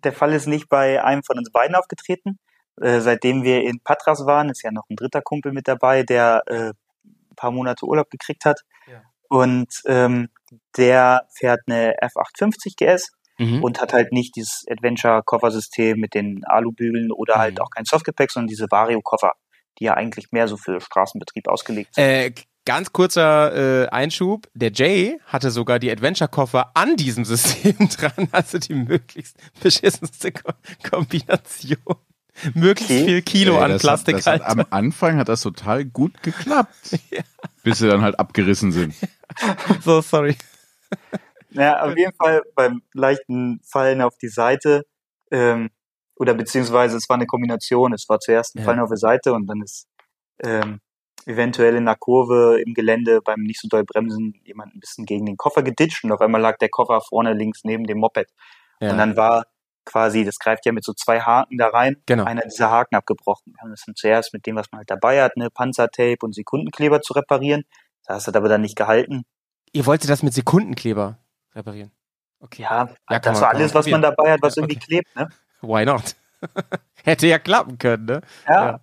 Der 0.06 0.12
Fall 0.12 0.32
ist 0.32 0.46
nicht 0.46 0.68
bei 0.68 1.02
einem 1.02 1.24
von 1.24 1.36
uns 1.36 1.50
beiden 1.50 1.74
aufgetreten. 1.74 2.38
Äh, 2.80 3.00
seitdem 3.00 3.42
wir 3.42 3.62
in 3.64 3.80
Patras 3.82 4.24
waren, 4.24 4.50
ist 4.50 4.62
ja 4.62 4.70
noch 4.70 4.84
ein 4.88 4.94
dritter 4.96 5.20
Kumpel 5.20 5.52
mit 5.52 5.66
dabei, 5.66 6.04
der 6.04 6.42
äh, 6.46 6.68
ein 7.04 7.36
paar 7.36 7.50
Monate 7.50 7.86
Urlaub 7.86 8.08
gekriegt 8.08 8.44
hat. 8.44 8.60
Ja. 8.86 9.02
Und 9.28 9.82
ähm, 9.86 10.28
der 10.76 11.26
fährt 11.34 11.62
eine 11.66 11.94
F850 12.00 12.74
GS 12.76 13.10
Mhm. 13.38 13.62
und 13.62 13.80
hat 13.82 13.92
halt 13.92 14.12
nicht 14.12 14.34
dieses 14.36 14.64
Adventure-Koffersystem 14.70 15.98
mit 15.98 16.14
den 16.14 16.42
Alubügeln 16.46 17.10
oder 17.12 17.36
Mhm. 17.36 17.40
halt 17.40 17.60
auch 17.60 17.68
kein 17.70 17.84
Softgepäck, 17.84 18.30
sondern 18.30 18.46
diese 18.48 18.66
Vario-Koffer, 18.70 19.32
die 19.78 19.84
ja 19.84 19.94
eigentlich 19.94 20.28
mehr 20.30 20.48
so 20.48 20.56
für 20.56 20.80
Straßenbetrieb 20.80 21.48
ausgelegt 21.48 21.94
sind. 21.96 22.04
Äh, 22.04 22.32
ganz 22.66 22.92
kurzer 22.92 23.84
äh, 23.84 23.88
Einschub. 23.88 24.48
Der 24.52 24.70
Jay 24.70 25.18
hatte 25.26 25.50
sogar 25.50 25.78
die 25.78 25.90
Adventure-Koffer 25.90 26.72
an 26.74 26.96
diesem 26.96 27.24
System 27.24 27.88
dran, 27.96 28.28
also 28.32 28.58
die 28.58 28.74
möglichst 28.74 29.38
beschissenste 29.62 30.32
Ko 30.32 30.52
Kombination. 30.88 31.78
Möglichst 32.52 32.90
Okay. 32.90 33.04
viel 33.06 33.22
Kilo 33.22 33.54
Ey, 33.56 33.62
an 33.62 33.70
das 33.70 33.80
Plastik 33.82 34.16
hat, 34.16 34.26
das 34.26 34.26
hat, 34.26 34.42
halt. 34.44 34.58
Am 34.58 34.66
Anfang 34.68 35.16
hat 35.16 35.30
das 35.30 35.40
total 35.40 35.86
gut 35.86 36.22
geklappt. 36.22 36.98
Bis 37.62 37.78
sie 37.78 37.88
dann 37.88 38.02
halt 38.02 38.18
abgerissen 38.18 38.72
sind. 38.72 38.94
So, 39.82 40.00
sorry. 40.02 40.36
Ja, 41.50 41.82
auf 41.82 41.96
jeden 41.96 42.14
Fall 42.14 42.42
beim 42.54 42.82
leichten 42.94 43.60
Fallen 43.64 44.00
auf 44.00 44.16
die 44.18 44.28
Seite, 44.28 44.86
ähm, 45.30 45.70
oder 46.14 46.32
beziehungsweise 46.34 46.96
es 46.96 47.08
war 47.08 47.16
eine 47.16 47.26
Kombination. 47.26 47.92
Es 47.92 48.08
war 48.08 48.20
zuerst 48.20 48.54
ein 48.54 48.60
Ja. 48.60 48.64
Fallen 48.64 48.80
auf 48.80 48.90
die 48.90 48.96
Seite 48.98 49.32
und 49.32 49.46
dann 49.46 49.62
ist 49.62 49.86
ähm, 50.42 50.80
eventuell 51.26 51.76
in 51.76 51.84
der 51.84 51.96
Kurve 51.96 52.60
im 52.64 52.72
Gelände 52.72 53.20
beim 53.20 53.40
nicht 53.42 53.60
so 53.60 53.68
doll 53.68 53.84
bremsen 53.84 54.40
jemand 54.44 54.74
ein 54.74 54.80
bisschen 54.80 55.04
gegen 55.04 55.26
den 55.26 55.36
Koffer 55.36 55.62
geditscht 55.62 56.04
und 56.04 56.12
auf 56.12 56.20
einmal 56.20 56.40
lag 56.40 56.56
der 56.58 56.68
Koffer 56.68 57.00
vorne 57.00 57.34
links 57.34 57.64
neben 57.64 57.84
dem 57.84 57.98
Moped. 57.98 58.28
Ja. 58.80 58.92
Und 58.92 58.98
dann 58.98 59.16
war 59.16 59.44
quasi, 59.84 60.24
das 60.24 60.38
greift 60.38 60.66
ja 60.66 60.72
mit 60.72 60.84
so 60.84 60.92
zwei 60.92 61.20
Haken 61.20 61.58
da 61.58 61.68
rein, 61.68 61.96
Genau. 62.06 62.24
einer 62.24 62.42
dieser 62.42 62.70
Haken 62.70 62.96
abgebrochen. 62.96 63.52
Wir 63.54 63.62
haben 63.62 63.70
das 63.70 63.82
dann 63.86 63.94
zuerst 63.94 64.32
mit 64.32 64.46
dem, 64.46 64.56
was 64.56 64.70
man 64.72 64.78
halt 64.80 64.90
dabei 64.90 65.22
hat, 65.22 65.36
ne, 65.36 65.50
Panzertape 65.50 66.18
und 66.22 66.34
Sekundenkleber 66.34 67.02
zu 67.02 67.12
reparieren. 67.12 67.64
Das 68.06 68.26
hat 68.26 68.36
aber 68.36 68.48
dann 68.48 68.60
nicht 68.62 68.76
gehalten. 68.76 69.24
Ihr 69.72 69.86
wolltet 69.86 70.10
das 70.10 70.22
mit 70.22 70.32
Sekundenkleber 70.34 71.18
reparieren. 71.54 71.90
Okay. 72.40 72.62
Ja, 72.62 72.88
Ja, 73.10 73.18
das 73.18 73.40
war 73.40 73.50
alles, 73.50 73.74
was 73.74 73.86
man 73.88 74.02
dabei 74.02 74.32
hat, 74.32 74.42
was 74.42 74.56
Ja, 74.56 74.62
irgendwie 74.62 74.76
okay. 74.76 74.86
klebt, 74.86 75.16
ne? 75.16 75.28
Why 75.62 75.84
not? 75.84 76.14
Hätte 77.04 77.26
ja 77.26 77.38
klappen 77.38 77.78
können, 77.78 78.04
ne? 78.04 78.20
Ja. 78.46 78.66
ja. 78.66 78.80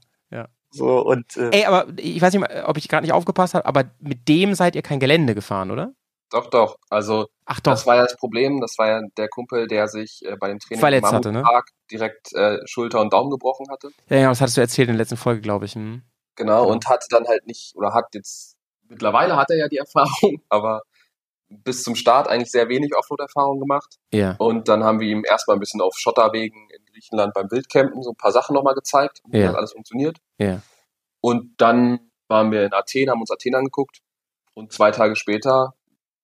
So, 0.74 1.00
und 1.06 1.38
äh, 1.38 1.50
Ey, 1.52 1.66
aber 1.66 1.88
ich 1.98 2.22
weiß 2.22 2.34
nicht, 2.34 2.42
mal, 2.42 2.64
ob 2.66 2.78
ich 2.78 2.88
gerade 2.88 3.06
nicht 3.06 3.14
aufgepasst 3.14 3.54
habe, 3.54 3.66
aber 3.66 3.86
mit 4.00 4.28
dem 4.28 4.56
seid 4.56 4.76
ihr 4.76 4.82
kein 4.82 5.00
Gelände 5.00 5.36
gefahren, 5.36 5.70
oder? 5.72 5.94
Doch, 6.32 6.50
doch. 6.50 6.78
Also 6.90 7.28
Ach 7.46 7.60
doch. 7.60 7.74
das 7.74 7.86
war 7.86 7.96
ja 7.96 8.04
das 8.04 8.18
Problem. 8.18 8.60
Das 8.60 8.76
war 8.80 8.88
ja 8.88 9.02
der 9.18 9.28
Kumpel, 9.30 9.68
der 9.68 9.88
sich 9.88 10.26
äh, 10.26 10.36
bei 10.36 10.48
dem 10.48 10.58
Training 10.58 10.80
Verletzt 10.80 11.10
im 11.12 11.16
hatte, 11.16 11.32
ne? 11.32 11.44
Direkt 11.92 12.34
äh, 12.34 12.58
Schulter 12.66 13.02
und 13.02 13.14
Daumen 13.14 13.30
gebrochen 13.30 13.68
hatte. 13.70 13.90
ja, 14.10 14.18
ja, 14.18 14.30
das 14.30 14.42
hattest 14.42 14.58
du 14.58 14.62
erzählt 14.62 14.90
in 14.90 14.96
der 14.96 15.02
letzten 15.04 15.18
Folge, 15.18 15.42
glaube 15.42 15.66
ich. 15.66 15.76
Hm. 15.76 16.02
Genau, 16.36 16.62
Genau. 16.64 16.72
und 16.72 16.88
hatte 16.88 17.06
dann 17.12 17.28
halt 17.28 17.46
nicht, 17.46 17.76
oder 17.76 17.94
hat 17.94 18.06
jetzt, 18.16 18.56
mittlerweile 18.90 19.36
hat 19.36 19.52
er 19.52 19.58
ja 19.58 19.68
die 19.68 19.78
Erfahrung, 19.78 20.42
aber 20.50 20.82
bis 21.50 21.84
zum 21.84 21.94
Start 21.94 22.28
eigentlich 22.28 22.50
sehr 22.50 22.68
wenig 22.68 22.96
Offroad-Erfahrung 22.96 23.60
gemacht. 23.60 23.98
Ja. 24.12 24.36
Und 24.40 24.68
dann 24.70 24.84
haben 24.84 25.00
wir 25.00 25.08
ihm 25.08 25.24
erstmal 25.24 25.56
ein 25.58 25.60
bisschen 25.60 25.82
auf 25.82 25.94
Schotterwegen 25.96 26.68
in 26.76 26.83
Griechenland 26.94 27.34
beim 27.34 27.50
Wildcampen 27.52 28.02
so 28.04 28.12
ein 28.12 28.16
paar 28.16 28.32
Sachen 28.32 28.54
nochmal 28.54 28.76
gezeigt, 28.76 29.22
wie 29.28 29.40
Ja. 29.40 29.48
das 29.48 29.56
alles 29.56 29.72
funktioniert. 29.74 30.18
Ja. 30.38 30.62
Und 31.22 31.54
dann 31.60 32.12
waren 32.28 32.52
wir 32.52 32.66
in 32.66 32.74
Athen, 32.74 33.10
haben 33.10 33.20
uns 33.22 33.32
Athen 33.32 33.56
angeguckt. 33.56 34.00
Und 34.54 34.72
zwei 34.72 34.92
Tage 34.92 35.16
später 35.16 35.74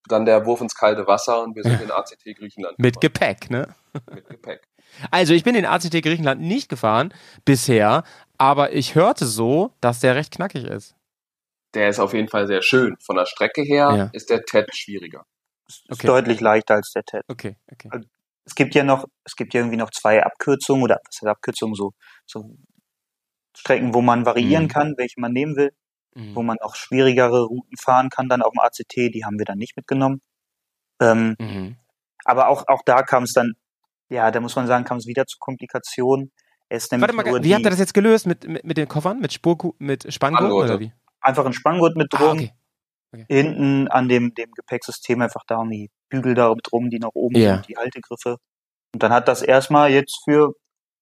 dann 0.08 0.24
der 0.24 0.46
Wurf 0.46 0.60
ins 0.60 0.74
kalte 0.74 1.06
Wasser 1.06 1.42
und 1.42 1.54
wir 1.56 1.62
sind 1.62 1.80
in 1.82 1.90
ACT 1.90 2.24
Griechenland 2.36 2.78
Mit 2.78 3.00
gefahren. 3.00 3.36
Gepäck, 3.36 3.50
ne? 3.50 3.74
mit 4.14 4.28
Gepäck. 4.28 4.62
Also 5.12 5.34
ich 5.34 5.44
bin 5.44 5.54
in 5.54 5.64
ACT 5.64 6.02
Griechenland 6.02 6.40
nicht 6.40 6.68
gefahren 6.68 7.14
bisher, 7.44 8.02
aber 8.38 8.72
ich 8.72 8.96
hörte 8.96 9.24
so, 9.24 9.72
dass 9.80 10.00
der 10.00 10.16
recht 10.16 10.32
knackig 10.32 10.64
ist. 10.64 10.96
Der 11.74 11.88
ist 11.90 12.00
auf 12.00 12.12
jeden 12.12 12.26
Fall 12.26 12.48
sehr 12.48 12.60
schön. 12.62 12.96
Von 12.98 13.14
der 13.14 13.26
Strecke 13.26 13.62
her 13.62 13.94
Ja. 13.96 14.10
ist 14.12 14.30
der 14.30 14.42
TED 14.44 14.74
schwieriger. 14.74 15.24
ist 15.68 15.84
okay. 15.92 16.06
deutlich 16.08 16.40
leichter 16.40 16.74
als 16.74 16.90
der 16.92 17.04
TED. 17.04 17.22
Okay, 17.28 17.56
okay. 17.70 17.88
Es 18.44 18.54
gibt 18.54 18.74
ja 18.74 18.82
noch, 18.84 19.04
es 19.24 19.36
gibt 19.36 19.54
ja 19.54 19.60
irgendwie 19.60 19.76
noch 19.76 19.90
zwei 19.90 20.22
Abkürzungen 20.24 20.82
oder 20.84 20.96
was 21.06 21.16
heißt 21.20 21.28
Abkürzungen, 21.28 21.74
so, 21.74 21.92
so 22.26 22.56
Strecken, 23.56 23.94
wo 23.94 24.00
man 24.00 24.24
variieren 24.26 24.64
Mhm. 24.64 24.68
kann, 24.68 24.94
welche 24.96 25.20
man 25.20 25.32
nehmen 25.32 25.56
will, 25.56 25.72
Mhm. 26.14 26.34
wo 26.34 26.42
man 26.42 26.58
auch 26.60 26.74
schwierigere 26.74 27.44
Routen 27.44 27.76
fahren 27.76 28.08
kann, 28.10 28.28
dann 28.28 28.42
auf 28.42 28.52
dem 28.52 28.60
ACT, 28.60 29.10
die 29.12 29.24
haben 29.24 29.38
wir 29.38 29.44
dann 29.44 29.58
nicht 29.58 29.76
mitgenommen. 29.76 30.22
Ähm, 31.00 31.36
Mhm. 31.38 31.76
aber 32.24 32.48
auch, 32.48 32.66
auch 32.68 32.82
da 32.84 33.02
kam 33.02 33.24
es 33.24 33.32
dann, 33.32 33.52
ja, 34.08 34.30
da 34.30 34.40
muss 34.40 34.56
man 34.56 34.66
sagen, 34.66 34.84
kam 34.84 34.98
es 34.98 35.06
wieder 35.06 35.26
zu 35.26 35.38
Komplikationen. 35.38 36.32
Es 36.68 36.90
Warte 36.90 37.14
mal, 37.14 37.24
wie 37.42 37.54
habt 37.54 37.66
ihr 37.66 37.70
das 37.70 37.78
jetzt 37.80 37.94
gelöst 37.94 38.26
mit, 38.26 38.46
mit, 38.46 38.64
mit 38.64 38.76
den 38.76 38.86
Koffern? 38.88 39.18
Mit 39.20 39.32
Spurku 39.32 39.72
mit 39.78 40.02
Spanngurten 40.12 40.46
Spanngurte. 40.46 40.72
oder 40.72 40.80
wie? 40.80 40.92
einfach 41.20 41.44
ein 41.44 41.52
Spanngurt 41.52 41.96
mit 41.96 42.12
Ah, 42.14 42.16
drum, 42.18 42.50
okay. 43.12 43.24
hinten 43.28 43.88
an 43.88 44.08
dem, 44.08 44.34
dem 44.34 44.50
Gepäcksystem 44.52 45.20
einfach 45.22 45.42
da 45.46 45.56
um 45.58 45.70
die 45.70 45.90
Bügel 46.08 46.34
da 46.34 46.52
drum, 46.62 46.90
die 46.90 46.98
nach 46.98 47.10
oben 47.14 47.36
Ja. 47.36 47.54
sind, 47.56 47.68
die 47.68 47.76
Haltegriffe. 47.76 48.36
Und 48.92 49.02
dann 49.02 49.12
hat 49.12 49.28
das 49.28 49.42
erstmal 49.42 49.90
jetzt 49.90 50.20
für, 50.24 50.52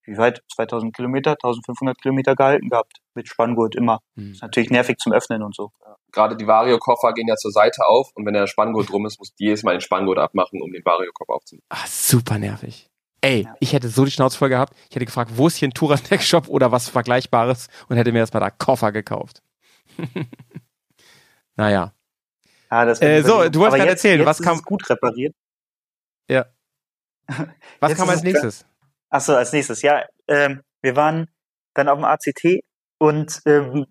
wie 0.05 0.17
weit, 0.17 0.41
2000 0.55 0.95
Kilometer, 0.95 1.31
1500 1.31 1.99
Kilometer 2.01 2.35
gehalten 2.35 2.69
gehabt, 2.69 2.97
mit 3.15 3.27
Spanngurt 3.27 3.75
immer. 3.75 3.99
Mhm. 4.15 4.31
Ist 4.33 4.41
natürlich 4.41 4.69
nervig 4.69 4.97
zum 4.99 5.13
Öffnen 5.13 5.41
und 5.43 5.55
so. 5.55 5.71
Gerade 6.11 6.35
die 6.37 6.47
Vario-Koffer 6.47 7.13
gehen 7.13 7.27
ja 7.27 7.35
zur 7.35 7.51
Seite 7.51 7.85
auf 7.87 8.09
und 8.15 8.25
wenn 8.25 8.33
der 8.33 8.47
Spanngurt 8.47 8.89
drum 8.89 9.05
ist, 9.05 9.19
muss 9.19 9.33
die 9.35 9.45
jedes 9.45 9.63
Mal 9.63 9.73
den 9.73 9.81
Spanngurt 9.81 10.17
abmachen, 10.17 10.61
um 10.61 10.71
den 10.71 10.83
Vario-Koffer 10.83 11.33
aufzunehmen. 11.33 11.65
Ah, 11.69 11.85
super 11.87 12.37
nervig. 12.39 12.87
Ey, 13.21 13.43
Ja. 13.43 13.55
ich 13.59 13.73
hätte 13.73 13.89
so 13.89 14.05
die 14.05 14.11
Schnauze 14.11 14.37
voll 14.37 14.49
gehabt. 14.49 14.73
Ich 14.89 14.95
hätte 14.95 15.05
gefragt, 15.05 15.31
wo 15.35 15.47
ist 15.47 15.57
hier 15.57 15.67
ein 15.67 15.73
Touratec-Shop 15.73 16.47
oder 16.47 16.71
was 16.71 16.89
Vergleichbares 16.89 17.67
und 17.89 17.97
hätte 17.97 18.11
mir 18.11 18.19
erstmal 18.19 18.41
da 18.41 18.49
Koffer 18.49 18.91
gekauft. 18.91 19.43
naja. 21.55 21.93
Ja, 22.71 22.85
das 22.85 23.01
Äh, 23.01 23.21
so, 23.23 23.49
du 23.49 23.59
wolltest 23.59 23.77
gerade 23.77 23.89
erzählen, 23.89 24.25
was 24.25 24.41
kam- 24.41 24.61
gut 24.61 24.89
repariert. 24.89 25.35
Was 27.79 27.89
Jetzt 27.91 27.97
kam 27.99 28.09
als 28.09 28.17
es 28.19 28.23
nächstes? 28.23 28.65
Achso, 29.11 29.35
als 29.35 29.53
nächstes, 29.53 29.81
ja. 29.83 30.03
Ähm, 30.27 30.61
wir 30.81 30.95
waren 30.95 31.27
dann 31.75 31.87
auf 31.87 31.97
dem 31.99 32.05
ACT 32.05 32.61
und 32.97 33.39
ähm, 33.45 33.85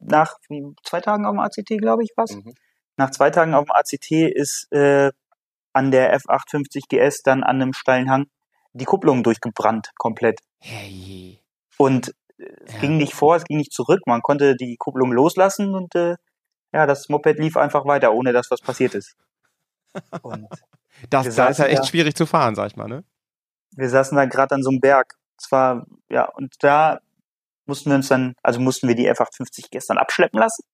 nach 0.00 0.34
zwei 0.82 1.00
Tagen 1.02 1.26
auf 1.26 1.32
dem 1.34 1.40
ACT, 1.40 1.78
glaube 1.78 2.02
ich, 2.04 2.10
was. 2.16 2.32
Mhm. 2.32 2.54
Nach 2.96 3.10
zwei 3.10 3.28
Tagen 3.30 3.54
auf 3.54 3.66
dem 3.66 3.72
ACT 3.72 4.10
ist 4.34 4.66
äh, 4.72 5.10
an 5.74 5.90
der 5.90 6.18
F850 6.18 6.88
GS 6.88 7.22
dann 7.22 7.42
an 7.44 7.60
einem 7.60 7.72
steilen 7.74 8.10
Hang 8.10 8.26
die 8.72 8.86
Kupplung 8.86 9.22
durchgebrannt, 9.22 9.90
komplett. 9.98 10.40
Hey. 10.60 11.42
Und 11.76 12.14
äh, 12.38 12.44
es 12.64 12.72
Ja. 12.74 12.80
ging 12.80 12.96
nicht 12.96 13.12
vor, 13.14 13.36
es 13.36 13.44
ging 13.44 13.58
nicht 13.58 13.72
zurück. 13.72 14.00
Man 14.06 14.22
konnte 14.22 14.56
die 14.56 14.76
Kupplung 14.78 15.12
loslassen 15.12 15.74
und 15.74 15.94
äh, 15.94 16.16
ja, 16.72 16.86
das 16.86 17.08
Moped 17.08 17.38
lief 17.38 17.56
einfach 17.56 17.84
weiter, 17.86 18.12
ohne 18.12 18.32
dass 18.32 18.50
was 18.50 18.60
passiert 18.60 18.94
ist. 18.94 19.16
Und 20.22 20.46
Das, 21.10 21.34
da 21.34 21.48
ist 21.48 21.58
ja 21.58 21.66
echt 21.66 21.80
da- 21.80 21.86
schwierig 21.86 22.14
zu 22.14 22.26
fahren, 22.26 22.54
sag 22.54 22.66
ich 22.68 22.76
mal, 22.76 22.88
ne? 22.88 23.04
wir 23.72 23.88
saßen 23.88 24.16
da 24.16 24.24
gerade 24.24 24.54
an 24.56 24.62
so 24.62 24.70
einem 24.70 24.80
Berg. 24.80 25.14
Zwar, 25.38 25.86
ja, 26.10 26.24
und 26.28 26.54
da 26.58 26.98
mussten 27.66 27.88
wir 27.90 27.94
uns 27.96 28.08
dann, 28.08 28.34
also 28.42 28.60
mussten 28.60 28.88
wir 28.88 28.94
die 28.96 29.10
F850 29.10 29.68
gestern 29.70 29.96
abschleppen 29.96 30.38
lassen 30.40 30.64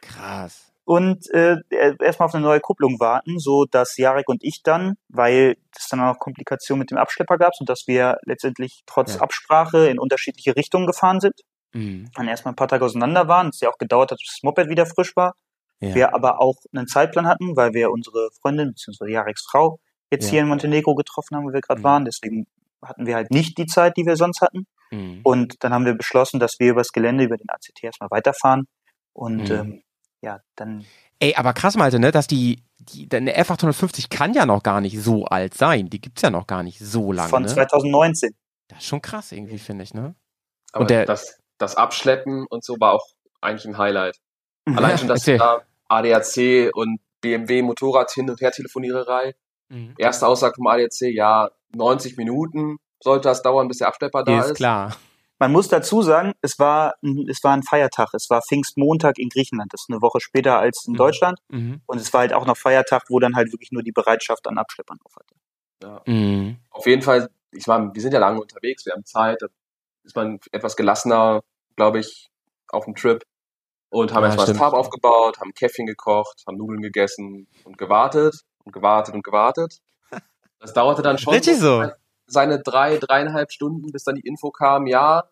Krass. 0.00 0.72
und 0.84 1.30
äh, 1.32 1.58
erstmal 1.70 2.26
auf 2.28 2.34
eine 2.34 2.42
neue 2.42 2.58
Kupplung 2.60 2.98
warten, 2.98 3.38
so 3.38 3.66
dass 3.66 3.96
Jarek 3.98 4.28
und 4.28 4.42
ich 4.42 4.62
dann, 4.64 4.96
weil 5.08 5.56
es 5.78 5.88
dann 5.90 6.00
auch 6.00 6.14
noch 6.14 6.18
Komplikationen 6.18 6.80
mit 6.80 6.90
dem 6.90 6.96
Abschlepper 6.98 7.36
gab, 7.38 7.52
und 7.60 7.68
dass 7.68 7.86
wir 7.86 8.16
letztendlich 8.24 8.82
trotz 8.86 9.14
Ja. 9.16 9.20
Absprache 9.20 9.86
in 9.88 9.98
unterschiedliche 10.00 10.56
Richtungen 10.56 10.86
gefahren 10.86 11.20
sind, 11.20 11.34
Mhm. 11.76 12.10
dann 12.14 12.28
erstmal 12.28 12.52
ein 12.52 12.56
paar 12.56 12.68
Tage 12.68 12.84
auseinander 12.84 13.28
waren, 13.28 13.48
es 13.50 13.60
ja 13.60 13.68
auch 13.70 13.78
gedauert 13.78 14.10
hat, 14.10 14.18
bis 14.18 14.28
das 14.34 14.42
Moped 14.42 14.68
wieder 14.68 14.86
frisch 14.86 15.14
war. 15.16 15.34
Ja. 15.80 15.94
Wir 15.94 16.14
aber 16.14 16.40
auch 16.40 16.56
einen 16.74 16.86
Zeitplan 16.86 17.26
hatten, 17.26 17.56
weil 17.56 17.74
wir 17.74 17.90
unsere 17.90 18.30
Freundin 18.40 18.72
bzw. 18.72 19.10
Jareks 19.12 19.44
Frau 19.50 19.78
jetzt 20.10 20.24
Ja. 20.26 20.30
hier 20.32 20.40
in 20.42 20.48
Montenegro 20.48 20.94
getroffen 20.94 21.36
haben, 21.36 21.44
wo 21.44 21.52
wir 21.52 21.60
gerade 21.60 21.80
Mhm. 21.80 21.84
waren. 21.84 22.04
Deswegen 22.06 22.46
hatten 22.82 23.06
wir 23.06 23.14
halt 23.14 23.30
nicht 23.30 23.58
die 23.58 23.66
Zeit, 23.66 23.96
die 23.96 24.06
wir 24.06 24.16
sonst 24.16 24.40
hatten. 24.40 24.66
Mhm. 24.90 25.20
Und 25.24 25.62
dann 25.64 25.74
haben 25.74 25.84
wir 25.84 25.94
beschlossen, 25.94 26.40
dass 26.40 26.58
wir 26.60 26.70
übers 26.70 26.92
Gelände, 26.92 27.24
über 27.24 27.36
den 27.36 27.50
ACT 27.50 27.82
erstmal 27.84 28.10
weiterfahren. 28.10 28.66
Und 29.12 29.48
Mhm. 29.48 29.54
ähm, 29.54 29.82
ja, 30.22 30.40
dann 30.56 30.84
Ey, 31.18 31.34
aber 31.34 31.54
krass, 31.54 31.76
Malte, 31.76 31.98
ne, 31.98 32.10
dass 32.12 32.26
die, 32.26 32.62
die, 32.78 33.08
eine 33.10 33.34
F850 33.38 34.10
kann 34.10 34.34
ja 34.34 34.44
noch 34.44 34.62
gar 34.62 34.80
nicht 34.82 35.00
so 35.00 35.24
alt 35.24 35.54
sein. 35.54 35.88
Die 35.88 36.00
gibt's 36.00 36.20
ja 36.22 36.28
noch 36.30 36.46
gar 36.46 36.62
nicht 36.62 36.78
so 36.78 37.10
lange, 37.12 37.30
von 37.30 37.42
ne? 37.42 37.48
2019. 37.48 38.34
Das 38.68 38.78
ist 38.80 38.84
schon 38.84 39.00
krass 39.00 39.32
irgendwie, 39.32 39.58
finde 39.58 39.84
ich, 39.84 39.94
ne? 39.94 40.14
Aber 40.72 40.82
Und 40.82 40.90
der- 40.90 41.06
das, 41.06 41.38
das 41.58 41.76
Abschleppen 41.76 42.46
und 42.48 42.64
so 42.64 42.76
war 42.80 42.92
auch 42.94 43.06
eigentlich 43.40 43.66
ein 43.66 43.78
Highlight. 43.78 44.18
Allein 44.66 44.98
schon, 44.98 45.08
dass 45.08 45.20
Erzähl. 45.20 45.38
da 45.38 45.62
ADAC 45.88 46.70
und 46.74 47.00
BMW 47.20 47.62
Motorrad 47.62 48.10
hin 48.10 48.28
und 48.30 48.40
her 48.40 48.50
Telefoniererei. 48.52 49.34
Mhm. 49.68 49.94
Erste 49.98 50.26
Aussage 50.26 50.54
vom 50.56 50.66
ADAC, 50.66 51.12
ja, 51.12 51.50
90 51.74 52.16
Minuten 52.16 52.78
sollte 53.02 53.28
das 53.28 53.42
dauern, 53.42 53.68
bis 53.68 53.78
der 53.78 53.88
Abschlepper 53.88 54.24
da 54.24 54.40
Ist 54.40 54.50
ist. 54.52 54.56
klar. 54.56 54.96
Man 55.38 55.52
muss 55.52 55.68
dazu 55.68 56.00
sagen, 56.00 56.32
es 56.40 56.58
war, 56.58 56.94
ein- 57.02 57.26
es 57.28 57.44
war 57.44 57.52
ein 57.54 57.62
Feiertag. 57.62 58.08
Es 58.14 58.30
war 58.30 58.40
Pfingstmontag 58.40 59.18
in 59.18 59.28
Griechenland. 59.28 59.70
Das 59.72 59.82
ist 59.82 59.90
eine 59.90 60.00
Woche 60.00 60.18
später 60.20 60.58
als 60.58 60.84
in 60.86 60.94
Mhm. 60.94 60.96
Deutschland. 60.96 61.38
Mhm. 61.48 61.82
Und 61.86 61.98
es 62.00 62.12
war 62.14 62.20
halt 62.20 62.32
auch 62.32 62.46
noch 62.46 62.56
Feiertag, 62.56 63.02
wo 63.10 63.18
dann 63.20 63.36
halt 63.36 63.52
wirklich 63.52 63.70
nur 63.70 63.82
die 63.82 63.92
Bereitschaft 63.92 64.46
an 64.48 64.56
Abschleppern 64.56 64.98
auf 65.04 65.12
hatte. 65.14 65.34
Ja. 65.82 66.00
Mhm. 66.06 66.56
Auf 66.70 66.86
jeden 66.86 67.02
Fall, 67.02 67.28
ich 67.52 67.66
meine, 67.66 67.90
wir 67.92 68.00
sind 68.00 68.12
ja 68.14 68.18
lange 68.18 68.40
unterwegs, 68.40 68.86
wir 68.86 68.94
haben 68.94 69.04
Zeit, 69.04 69.42
ist 70.06 70.16
man 70.16 70.38
etwas 70.52 70.76
gelassener, 70.76 71.42
glaube 71.76 72.00
ich, 72.00 72.28
auf 72.70 72.84
dem 72.84 72.94
Trip. 72.94 73.22
Und 73.90 74.12
haben 74.12 74.22
Ja, 74.22 74.28
erstmal 74.28 74.46
das. 74.46 74.56
Tarp 74.56 74.74
aufgebaut, 74.74 75.38
haben 75.38 75.52
Käffchen 75.52 75.86
gekocht, 75.86 76.42
haben 76.46 76.56
Nudeln 76.56 76.82
gegessen 76.82 77.46
und 77.64 77.78
gewartet 77.78 78.34
und 78.64 78.72
gewartet 78.72 79.14
und 79.14 79.22
gewartet. 79.22 79.78
Das 80.58 80.72
dauerte 80.72 81.02
dann 81.02 81.18
schon 81.18 81.34
so. 81.42 81.84
seine 82.26 82.60
drei, 82.60 82.96
dreieinhalb 82.96 83.52
Stunden, 83.52 83.92
bis 83.92 84.04
dann 84.04 84.16
die 84.16 84.26
Info 84.26 84.50
kam, 84.50 84.86
ja, 84.86 85.24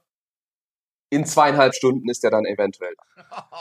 in 1.14 1.24
zweieinhalb 1.24 1.74
Stunden 1.74 2.09
ist 2.09 2.24
er 2.24 2.31
dann 2.31 2.44
eventuell. 2.44 2.94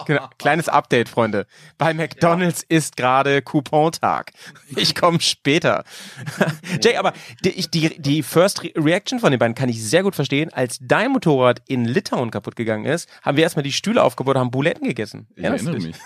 Genau. 0.08 0.28
Kleines 0.40 0.70
Update, 0.70 1.08
Freunde. 1.08 1.46
Bei 1.78 1.94
McDonalds 1.94 2.64
ist 2.68 2.98
gerade 2.98 3.42
Coupontag. 3.42 4.32
Ich 4.76 4.96
komme 4.96 5.22
später. 5.22 5.84
Jay, 6.82 6.98
aber 6.98 7.14
die, 7.44 7.70
die, 7.70 8.02
die 8.02 8.24
First 8.24 8.64
Re 8.64 8.72
Reaction 8.76 9.20
von 9.20 9.32
den 9.32 9.40
beiden 9.40 9.56
kann 9.56 9.70
ich 9.70 9.84
sehr 9.84 10.04
gut 10.04 10.16
verstehen. 10.16 10.52
Als 10.52 10.80
dein 10.82 11.12
Motorrad 11.12 11.62
in 11.68 11.86
Litauen 11.86 12.32
kaputt 12.32 12.56
gegangen 12.56 12.86
ist, 12.86 13.08
haben 13.22 13.38
wir 13.38 13.44
erstmal 13.44 13.64
die 13.64 13.72
Stühle 13.72 14.04
aufgebaut 14.04 14.36
und 14.36 14.42
haben 14.42 14.52
Buletten 14.52 14.88
gegessen. 14.88 15.28
Ich 15.36 15.44
Erinnerst 15.44 15.66
erinnere 15.66 15.88
mich. 15.88 15.98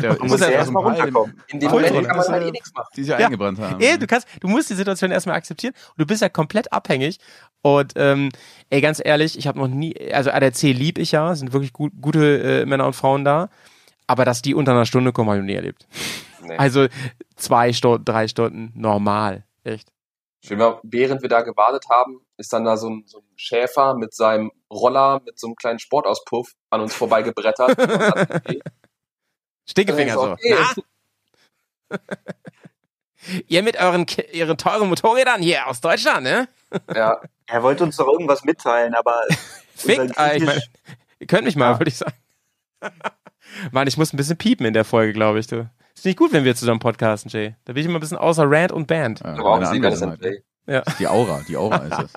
Ja, 0.00 0.14
Man 0.18 0.28
muss 0.28 0.38
sind 0.38 0.40
ja 0.40 0.48
ja 0.48 0.50
erst 0.58 0.66
so 0.66 0.72
mal 0.72 0.80
ein 0.80 0.84
paar, 0.84 1.04
runterkommen. 1.04 1.42
In 1.48 1.60
dem 1.60 1.70
Moment 1.70 2.06
kann 2.06 2.16
man 2.16 2.28
halt 2.28 2.46
eh 2.46 2.50
nichts 2.50 2.72
machen. 2.74 2.88
die 2.96 3.02
sich 3.02 3.10
ja 3.10 3.16
eingebrannt 3.16 3.58
haben. 3.58 3.80
Ey, 3.80 3.98
du 3.98 4.06
kannst, 4.06 4.26
du 4.40 4.48
musst 4.48 4.70
die 4.70 4.74
Situation 4.74 5.10
erstmal 5.10 5.36
akzeptieren 5.36 5.74
und 5.90 6.00
du 6.00 6.06
bist 6.06 6.22
ja 6.22 6.28
komplett 6.28 6.72
abhängig. 6.72 7.18
Und 7.62 7.92
ähm, 7.96 8.30
ey, 8.70 8.80
ganz 8.80 9.00
ehrlich, 9.04 9.38
ich 9.38 9.46
habe 9.46 9.58
noch 9.58 9.68
nie, 9.68 9.94
also 10.12 10.30
ADAC 10.30 10.62
lieb 10.62 10.98
ich 10.98 11.12
ja, 11.12 11.34
sind 11.34 11.52
wirklich 11.52 11.72
gut, 11.72 11.92
gute 12.00 12.62
äh, 12.62 12.66
Männer 12.66 12.86
und 12.86 12.94
Frauen 12.94 13.24
da. 13.24 13.48
Aber 14.06 14.24
dass 14.24 14.42
die 14.42 14.54
unter 14.54 14.72
einer 14.72 14.86
Stunde 14.86 15.12
kommen, 15.12 15.28
habe 15.28 15.38
ich 15.38 15.42
noch 15.42 15.46
nie 15.46 15.54
erlebt. 15.54 15.86
Nee. 16.42 16.56
Also 16.56 16.86
zwei 17.36 17.72
Stunden, 17.72 18.04
drei 18.04 18.28
Stunden, 18.28 18.72
normal. 18.74 19.44
Echt. 19.64 19.92
Schön 20.44 20.58
war, 20.58 20.80
während 20.82 21.22
wir 21.22 21.28
da 21.28 21.42
gewartet 21.42 21.84
haben, 21.88 22.20
ist 22.36 22.52
dann 22.52 22.64
da 22.64 22.76
so 22.76 22.90
ein, 22.90 23.04
so 23.06 23.18
ein 23.18 23.24
Schäfer 23.36 23.94
mit 23.94 24.12
seinem 24.12 24.50
Roller, 24.72 25.22
mit 25.24 25.38
so 25.38 25.46
einem 25.46 25.54
kleinen 25.54 25.78
Sportauspuff 25.78 26.52
an 26.68 26.80
uns 26.80 26.94
vorbeigebrettert. 26.94 27.78
Und 27.78 27.88
man 27.88 28.00
hat, 28.00 28.34
okay, 28.34 28.60
Stinkefinger 29.68 30.14
so. 30.14 30.32
okay. 30.32 30.56
Ihr 33.46 33.62
mit 33.62 33.76
euren, 33.80 34.06
ihren 34.32 34.56
teuren 34.58 34.88
Motorrädern 34.88 35.42
hier 35.42 35.68
aus 35.68 35.80
Deutschland, 35.80 36.24
ne? 36.24 36.48
Ja, 36.94 37.20
Er 37.46 37.62
wollte 37.62 37.84
uns 37.84 37.96
doch 37.96 38.08
irgendwas 38.08 38.42
mitteilen, 38.44 38.94
aber 38.94 39.14
Fickt, 39.76 40.10
ich 40.10 40.16
Griechisch- 40.16 40.44
meine, 40.44 40.62
ihr 41.20 41.26
könnt 41.28 41.44
mich 41.44 41.54
mal, 41.56 41.72
Ja. 41.72 41.78
würde 41.80 41.88
ich 41.90 41.96
sagen. 41.98 42.14
Mann, 43.70 43.86
ich 43.86 43.96
muss 43.96 44.12
ein 44.12 44.16
bisschen 44.16 44.36
piepen 44.38 44.66
in 44.66 44.74
der 44.74 44.84
Folge, 44.84 45.12
glaube 45.12 45.38
ich. 45.38 45.46
Du. 45.46 45.68
Ist 45.94 46.04
nicht 46.04 46.18
gut, 46.18 46.32
wenn 46.32 46.44
wir 46.44 46.56
zusammen 46.56 46.80
podcasten, 46.80 47.30
Jay. 47.30 47.54
Da 47.64 47.74
bin 47.74 47.82
ich 47.82 47.86
immer 47.88 47.98
ein 47.98 48.00
bisschen 48.00 48.16
außer 48.18 48.44
Rant 48.50 48.72
und 48.72 48.86
Band. 48.88 49.20
Ja, 49.20 49.34
auch 49.38 49.60
meine 49.60 49.66
sie, 49.72 49.82
wenn 49.82 49.92
es 49.92 50.02
Anwesenheit. 50.02 50.42
ein 50.66 50.82
Die 50.98 51.06
Aura, 51.06 51.42
die 51.46 51.56
Aura 51.56 51.76
ist 51.76 51.98
es. 52.04 52.12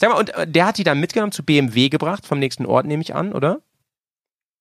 Sag 0.00 0.10
mal, 0.10 0.18
und 0.18 0.30
äh, 0.34 0.46
der 0.46 0.66
hat 0.66 0.78
die 0.78 0.84
dann 0.84 1.00
mitgenommen 1.00 1.32
zu 1.32 1.42
BMW 1.44 1.88
gebracht, 1.90 2.26
vom 2.26 2.38
nächsten 2.38 2.64
Ort, 2.64 2.86
nehme 2.86 3.02
ich 3.02 3.14
an, 3.14 3.32
oder? 3.32 3.60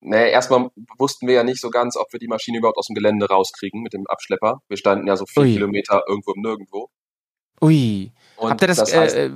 Nee, 0.01 0.31
erstmal 0.31 0.69
wussten 0.97 1.27
wir 1.27 1.35
ja 1.35 1.43
nicht 1.43 1.59
so 1.59 1.69
ganz, 1.69 1.97
ob 1.97 2.11
wir 2.13 2.19
die 2.19 2.27
Maschine 2.27 2.59
überhaupt 2.59 2.77
aus 2.77 2.87
dem 2.87 2.95
Gelände 2.95 3.27
rauskriegen 3.27 3.81
mit 3.81 3.93
dem 3.93 4.07
Abschlepper. 4.07 4.61
Wir 4.69 4.77
standen 4.77 5.07
ja 5.07 5.15
so 5.17 5.25
vier 5.25 5.43
Ui. 5.43 5.53
Kilometer 5.53 6.03
irgendwo 6.07 6.31
im 6.33 6.41
Nirgendwo. 6.41 6.89
Ui. 7.61 8.11
Und 8.37 8.49
habt 8.51 8.61
ihr 8.61 8.67
das, 8.67 8.79
heißt, 8.95 9.15
äh, 9.15 9.25
äh, 9.25 9.31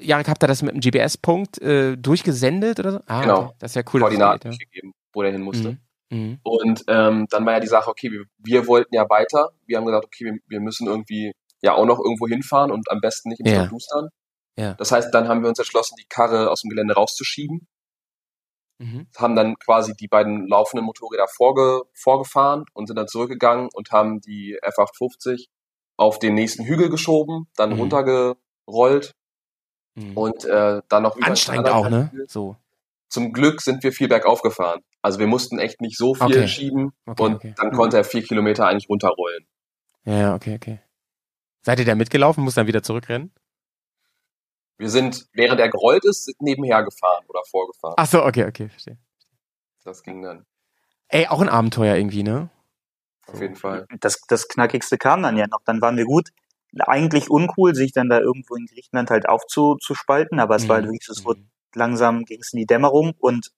Jarek, 0.00 0.28
habt 0.28 0.42
ihr 0.42 0.48
das 0.48 0.62
mit 0.62 0.74
dem 0.74 0.80
GPS-Punkt 0.80 1.60
äh, 1.62 1.96
durchgesendet 1.96 2.80
oder 2.80 2.92
so? 2.92 3.00
Ah, 3.06 3.20
Genau. 3.22 3.38
okay. 3.44 3.54
Das 3.60 3.70
ist 3.70 3.74
ja 3.76 3.82
cool. 3.92 4.00
das 4.00 4.08
Koordinaten 4.08 4.50
gegeben, 4.58 4.92
wo 5.12 5.22
der 5.22 5.30
hin 5.32 5.42
musste. 5.42 5.68
ja. 6.10 6.16
Mhm. 6.16 6.38
Und 6.42 6.84
ähm, 6.88 7.26
dann 7.30 7.44
war 7.46 7.52
ja 7.52 7.60
die 7.60 7.66
Sache, 7.68 7.90
okay, 7.90 8.10
wir, 8.10 8.24
wir 8.38 8.66
wollten 8.66 8.94
ja 8.94 9.08
weiter. 9.10 9.50
Wir 9.66 9.76
haben 9.76 9.84
gesagt, 9.84 10.06
okay, 10.06 10.24
wir, 10.24 10.38
wir 10.48 10.60
müssen 10.60 10.86
irgendwie 10.88 11.32
ja 11.60 11.74
auch 11.74 11.84
noch 11.84 11.98
irgendwo 12.00 12.26
hinfahren 12.26 12.70
und 12.72 12.90
am 12.90 13.00
besten 13.00 13.28
nicht 13.28 13.40
im 13.40 13.46
Ja. 13.46 13.60
Verdustern. 13.60 14.08
Ja. 14.58 14.74
Das 14.74 14.90
heißt, 14.90 15.12
dann 15.14 15.28
haben 15.28 15.42
wir 15.42 15.48
uns 15.50 15.58
entschlossen, 15.58 15.96
die 16.00 16.06
Karre 16.08 16.50
aus 16.50 16.62
dem 16.62 16.70
Gelände 16.70 16.94
rauszuschieben, 16.94 17.68
Mhm. 18.80 19.08
haben 19.16 19.34
dann 19.34 19.56
quasi 19.58 19.94
die 19.94 20.06
beiden 20.06 20.46
laufenden 20.46 20.84
Motorräder 20.86 21.26
vorge 21.28 21.82
vorgefahren 21.94 22.64
und 22.74 22.86
sind 22.86 22.96
dann 22.96 23.08
zurückgegangen 23.08 23.68
und 23.72 23.90
haben 23.90 24.20
die 24.20 24.56
F850 24.62 25.46
auf 25.96 26.20
den 26.20 26.34
nächsten 26.34 26.64
Hügel 26.64 26.88
geschoben, 26.88 27.48
dann 27.56 27.70
Mhm. 27.72 27.80
runtergerollt 27.80 29.14
Mhm. 29.96 30.16
und 30.16 30.44
äh, 30.44 30.80
dann 30.88 31.02
noch 31.02 31.20
Anstrengend 31.20 31.68
auch, 31.68 31.88
ne? 31.90 32.10
Hügel. 32.12 32.28
So. 32.28 32.56
Zum 33.10 33.32
Glück 33.32 33.62
sind 33.62 33.82
wir 33.82 33.90
viel 33.92 34.06
bergauf 34.06 34.42
gefahren. 34.42 34.80
Also 35.02 35.18
wir 35.18 35.26
mussten 35.26 35.58
echt 35.58 35.80
nicht 35.80 35.96
so 35.96 36.14
viel 36.14 36.26
Okay. 36.26 36.46
schieben 36.48 36.92
Okay, 37.06 37.22
und 37.22 37.34
okay. 37.36 37.54
dann 37.56 37.72
konnte 37.72 37.96
er 37.96 38.04
vier 38.04 38.22
Kilometer 38.22 38.66
eigentlich 38.68 38.88
runterrollen. 38.88 39.46
Ja, 40.04 40.12
ja, 40.18 40.34
okay, 40.34 40.54
okay. 40.54 40.78
Seid 41.62 41.80
ihr 41.80 41.84
da 41.84 41.94
mitgelaufen, 41.96 42.44
muss 42.44 42.54
dann 42.54 42.66
wieder 42.68 42.82
zurückrennen? 42.82 43.32
Wir 44.78 44.90
sind, 44.90 45.26
während 45.32 45.60
er 45.60 45.68
gerollt 45.68 46.04
ist, 46.04 46.32
nebenher 46.40 46.84
gefahren 46.84 47.24
oder 47.28 47.42
vorgefahren. 47.50 47.94
Ach 47.96 48.06
so, 48.06 48.24
okay, 48.24 48.44
okay, 48.46 48.68
verstehe. 48.68 48.96
Das 49.84 50.02
ging 50.02 50.22
dann 50.22 50.46
Ey, 51.08 51.26
auch 51.26 51.40
ein 51.40 51.48
Abenteuer 51.48 51.96
irgendwie, 51.96 52.22
ne? 52.22 52.50
auf 53.26 53.40
jeden 53.40 53.56
Fall. 53.56 53.86
das, 54.00 54.20
das 54.28 54.48
Knackigste 54.48 54.96
kam 54.98 55.22
dann 55.22 55.36
ja 55.36 55.46
noch. 55.48 55.60
Dann 55.64 55.80
waren 55.80 55.96
wir 55.96 56.04
gut. 56.04 56.30
Eigentlich 56.78 57.30
uncool, 57.30 57.74
sich 57.74 57.92
dann 57.92 58.08
da 58.08 58.20
irgendwo 58.20 58.54
in 58.54 58.66
Griechenland 58.66 59.10
halt 59.10 59.28
aufzuspalten, 59.28 60.38
aber 60.38 60.56
es 60.56 60.68
war 60.68 60.76
halt 60.76 60.84
Mhm. 60.84 60.88
wirklich, 60.92 61.08
es 61.08 61.24
wurde 61.24 61.40
langsam 61.74 62.24
ging 62.24 62.40
es 62.40 62.52
in 62.52 62.58
die 62.58 62.66
Dämmerung 62.66 63.14
und 63.18 63.50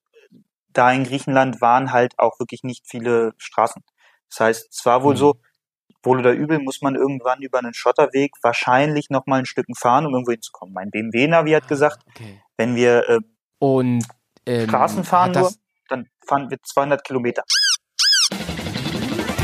da 0.69 0.93
in 0.93 1.05
Griechenland 1.05 1.61
waren 1.61 1.93
halt 1.93 2.19
auch 2.19 2.39
wirklich 2.39 2.63
nicht 2.63 2.87
viele 2.89 3.33
Straßen. 3.39 3.83
Das 4.29 4.41
heißt, 4.41 4.69
es 4.73 4.87
war 4.87 5.03
wohl 5.03 5.15
Mhm. 5.15 5.19
so, 5.19 5.35
wohl 6.03 6.19
oder 6.19 6.33
übel 6.33 6.59
muss 6.59 6.81
man 6.83 6.95
irgendwann 6.95 7.43
über 7.43 7.59
einen 7.59 7.75
Schotterweg 7.75 8.33
wahrscheinlich 8.43 9.11
noch 9.11 9.27
mal 9.27 9.41
ein 9.41 9.47
Stück 9.47 9.67
fahren, 9.77 10.07
um 10.07 10.13
irgendwo 10.15 10.33
hinzukommen. 10.33 10.75
Mein 10.75 10.91
BMW-Navi 10.91 11.53
hat 11.53 11.69
gesagt, 11.69 11.99
Okay. 12.15 12.41
wenn 12.57 12.75
wir 12.75 13.09
äh, 13.09 13.21
Und 13.59 14.05
ähm, 14.47 14.69
Straßen 14.69 15.05
fahren 15.05 15.33
nur, 15.33 15.53
dann 15.89 16.07
fahren 16.27 16.51
wir 16.51 16.59
200 16.63 17.05
Kilometer. 17.05 17.43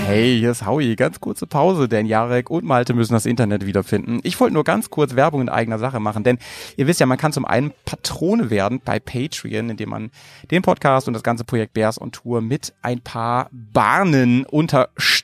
Hey, 0.06 0.38
hier 0.38 0.52
ist 0.52 0.64
Howie. 0.64 0.94
Ganz 0.94 1.18
kurze 1.18 1.48
Pause, 1.48 1.88
denn 1.88 2.06
Jarek 2.06 2.48
und 2.48 2.64
Malte 2.64 2.94
müssen 2.94 3.12
das 3.12 3.26
Internet 3.26 3.66
wiederfinden. 3.66 4.20
Ich 4.22 4.38
wollte 4.38 4.54
nur 4.54 4.62
ganz 4.62 4.88
kurz 4.88 5.16
Werbung 5.16 5.40
in 5.40 5.48
eigener 5.48 5.80
Sache 5.80 5.98
machen, 5.98 6.22
denn 6.22 6.38
ihr 6.76 6.86
wisst 6.86 7.00
ja, 7.00 7.06
man 7.06 7.18
kann 7.18 7.32
zum 7.32 7.44
einen 7.44 7.72
Patrone 7.84 8.48
werden 8.48 8.80
bei 8.84 9.00
Patreon, 9.00 9.68
indem 9.68 9.88
man 9.88 10.12
den 10.52 10.62
Podcast 10.62 11.08
und 11.08 11.14
das 11.14 11.24
ganze 11.24 11.42
Projekt 11.42 11.72
Bears 11.74 12.00
on 12.00 12.12
Tour 12.12 12.40
mit 12.40 12.72
ein 12.82 13.00
paar 13.00 13.48
Bahnen 13.50 14.46
unterstützt 14.46 15.15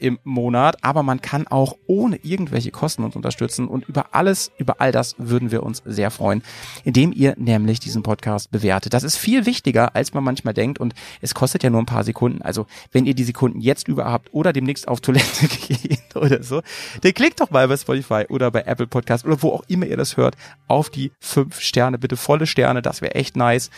im 0.00 0.18
Monat, 0.24 0.84
aber 0.84 1.02
man 1.02 1.20
kann 1.20 1.46
auch 1.48 1.76
ohne 1.86 2.16
irgendwelche 2.16 2.70
Kosten 2.70 3.02
uns 3.02 3.16
unterstützen 3.16 3.66
und 3.66 3.88
über 3.88 4.14
alles, 4.14 4.52
über 4.58 4.80
all 4.80 4.92
das 4.92 5.16
würden 5.18 5.50
wir 5.50 5.62
uns 5.62 5.82
sehr 5.84 6.10
freuen, 6.10 6.42
indem 6.84 7.12
ihr 7.12 7.34
nämlich 7.36 7.80
diesen 7.80 8.02
Podcast 8.02 8.50
bewertet. 8.50 8.94
Das 8.94 9.02
ist 9.02 9.16
viel 9.16 9.46
wichtiger, 9.46 9.96
als 9.96 10.14
man 10.14 10.22
manchmal 10.22 10.54
denkt 10.54 10.78
und 10.78 10.94
es 11.20 11.34
kostet 11.34 11.62
ja 11.62 11.70
nur 11.70 11.82
ein 11.82 11.86
paar 11.86 12.04
Sekunden. 12.04 12.40
Also 12.42 12.66
wenn 12.92 13.04
ihr 13.04 13.14
die 13.14 13.24
Sekunden 13.24 13.60
jetzt 13.60 13.88
über 13.88 14.04
habt 14.04 14.32
oder 14.32 14.52
demnächst 14.52 14.86
auf 14.86 15.00
Toilette 15.00 15.48
geht 15.68 16.14
oder 16.14 16.42
so, 16.42 16.62
dann 17.02 17.14
klickt 17.14 17.40
doch 17.40 17.50
mal 17.50 17.66
bei 17.66 17.76
Spotify 17.76 18.26
oder 18.28 18.50
bei 18.50 18.62
Apple 18.62 18.86
Podcast 18.86 19.24
oder 19.24 19.42
wo 19.42 19.50
auch 19.50 19.64
immer 19.68 19.86
ihr 19.86 19.96
das 19.96 20.16
hört, 20.16 20.36
auf 20.68 20.88
die 20.90 21.10
fünf 21.20 21.60
Sterne, 21.60 21.98
bitte 21.98 22.16
volle 22.16 22.46
Sterne, 22.46 22.80
das 22.80 23.02
wäre 23.02 23.14
echt 23.16 23.36
nice. 23.36 23.70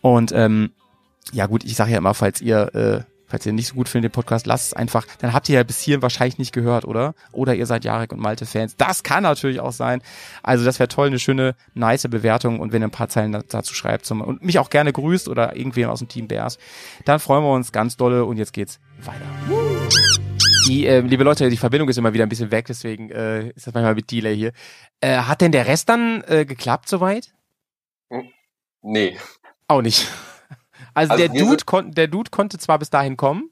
Und 0.00 0.32
ähm, 0.32 0.70
ja 1.32 1.46
gut, 1.46 1.64
ich 1.64 1.76
sage 1.76 1.92
ja 1.92 1.98
immer, 1.98 2.14
falls 2.14 2.40
ihr 2.40 2.74
äh, 2.74 3.15
Falls 3.28 3.44
ihr 3.46 3.52
nicht 3.52 3.68
so 3.68 3.74
gut 3.74 3.88
findet 3.88 4.12
den 4.12 4.14
Podcast, 4.14 4.46
lasst 4.46 4.68
es 4.68 4.72
einfach. 4.74 5.06
Dann 5.18 5.32
habt 5.32 5.48
ihr 5.48 5.56
ja 5.56 5.62
bis 5.64 5.80
hierhin 5.80 6.02
wahrscheinlich 6.02 6.38
nicht 6.38 6.52
gehört, 6.52 6.84
oder? 6.84 7.14
Oder 7.32 7.54
ihr 7.54 7.66
seid 7.66 7.84
Jarek 7.84 8.12
und 8.12 8.20
Malte 8.20 8.46
Fans. 8.46 8.76
Das 8.76 9.02
kann 9.02 9.22
natürlich 9.24 9.60
auch 9.60 9.72
sein. 9.72 10.00
Also 10.42 10.64
das 10.64 10.78
wäre 10.78 10.88
toll, 10.88 11.08
eine 11.08 11.18
schöne, 11.18 11.56
nice 11.74 12.06
Bewertung. 12.08 12.60
Und 12.60 12.72
wenn 12.72 12.82
ihr 12.82 12.88
ein 12.88 12.92
paar 12.92 13.08
Zeilen 13.08 13.32
da- 13.32 13.42
dazu 13.46 13.74
schreibt 13.74 14.06
zum, 14.06 14.20
und 14.20 14.42
mich 14.42 14.58
auch 14.58 14.70
gerne 14.70 14.92
grüßt 14.92 15.28
oder 15.28 15.56
irgendwen 15.56 15.86
aus 15.86 15.98
dem 15.98 16.08
Team 16.08 16.28
Bears, 16.28 16.58
dann 17.04 17.18
freuen 17.18 17.42
wir 17.42 17.52
uns 17.52 17.72
ganz 17.72 17.96
dolle. 17.96 18.24
Und 18.24 18.36
jetzt 18.36 18.52
geht's 18.52 18.78
weiter. 19.02 19.24
Die, 20.68 20.86
äh, 20.86 21.00
liebe 21.00 21.22
Leute, 21.24 21.48
die 21.48 21.56
Verbindung 21.56 21.88
ist 21.88 21.96
immer 21.96 22.12
wieder 22.12 22.24
ein 22.24 22.28
bisschen 22.28 22.50
weg, 22.50 22.66
deswegen 22.66 23.10
äh, 23.10 23.48
ist 23.50 23.66
das 23.66 23.74
manchmal 23.74 23.94
mit 23.94 24.10
Delay 24.10 24.34
hier. 24.36 24.52
Äh, 25.00 25.18
hat 25.18 25.40
denn 25.40 25.52
der 25.52 25.66
Rest 25.66 25.88
dann 25.88 26.22
äh, 26.26 26.44
geklappt 26.44 26.88
soweit? 26.88 27.32
Nee. 28.82 29.16
Auch 29.68 29.82
nicht. 29.82 30.08
Also, 30.96 31.12
Also 31.12 31.28
der, 31.28 31.42
Dude 31.42 31.64
kon 31.64 31.92
der 31.92 32.08
Dude 32.08 32.30
konnte 32.30 32.58
zwar 32.58 32.78
bis 32.78 32.88
dahin 32.90 33.16
kommen. 33.16 33.50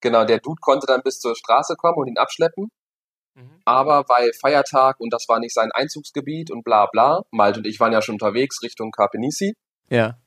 Genau, 0.00 0.24
der 0.24 0.38
Dude 0.40 0.60
konnte 0.60 0.86
dann 0.86 1.02
bis 1.02 1.20
zur 1.20 1.34
Straße 1.36 1.76
kommen 1.76 1.96
und 1.96 2.08
ihn 2.08 2.18
abschleppen, 2.18 2.70
aber 3.64 4.04
weil 4.08 4.32
Feiertag 4.32 4.98
und 5.00 5.12
das 5.12 5.28
war 5.28 5.38
nicht 5.38 5.54
sein 5.54 5.70
Einzugsgebiet 5.72 6.50
und 6.50 6.64
bla 6.64 6.86
bla, 6.86 7.22
Malte 7.30 7.60
und 7.60 7.66
ich 7.66 7.78
waren 7.80 7.92
ja 7.92 8.02
schon 8.02 8.14
unterwegs 8.16 8.62
Richtung 8.62 8.90
Carpenisi, 8.90 9.54
Ja. 9.90 10.18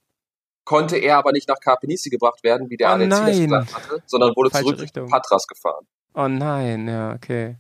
konnte 0.66 0.98
er 0.98 1.18
aber 1.18 1.32
nicht 1.34 1.50
nach 1.50 1.60
Carpenisi 1.60 2.10
gebracht 2.10 2.42
werden, 2.44 2.70
wie 2.70 2.78
der 2.78 2.90
Oh 2.90 2.94
ADC 2.94 3.10
das 3.10 3.20
nein. 3.22 3.44
gesagt 3.44 3.76
hatte, 3.76 4.04
sondern 4.06 4.34
wurde 4.36 4.50
Falsche 4.50 4.66
zurück 4.68 4.80
Richtung. 4.82 5.10
Patras 5.10 5.46
gefahren. 5.48 5.86
Oh 6.14 6.28
nein, 6.30 6.88
ja, 6.88 7.14
okay. 7.14 7.58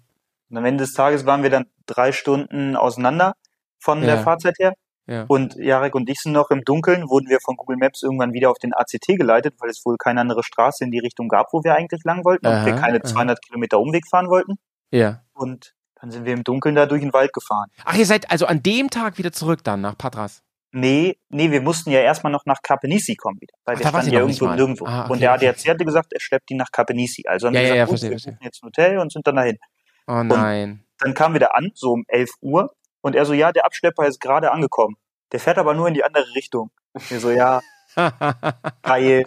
Und 0.49 0.57
am 0.57 0.65
Ende 0.65 0.83
des 0.85 0.93
Tages 0.93 1.25
waren 1.25 1.43
wir 1.43 1.49
dann 1.49 1.65
drei 1.85 2.11
Stunden 2.13 2.75
auseinander 2.77 3.35
von 3.79 4.01
der 4.01 4.15
Ja. 4.15 4.21
Fahrzeit 4.23 4.55
her. 4.59 4.73
Ja. 5.11 5.25
Und 5.27 5.55
Jarek 5.55 5.93
und 5.93 6.09
ich 6.09 6.19
sind 6.19 6.31
noch 6.31 6.51
im 6.51 6.63
Dunkeln, 6.63 7.09
wurden 7.09 7.27
wir 7.29 7.39
von 7.43 7.57
Google 7.57 7.75
Maps 7.77 8.01
irgendwann 8.01 8.31
wieder 8.33 8.49
auf 8.49 8.57
den 8.59 8.73
ACT 8.73 9.07
geleitet, 9.17 9.55
weil 9.59 9.69
es 9.69 9.81
wohl 9.85 9.97
keine 9.97 10.21
andere 10.21 10.41
Straße 10.41 10.83
in 10.85 10.91
die 10.91 10.99
Richtung 10.99 11.27
gab, 11.27 11.47
wo 11.51 11.63
wir 11.63 11.75
eigentlich 11.75 12.01
lang 12.05 12.23
wollten 12.23 12.47
und 12.47 12.65
wir 12.65 12.73
Aha, 12.73 12.81
keine 12.81 12.97
aha. 12.99 13.03
200 13.03 13.41
Kilometer 13.45 13.79
Umweg 13.79 14.07
fahren 14.09 14.29
wollten. 14.29 14.55
Ja. 14.91 15.21
Und 15.33 15.73
dann 15.99 16.11
sind 16.11 16.25
wir 16.25 16.33
im 16.33 16.43
Dunkeln 16.45 16.75
da 16.75 16.85
durch 16.85 17.01
den 17.01 17.11
Wald 17.13 17.33
gefahren. 17.33 17.69
Ach, 17.83 17.95
ihr 17.95 18.05
seid 18.05 18.31
also 18.31 18.45
an 18.45 18.63
dem 18.63 18.89
Tag 18.89 19.17
wieder 19.17 19.33
zurück 19.33 19.63
dann 19.63 19.81
nach 19.81 19.97
Patras. 19.97 20.41
Nee, 20.73 21.17
nee, 21.27 21.51
wir 21.51 21.61
mussten 21.61 21.91
ja 21.91 21.99
erstmal 21.99 22.31
noch 22.31 22.45
nach 22.45 22.61
Carpenisi 22.63 23.15
kommen 23.15 23.41
wieder, 23.41 23.53
weil 23.65 23.75
Ach, 23.75 23.79
wir 23.81 23.89
standen 23.89 24.13
ja 24.13 24.19
irgendwo 24.21 24.47
nirgendwo. 24.47 24.85
Ah, 24.85 25.03
okay, 25.03 25.11
und 25.11 25.19
der 25.21 25.33
ADAC 25.33 25.67
hatte 25.67 25.83
gesagt, 25.83 26.13
er 26.13 26.21
schleppt 26.21 26.49
die 26.49 26.55
nach 26.55 26.71
Carpenisi. 26.71 27.23
Also 27.27 27.47
haben 27.47 27.55
Ja, 27.55 27.61
wir 27.61 27.67
ja, 27.67 27.73
gesagt, 27.73 27.77
ja, 27.77 27.85
gut, 27.85 27.89
verstehe, 27.89 28.09
wir 28.11 28.19
verstehe. 28.19 28.37
jetzt 28.45 28.63
ein 28.63 28.67
Hotel 28.67 28.97
und 28.99 29.11
sind 29.11 29.27
dann 29.27 29.35
dahin. 29.35 29.57
Oh 30.07 30.23
nein. 30.23 30.85
Dann 30.99 31.13
kamen 31.13 31.35
wir 31.35 31.39
da 31.41 31.47
an, 31.47 31.71
so 31.73 31.91
um 31.91 32.05
11 32.07 32.29
Uhr, 32.41 32.73
und 33.01 33.15
er 33.15 33.25
so, 33.25 33.33
ja, 33.33 33.51
der 33.51 33.65
Abschlepper 33.65 34.05
ist 34.07 34.19
gerade 34.19 34.51
angekommen. 34.51 34.95
Der 35.31 35.39
fährt 35.39 35.57
aber 35.57 35.73
nur 35.73 35.87
in 35.87 35.93
die 35.93 36.03
andere 36.03 36.25
Richtung. 36.35 36.71
Wir 37.09 37.19
so, 37.19 37.29
ja, 37.31 37.61
geil. 38.83 39.25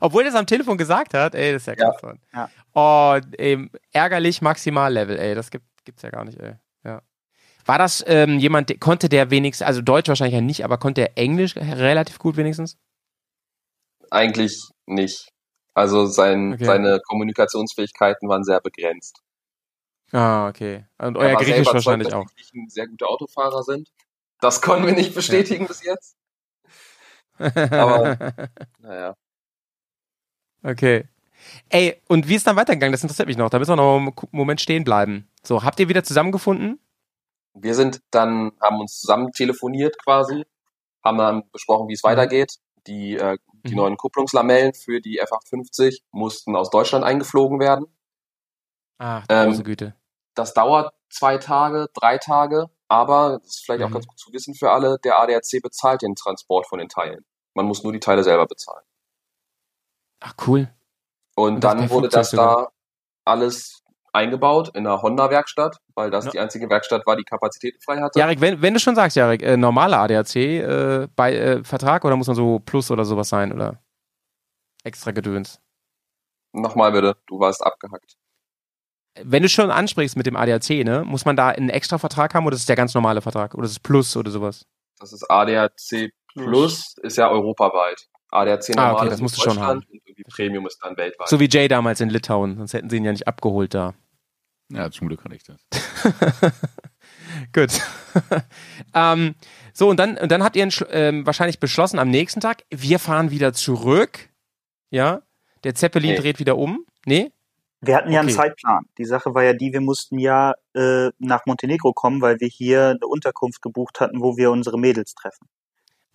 Obwohl 0.00 0.22
er 0.22 0.28
es 0.28 0.34
am 0.34 0.46
Telefon 0.46 0.78
gesagt 0.78 1.14
hat, 1.14 1.34
ey, 1.34 1.52
das 1.52 1.62
ist 1.62 1.66
ja 1.66 1.74
Ja. 1.76 1.90
krass. 1.90 2.02
Mann. 2.02 2.20
Ja. 2.32 2.50
Oh, 2.74 3.18
ey, 3.36 3.68
ärgerlich 3.92 4.40
Maximallevel, 4.40 5.18
ey, 5.18 5.34
das 5.34 5.50
gibt, 5.50 5.64
gibt's 5.84 6.02
ja 6.02 6.10
gar 6.10 6.24
nicht, 6.24 6.38
ey. 6.38 6.54
Ja. 6.84 7.02
War 7.66 7.78
das 7.78 8.02
ähm, 8.06 8.38
jemand, 8.38 8.68
der, 8.70 8.78
konnte 8.78 9.08
der 9.08 9.30
wenigstens, 9.30 9.66
also 9.66 9.82
Deutsch 9.82 10.08
wahrscheinlich 10.08 10.34
ja 10.34 10.40
nicht, 10.40 10.64
aber 10.64 10.78
konnte 10.78 11.00
er 11.02 11.18
Englisch 11.18 11.56
relativ 11.56 12.18
gut 12.18 12.36
wenigstens? 12.36 12.78
Eigentlich 14.10 14.56
nicht. 14.86 15.28
Also 15.74 16.06
sein, 16.06 16.54
Okay. 16.54 16.64
seine 16.64 17.00
Kommunikationsfähigkeiten 17.08 18.28
waren 18.28 18.44
sehr 18.44 18.60
begrenzt. 18.60 19.20
Ah, 20.12 20.48
okay. 20.48 20.84
Und 20.98 21.16
Er 21.16 21.20
euer 21.22 21.36
Griechisch 21.36 21.66
wahrscheinlich 21.72 22.08
dass 22.08 22.16
auch. 22.16 22.26
die 22.30 22.34
Griechen 22.34 22.68
sehr 22.68 22.88
gute 22.88 23.06
Autofahrer 23.06 23.62
sind. 23.62 23.92
Das 24.40 24.60
konnten 24.62 24.86
wir 24.86 24.92
nicht 24.94 25.14
bestätigen 25.14 25.66
bis 25.66 25.82
jetzt. 25.84 26.16
Aber- 27.38 28.16
Naja. 28.78 29.16
okay. 30.62 31.04
Ey, 31.70 32.00
und 32.08 32.28
wie 32.28 32.34
ist 32.34 32.46
dann 32.46 32.56
weitergegangen? 32.56 32.92
Das 32.92 33.02
interessiert 33.02 33.28
mich 33.28 33.36
noch. 33.38 33.48
Da 33.50 33.58
müssen 33.58 33.70
wir 33.70 33.76
noch 33.76 33.96
einen 33.96 34.12
Moment 34.30 34.60
stehen 34.60 34.84
bleiben. 34.84 35.28
So, 35.42 35.62
habt 35.64 35.80
ihr 35.80 35.88
wieder 35.88 36.04
zusammengefunden? 36.04 36.78
Wir 37.54 37.74
sind 37.74 38.02
dann, 38.10 38.52
haben 38.60 38.80
uns 38.80 39.00
zusammen 39.00 39.32
telefoniert 39.32 39.96
quasi, 40.02 40.44
haben 41.02 41.18
dann 41.18 41.50
besprochen, 41.50 41.88
wie 41.88 41.94
es 41.94 42.02
weitergeht. 42.04 42.56
Die, 42.86 43.16
äh, 43.16 43.38
die 43.64 43.70
Mhm. 43.70 43.76
neuen 43.76 43.96
Kupplungslamellen 43.96 44.74
für 44.74 45.00
die 45.00 45.20
F850 45.20 46.02
mussten 46.12 46.56
aus 46.56 46.70
Deutschland 46.70 47.04
eingeflogen 47.04 47.58
werden. 47.58 47.86
Ach, 48.98 49.24
Ähm, 49.30 49.48
große 49.50 49.62
Güte. 49.64 49.94
Das 50.40 50.54
dauert 50.54 50.94
zwei 51.10 51.36
Tage, 51.38 51.88
drei 51.94 52.16
Tage. 52.18 52.70
aber 52.88 53.38
das 53.42 53.56
ist 53.56 53.64
vielleicht 53.64 53.84
auch 53.84 53.88
Mhm. 53.90 53.92
ganz 53.94 54.06
gut 54.08 54.18
zu 54.18 54.32
wissen 54.32 54.54
für 54.54 54.72
alle, 54.72 54.98
der 55.04 55.20
ADAC 55.20 55.60
bezahlt 55.62 56.02
den 56.02 56.16
Transport 56.16 56.66
von 56.66 56.78
den 56.80 56.88
Teilen. 56.88 57.24
Man 57.54 57.66
muss 57.66 57.84
nur 57.84 57.92
die 57.92 58.00
Teile 58.00 58.24
selber 58.24 58.46
bezahlen. 58.46 58.82
Ach, 60.20 60.34
cool. 60.46 60.68
Und, 61.36 61.54
Und 61.56 61.64
dann 61.64 61.88
wurde 61.90 62.08
das 62.08 62.30
Flugzeug 62.30 62.46
da 62.56 62.68
alles 63.24 63.84
eingebaut 64.12 64.70
in 64.74 64.86
einer 64.86 65.00
Honda-Werkstatt, 65.02 65.76
weil 65.94 66.10
das 66.10 66.24
Ja. 66.24 66.30
die 66.32 66.40
einzige 66.40 66.68
Werkstatt 66.68 67.06
war, 67.06 67.14
die 67.16 67.22
Kapazitäten 67.22 67.80
frei 67.80 68.00
hatte. 68.00 68.18
Jarek, 68.18 68.40
wenn, 68.40 68.60
wenn 68.60 68.74
du 68.74 68.80
schon 68.80 68.96
sagst, 68.96 69.16
Jarek, 69.16 69.42
äh, 69.42 69.56
normaler 69.56 69.98
ADAC 70.00 70.36
äh, 70.36 71.08
bei 71.14 71.34
äh, 71.34 71.62
Vertrag 71.64 72.04
oder 72.04 72.16
muss 72.16 72.26
man 72.26 72.34
so 72.36 72.58
Plus 72.58 72.90
oder 72.90 73.04
sowas 73.04 73.28
sein 73.28 73.52
oder 73.52 73.80
extra 74.82 75.12
Gedöns? 75.12 75.60
Nochmal 76.52 76.90
bitte, 76.90 77.16
du 77.28 77.38
warst 77.38 77.62
abgehackt. 77.64 78.16
Wenn 79.24 79.42
du 79.42 79.48
schon 79.48 79.70
ansprichst 79.70 80.16
mit 80.16 80.26
dem 80.26 80.36
ADAC, 80.36 80.84
ne, 80.84 81.04
muss 81.04 81.24
man 81.24 81.36
da 81.36 81.48
einen 81.48 81.68
extra 81.70 81.98
Vertrag 81.98 82.34
haben 82.34 82.46
oder 82.46 82.54
ist 82.54 82.60
es 82.60 82.66
der 82.66 82.76
ganz 82.76 82.94
normale 82.94 83.20
Vertrag 83.20 83.54
oder 83.54 83.64
ist 83.64 83.72
es 83.72 83.80
Plus 83.80 84.16
oder 84.16 84.30
sowas? 84.30 84.66
Das 84.98 85.12
ist 85.12 85.30
ADAC 85.30 86.12
Plus, 86.34 86.94
ist 87.02 87.16
ja 87.16 87.28
europaweit. 87.28 88.06
ADAC 88.30 88.70
Ah, 88.70 88.74
normal 88.76 88.94
okay, 88.94 89.04
ist 89.06 89.10
das 89.12 89.20
musst 89.20 89.36
du 89.36 89.40
schon 89.42 89.56
Deutschland 89.56 89.88
und 89.88 90.00
irgendwie 90.04 90.24
Premium 90.24 90.66
ist 90.66 90.78
dann 90.82 90.96
weltweit. 90.96 91.28
So 91.28 91.40
wie 91.40 91.48
Jay 91.48 91.66
damals 91.68 92.00
in 92.00 92.10
Litauen, 92.10 92.58
sonst 92.58 92.74
hätten 92.74 92.88
sie 92.90 92.96
ihn 92.98 93.04
ja 93.04 93.12
nicht 93.12 93.26
abgeholt 93.26 93.74
da. 93.74 93.94
Ja, 94.68 94.90
zum 94.90 95.08
Glück 95.08 95.22
kann 95.22 95.32
ich 95.32 95.42
das. 95.42 95.60
Gut. 97.52 97.70
ähm, 98.94 99.34
so, 99.72 99.88
und 99.88 99.98
dann, 99.98 100.16
und 100.16 100.30
dann 100.30 100.44
habt 100.44 100.56
ihr 100.56 100.68
ähm, 100.90 101.26
wahrscheinlich 101.26 101.58
beschlossen 101.58 101.98
am 101.98 102.08
nächsten 102.10 102.40
Tag, 102.40 102.62
wir 102.70 102.98
fahren 102.98 103.30
wieder 103.30 103.52
zurück. 103.52 104.28
Ja. 104.90 105.22
Der 105.64 105.74
Zeppelin 105.74 106.12
Nee. 106.12 106.16
dreht 106.18 106.38
wieder 106.38 106.56
um. 106.56 106.86
Nee? 107.04 107.32
Wir 107.82 107.96
hatten 107.96 108.12
ja 108.12 108.20
einen 108.20 108.28
Okay. 108.28 108.36
Zeitplan. 108.36 108.84
Die 108.98 109.04
Sache 109.06 109.34
war 109.34 109.42
ja 109.42 109.52
die, 109.54 109.72
wir 109.72 109.80
mussten 109.80 110.18
ja 110.18 110.52
äh, 110.74 111.10
nach 111.18 111.46
Montenegro 111.46 111.92
kommen, 111.92 112.20
weil 112.20 112.38
wir 112.40 112.48
hier 112.48 112.88
eine 112.90 113.06
Unterkunft 113.06 113.62
gebucht 113.62 114.00
hatten, 114.00 114.20
wo 114.20 114.36
wir 114.36 114.50
unsere 114.50 114.78
Mädels 114.78 115.14
treffen. 115.14 115.48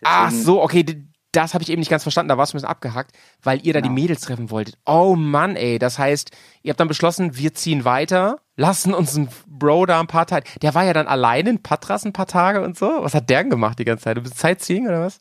Ach 0.04 0.30
Deswegen- 0.30 0.44
so, 0.44 0.62
okay, 0.62 0.86
das 1.32 1.54
habe 1.54 1.64
ich 1.64 1.70
eben 1.70 1.80
nicht 1.80 1.90
ganz 1.90 2.04
verstanden, 2.04 2.30
da 2.30 2.38
warst 2.38 2.54
du 2.54 2.56
ein 2.56 2.60
bisschen 2.60 2.70
abgehackt, 2.70 3.12
weil 3.44 3.66
ihr 3.66 3.74
da 3.74 3.82
die 3.82 3.90
Genau. 3.90 4.00
Mädels 4.02 4.22
treffen 4.22 4.52
wolltet. 4.52 4.78
Oh 4.86 5.16
Mann, 5.18 5.56
ey, 5.58 5.80
das 5.80 6.00
heißt, 6.00 6.32
ihr 6.62 6.70
habt 6.70 6.80
dann 6.80 6.88
beschlossen, 6.88 7.36
wir 7.36 7.54
ziehen 7.54 7.84
weiter, 7.84 8.40
lassen 8.56 8.94
uns 8.94 9.18
einen 9.18 9.28
Bro 9.48 9.88
da 9.88 10.00
ein 10.00 10.08
paar 10.08 10.28
Tage. 10.28 10.48
Der 10.62 10.74
war 10.76 10.86
ja 10.86 10.94
dann 10.94 11.08
alleine 11.08 11.50
in 11.50 11.62
Patras 11.64 12.06
ein 12.06 12.14
paar 12.14 12.28
Tage 12.28 12.62
und 12.64 12.78
so. 12.78 12.88
Was 13.04 13.14
hat 13.16 13.30
der 13.30 13.42
denn 13.42 13.50
gemacht 13.50 13.80
die 13.80 13.86
ganze 13.86 14.06
Zeit? 14.06 14.16
Du 14.18 14.22
bist 14.22 14.38
Sightseeing 14.40 14.88
oder 14.88 15.02
was? 15.02 15.20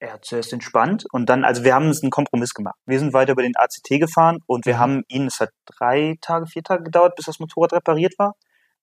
Er 0.00 0.12
hat 0.12 0.24
zuerst 0.24 0.52
entspannt 0.52 1.06
und 1.12 1.28
dann, 1.28 1.44
also 1.44 1.64
wir 1.64 1.74
haben 1.74 1.86
uns 1.88 2.02
einen 2.02 2.10
Kompromiss 2.10 2.54
gemacht. 2.54 2.76
Wir 2.86 3.00
sind 3.00 3.12
weiter 3.12 3.32
über 3.32 3.42
den 3.42 3.56
ACT 3.56 3.98
gefahren 3.98 4.38
und 4.46 4.64
wir 4.64 4.74
Mhm. 4.74 4.78
haben 4.78 5.02
ihn, 5.08 5.26
es 5.26 5.40
hat 5.40 5.50
drei 5.66 6.16
Tage, 6.20 6.46
vier 6.46 6.62
Tage 6.62 6.84
gedauert, 6.84 7.16
bis 7.16 7.26
das 7.26 7.40
Motorrad 7.40 7.72
repariert 7.72 8.14
war. 8.18 8.34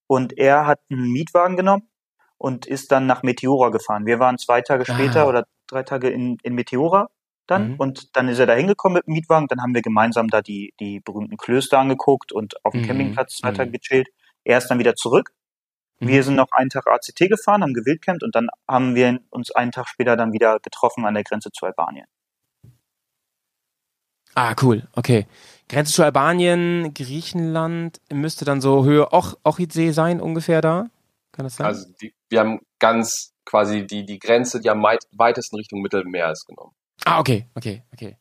Und 0.08 0.38
er 0.38 0.68
hat 0.68 0.80
einen 0.92 1.12
Mietwagen 1.12 1.56
genommen 1.56 1.90
und 2.38 2.66
ist 2.66 2.92
dann 2.92 3.06
nach 3.08 3.24
Meteora 3.24 3.70
gefahren. 3.70 4.06
Wir 4.06 4.20
waren 4.20 4.38
zwei 4.38 4.62
Tage 4.62 4.84
später 4.86 5.24
Ah. 5.24 5.28
oder 5.30 5.46
drei 5.68 5.84
Tage 5.84 6.10
in, 6.10 6.38
in 6.44 6.54
Meteora 6.54 7.08
dann 7.48 7.72
Mhm. 7.72 7.76
und 7.78 8.16
dann 8.18 8.28
ist 8.28 8.40
er 8.40 8.46
da 8.46 8.54
hingekommen 8.54 8.96
mit 8.98 9.08
dem 9.08 9.14
Mietwagen. 9.14 9.48
Dann 9.48 9.62
haben 9.62 9.74
wir 9.74 9.82
gemeinsam 9.82 10.28
da 10.28 10.42
die, 10.42 10.74
die 10.82 11.00
berühmten 11.00 11.38
Klöster 11.38 11.80
angeguckt 11.80 12.34
und 12.34 12.56
auf 12.66 12.74
dem 12.74 12.82
Mhm. 12.82 12.88
Campingplatz 12.88 13.38
zwei 13.38 13.52
Mhm. 13.52 13.56
Tage 13.56 13.72
gechillt. 13.72 14.10
Er 14.44 14.58
ist 14.58 14.68
dann 14.68 14.80
wieder 14.80 14.96
zurück. 14.96 15.32
Mhm. 16.00 16.08
Wir 16.08 16.24
sind 16.24 16.36
noch 16.36 16.52
einen 16.52 16.70
Tag 16.70 16.88
ACT 16.88 17.30
gefahren, 17.30 17.62
haben 17.62 17.74
gewildcampt 17.74 18.24
und 18.24 18.36
dann 18.36 18.50
haben 18.68 18.96
wir 18.96 19.20
uns 19.30 19.52
einen 19.52 19.72
Tag 19.72 19.88
später 19.88 20.16
dann 20.18 20.34
wieder 20.34 20.60
getroffen 20.60 21.06
an 21.06 21.14
der 21.14 21.24
Grenze 21.24 21.52
zu 21.52 21.66
Albanien. 21.66 22.06
Ah, 24.34 24.54
cool, 24.62 24.88
okay. 24.94 25.28
Grenze 25.70 25.94
zu 25.94 26.04
Albanien, 26.04 26.94
Griechenland, 26.94 28.02
müsste 28.12 28.44
dann 28.44 28.60
so 28.60 28.84
Höhe 28.84 29.14
Och 29.14 29.36
Ochitsee 29.44 29.92
sein, 29.92 30.20
ungefähr 30.20 30.62
da? 30.62 30.88
Kann 31.32 31.46
das 31.46 31.56
sein? 31.56 31.68
Also 31.68 31.88
die, 32.02 32.14
wir 32.30 32.42
haben 32.42 32.60
ganz 32.80 33.34
quasi 33.46 33.88
die, 33.88 34.06
die 34.06 34.20
Grenze, 34.20 34.60
die 34.60 34.70
am 34.70 34.84
weit, 34.84 35.06
weitesten 35.14 35.56
Richtung 35.56 35.82
Mittelmeer 35.82 36.32
ist 36.32 36.46
genommen. 36.46 36.74
ah, 37.06 37.20
okay, 37.20 37.48
okay, 37.56 37.84
okay. 37.94 38.18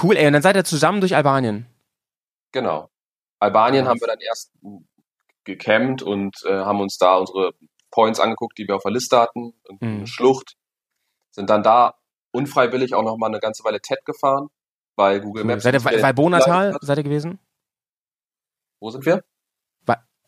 Cool, 0.00 0.16
ey, 0.16 0.26
und 0.26 0.34
dann 0.34 0.42
seid 0.42 0.56
ihr 0.56 0.64
zusammen 0.64 1.00
durch 1.00 1.16
Albanien. 1.16 1.66
Genau. 2.52 2.90
Albanien 3.40 3.84
Nice. 3.84 3.90
haben 3.90 4.00
wir 4.00 4.08
dann 4.08 4.20
erst 4.20 4.52
gecampt 5.44 6.02
und 6.02 6.36
äh, 6.44 6.52
haben 6.64 6.80
uns 6.80 6.96
da 6.98 7.16
unsere 7.16 7.52
Points 7.90 8.20
angeguckt, 8.20 8.56
die 8.58 8.66
wir 8.68 8.76
auf 8.76 8.82
der 8.82 8.92
Liste 8.92 9.18
hatten, 9.18 9.54
Mhm. 9.68 9.78
eine 9.80 10.06
Schlucht. 10.06 10.54
Sind 11.30 11.50
dann 11.50 11.62
da 11.62 11.94
unfreiwillig 12.32 12.94
auch 12.94 13.02
noch 13.02 13.16
mal 13.16 13.26
eine 13.26 13.40
ganze 13.40 13.64
Weile 13.64 13.80
TED 13.80 14.04
gefahren, 14.04 14.48
weil 14.96 15.20
Google 15.20 15.42
Cool. 15.42 15.48
Maps 15.48 15.62
Seid 15.64 15.74
ihr 15.74 15.84
Valbonatal, 15.84 16.46
geleitet 16.46 16.74
hat. 16.74 16.82
seid 16.86 16.98
ihr 16.98 17.04
gewesen? 17.04 17.38
Wo 18.80 18.90
sind 18.90 19.04
wir? 19.06 19.22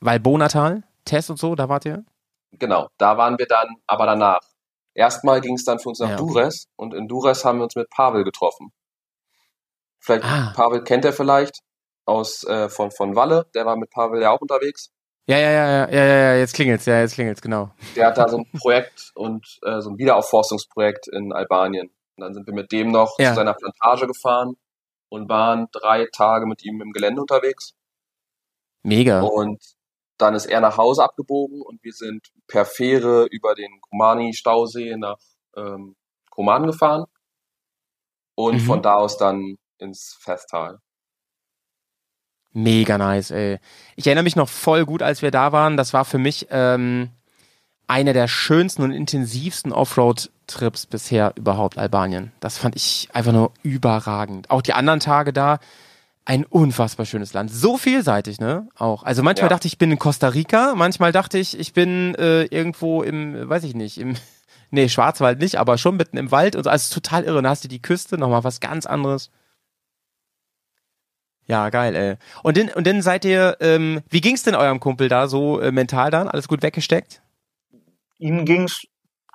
Valbonatal, 0.00 0.82
Tess 1.04 1.30
und 1.30 1.38
so, 1.38 1.54
da 1.54 1.68
wart 1.68 1.84
ihr? 1.86 2.04
Genau, 2.50 2.88
da 2.98 3.16
waren 3.16 3.38
wir 3.38 3.46
dann, 3.46 3.76
aber 3.86 4.04
danach. 4.06 4.40
Erstmal 4.94 5.40
ging 5.40 5.54
es 5.54 5.64
dann 5.64 5.78
für 5.78 5.88
uns 5.90 6.00
nach 6.00 6.08
Ja, 6.10 6.14
okay. 6.20 6.26
Dures 6.32 6.66
und 6.76 6.92
in 6.92 7.06
Dures 7.06 7.44
haben 7.44 7.58
wir 7.58 7.64
uns 7.64 7.76
mit 7.76 7.88
Pavel 7.88 8.24
getroffen. 8.24 8.72
Vielleicht, 10.00 10.24
Ah. 10.24 10.52
Pavel 10.56 10.82
kennt 10.82 11.04
er 11.04 11.12
vielleicht 11.12 11.60
aus 12.04 12.42
äh, 12.44 12.68
von, 12.68 12.90
von 12.90 13.14
Walle, 13.14 13.46
der 13.54 13.64
war 13.64 13.76
mit 13.76 13.90
Pavel 13.90 14.20
ja 14.20 14.30
auch 14.32 14.40
unterwegs. 14.40 14.90
Ja, 15.27 15.39
ja, 15.39 15.51
ja, 15.51 15.89
ja, 15.89 15.91
ja, 15.91 16.05
ja, 16.05 16.37
jetzt 16.37 16.55
klingelt's, 16.55 16.85
ja, 16.87 17.01
jetzt 17.01 17.14
klingelt's, 17.14 17.41
genau. 17.41 17.70
Der 17.95 18.09
hat 18.09 18.18
da 18.18 18.29
so 18.29 18.39
ein 18.39 18.51
Projekt 18.59 19.12
und 19.14 19.61
äh, 19.62 19.81
so 19.81 19.91
ein 19.91 19.99
Wiederaufforstungsprojekt 19.99 21.07
in 21.09 21.33
Albanien. 21.33 21.89
Und 22.16 22.20
dann 22.25 22.35
sind 22.35 22.47
wir 22.47 22.55
mit 22.55 22.73
dem 22.73 22.91
noch 22.91 23.16
Ja. 23.18 23.31
zu 23.31 23.37
seiner 23.37 23.55
Plantage 23.55 24.07
gefahren 24.09 24.57
und 25.11 25.29
waren 25.29 25.68
drei 25.73 26.07
Tage 26.12 26.47
mit 26.47 26.64
ihm 26.64 26.81
im 26.83 26.93
Gelände 26.93 27.20
unterwegs. 27.20 27.75
Mega. 28.83 29.20
Und 29.23 29.62
dann 30.18 30.35
ist 30.35 30.47
er 30.47 30.61
nach 30.61 30.77
Hause 30.77 31.05
abgebogen 31.05 31.62
und 31.62 31.83
wir 31.85 31.93
sind 31.93 32.29
per 32.49 32.64
Fähre 32.64 33.27
über 33.31 33.55
den 33.55 33.81
Komani-Stausee 33.81 34.97
nach 34.97 35.18
ähm, 35.57 35.95
Koman 36.31 36.66
gefahren 36.66 37.05
und 38.35 38.55
Mhm. 38.57 38.61
von 38.61 38.83
da 38.83 38.95
aus 38.95 39.16
dann 39.18 39.57
ins 39.79 40.18
Festtal. 40.20 40.79
Mega 42.53 42.98
nice, 42.98 43.30
ey. 43.30 43.59
Ich 43.96 44.07
erinnere 44.07 44.24
mich 44.24 44.36
noch 44.36 44.48
voll 44.48 44.84
gut, 44.84 45.03
als 45.03 45.22
wir 45.22 45.30
da 45.30 45.53
waren. 45.53 45.76
Das 45.76 45.92
war 45.92 46.05
für 46.05 46.18
mich 46.18 46.48
ähm, 46.50 47.09
einer 47.86 48.12
der 48.12 48.28
schönsten 48.28 48.82
und 48.82 48.90
intensivsten 48.92 49.72
Offroad-Trips 49.72 50.86
bisher 50.86 51.32
überhaupt 51.36 51.78
Albanien. 51.78 52.32
Das 52.40 52.59
fand 52.59 52.76
ich 52.76 53.09
einfach 53.12 53.32
nur 53.32 53.53
überragend. 53.62 54.50
Auch 54.50 54.62
die 54.62 54.74
anderen 54.74 55.00
Tage 55.00 55.32
da, 55.32 55.59
ein 56.24 56.44
unfassbar 56.44 57.07
schönes 57.07 57.32
Land. 57.32 57.50
So 57.50 57.76
vielseitig, 57.78 58.38
ne? 58.38 58.68
Auch. 58.76 59.03
Also 59.03 59.22
manchmal 59.22 59.46
Ja. 59.46 59.57
dachte 59.57 59.66
ich, 59.66 59.74
ich 59.74 59.78
bin 59.78 59.90
in 59.90 59.98
Costa 59.98 60.28
Rica, 60.28 60.74
manchmal 60.76 61.11
dachte 61.11 61.38
ich, 61.38 61.59
ich 61.59 61.72
bin 61.72 62.14
äh, 62.16 62.44
irgendwo 62.44 63.03
im, 63.03 63.48
weiß 63.48 63.64
ich 63.64 63.74
nicht, 63.74 63.98
im, 63.98 64.14
nee, 64.70 64.88
Schwarzwald 64.88 65.40
nicht, 65.40 65.57
aber 65.57 65.78
schon 65.78 65.96
mitten 65.96 66.16
im 66.18 66.30
Wald 66.30 66.55
und 66.55 66.64
so. 66.64 66.70
Also 66.70 66.94
total 66.94 67.24
irre. 67.24 67.42
Da 67.42 67.48
hast 67.48 67.64
du 67.64 67.68
die 67.68 67.82
Küste, 67.82 68.18
nochmal 68.18 68.44
was 68.44 68.61
ganz 68.61 68.86
anderes. 68.86 69.30
Ja, 71.53 71.68
geil, 71.68 71.94
ey. 71.94 72.16
Und 72.42 72.57
dann, 72.57 72.70
und 72.70 72.86
dann 72.86 73.03
seid 73.03 73.26
ihr, 73.26 73.59
ähm, 73.61 74.00
wie 74.09 74.22
ging's 74.22 74.42
denn 74.42 74.55
eurem 74.55 74.80
Kumpel 74.80 75.11
da 75.11 75.28
so 75.28 75.61
äh, 75.61 75.70
mental 75.70 76.11
dann? 76.11 76.26
Alles 76.26 76.48
gut 76.48 76.62
weggesteckt? 76.62 77.20
Ihm 78.16 78.46
ging's 78.46 78.84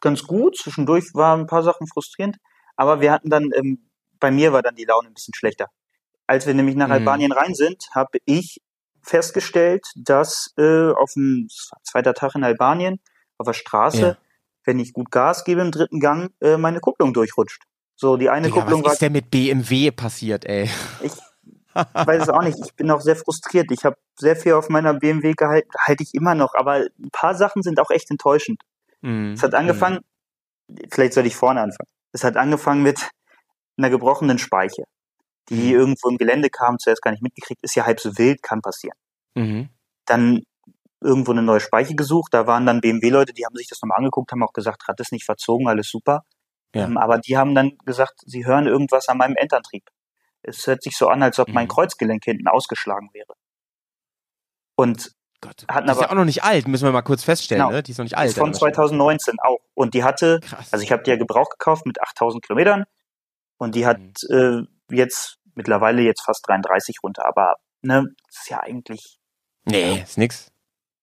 ganz 0.01 0.23
gut. 0.23 0.57
Zwischendurch 0.57 1.13
waren 1.13 1.41
ein 1.41 1.45
paar 1.47 1.61
Sachen 1.61 1.85
frustrierend. 1.85 2.37
Aber 2.75 3.01
wir 3.01 3.11
hatten 3.11 3.29
dann, 3.29 3.51
ähm, 3.55 3.87
bei 4.19 4.31
mir 4.31 4.51
war 4.51 4.63
dann 4.63 4.75
die 4.75 4.85
Laune 4.85 5.09
ein 5.09 5.13
bisschen 5.13 5.35
schlechter. 5.35 5.67
Als 6.25 6.47
wir 6.47 6.55
nämlich 6.55 6.75
nach 6.75 6.87
Mhm. 6.87 6.93
Albanien 6.93 7.31
rein 7.31 7.53
sind, 7.53 7.83
habe 7.93 8.17
ich 8.25 8.61
festgestellt, 9.03 9.85
dass 9.95 10.55
äh, 10.57 10.89
auf 10.89 11.11
dem 11.13 11.47
zweiter 11.83 12.15
Tag 12.15 12.33
in 12.33 12.43
Albanien 12.43 12.99
auf 13.37 13.45
der 13.45 13.53
Straße, 13.53 14.01
Ja. 14.01 14.17
wenn 14.65 14.79
ich 14.79 14.91
gut 14.91 15.11
Gas 15.11 15.43
gebe 15.43 15.61
im 15.61 15.69
dritten 15.69 15.99
Gang, 15.99 16.31
äh, 16.41 16.57
meine 16.57 16.79
Kupplung 16.79 17.13
durchrutscht. 17.13 17.61
So, 17.95 18.17
die 18.17 18.29
eine 18.31 18.47
Digga, 18.47 18.61
Kupplung 18.61 18.79
was 18.81 18.85
war 18.87 18.93
ist 18.93 19.01
denn 19.03 19.11
mit 19.13 19.29
BMW 19.29 19.91
passiert, 19.91 20.45
ey? 20.45 20.67
Ich 21.03 21.11
weiß 21.93 22.23
es 22.23 22.29
auch 22.29 22.41
nicht. 22.41 22.57
Ich 22.63 22.75
bin 22.75 22.89
auch 22.91 23.01
sehr 23.01 23.15
frustriert. 23.15 23.71
Ich 23.71 23.85
habe 23.85 23.95
sehr 24.19 24.35
viel 24.35 24.53
auf 24.53 24.69
meiner 24.69 24.93
BMW 24.93 25.33
gehalten, 25.33 25.69
halte 25.85 26.03
ich 26.03 26.13
immer 26.13 26.35
noch, 26.35 26.53
aber 26.55 26.85
ein 26.99 27.09
paar 27.11 27.35
Sachen 27.35 27.61
sind 27.61 27.79
auch 27.79 27.89
echt 27.89 28.09
enttäuschend. 28.11 28.61
Mhm. 29.01 29.33
Es 29.33 29.43
hat 29.43 29.53
angefangen, 29.53 29.99
vielleicht 30.91 31.13
soll 31.13 31.25
ich 31.25 31.35
vorne 31.35 31.61
anfangen. 31.61 31.89
Es 32.11 32.23
hat 32.23 32.37
angefangen 32.37 32.83
mit 32.83 33.09
einer 33.77 33.89
gebrochenen 33.89 34.37
Speiche, 34.39 34.83
die 35.49 35.71
irgendwo 35.71 36.09
im 36.09 36.17
Gelände 36.17 36.49
kam, 36.49 36.79
zuerst 36.79 37.01
gar 37.01 37.11
nicht 37.11 37.23
mitgekriegt, 37.23 37.63
ist 37.63 37.75
ja 37.75 37.85
halb 37.85 37.99
so 37.99 38.17
wild, 38.17 38.41
kann 38.41 38.61
passieren. 38.61 38.97
Mhm. 39.35 39.69
Dann 40.05 40.43
irgendwo 41.01 41.31
eine 41.31 41.43
neue 41.43 41.59
Speiche 41.59 41.95
gesucht, 41.95 42.33
da 42.33 42.47
waren 42.47 42.65
dann 42.65 42.81
BMW-Leute, 42.81 43.33
die 43.33 43.45
haben 43.45 43.55
sich 43.55 43.67
das 43.67 43.81
nochmal 43.81 43.99
angeguckt, 43.99 44.31
haben 44.31 44.43
auch 44.43 44.53
gesagt, 44.53 44.87
Rad 44.87 44.99
ist 44.99 45.11
nicht 45.11 45.25
verzogen, 45.25 45.67
alles 45.67 45.89
super. 45.89 46.23
Ja. 46.73 46.85
Ähm, 46.85 46.97
aber 46.97 47.19
die 47.19 47.37
haben 47.37 47.55
dann 47.55 47.77
gesagt, 47.85 48.21
sie 48.25 48.45
hören 48.45 48.67
irgendwas 48.67 49.07
an 49.07 49.17
meinem 49.17 49.35
Endantrieb. 49.35 49.83
Es 50.47 50.65
hört 50.65 50.81
sich 50.81 50.95
so 50.97 51.07
an, 51.09 51.21
als 51.23 51.39
ob 51.39 51.49
mein 51.49 51.65
Mhm. 51.65 51.69
Kreuzgelenk 51.71 52.23
hinten 52.23 52.47
ausgeschlagen 52.47 53.09
wäre. 53.13 53.33
Und 54.75 55.11
Gott. 55.41 55.65
Hatten 55.69 55.85
die 55.85 55.91
ist 55.91 55.97
ja 55.99 56.03
aber- 56.05 56.11
auch 56.13 56.15
noch 56.17 56.25
nicht 56.25 56.43
alt, 56.43 56.67
müssen 56.67 56.85
wir 56.85 56.91
mal 56.91 57.03
kurz 57.03 57.23
feststellen, 57.23 57.63
Genau. 57.63 57.75
ne? 57.75 57.83
Die 57.83 57.91
ist 57.91 57.99
noch 57.99 58.05
nicht 58.05 58.17
alt. 58.17 58.29
ist 58.29 58.37
von 58.39 58.49
aber- 58.49 58.57
2019 58.57 59.35
auch. 59.39 59.59
Und 59.75 59.93
die 59.93 60.03
hatte, 60.03 60.39
Krass. 60.41 60.73
also 60.73 60.83
ich 60.83 60.91
habe 60.91 61.03
die 61.03 61.11
ja 61.11 61.15
Gebrauch 61.15 61.49
gekauft 61.49 61.85
mit 61.85 62.01
8000 62.01 62.43
Kilometern 62.43 62.85
und 63.57 63.75
die 63.75 63.85
hat 63.85 63.99
Mhm. 64.29 64.67
äh, 64.89 64.95
jetzt 64.95 65.37
mittlerweile 65.53 66.01
jetzt 66.01 66.21
fast 66.23 66.47
33 66.47 67.03
runter. 67.03 67.25
Aber 67.25 67.57
ne, 67.83 68.15
das 68.27 68.37
ist 68.41 68.49
ja 68.49 68.61
eigentlich 68.61 69.19
Nee, 69.65 70.01
ist 70.01 70.17
nix. 70.17 70.49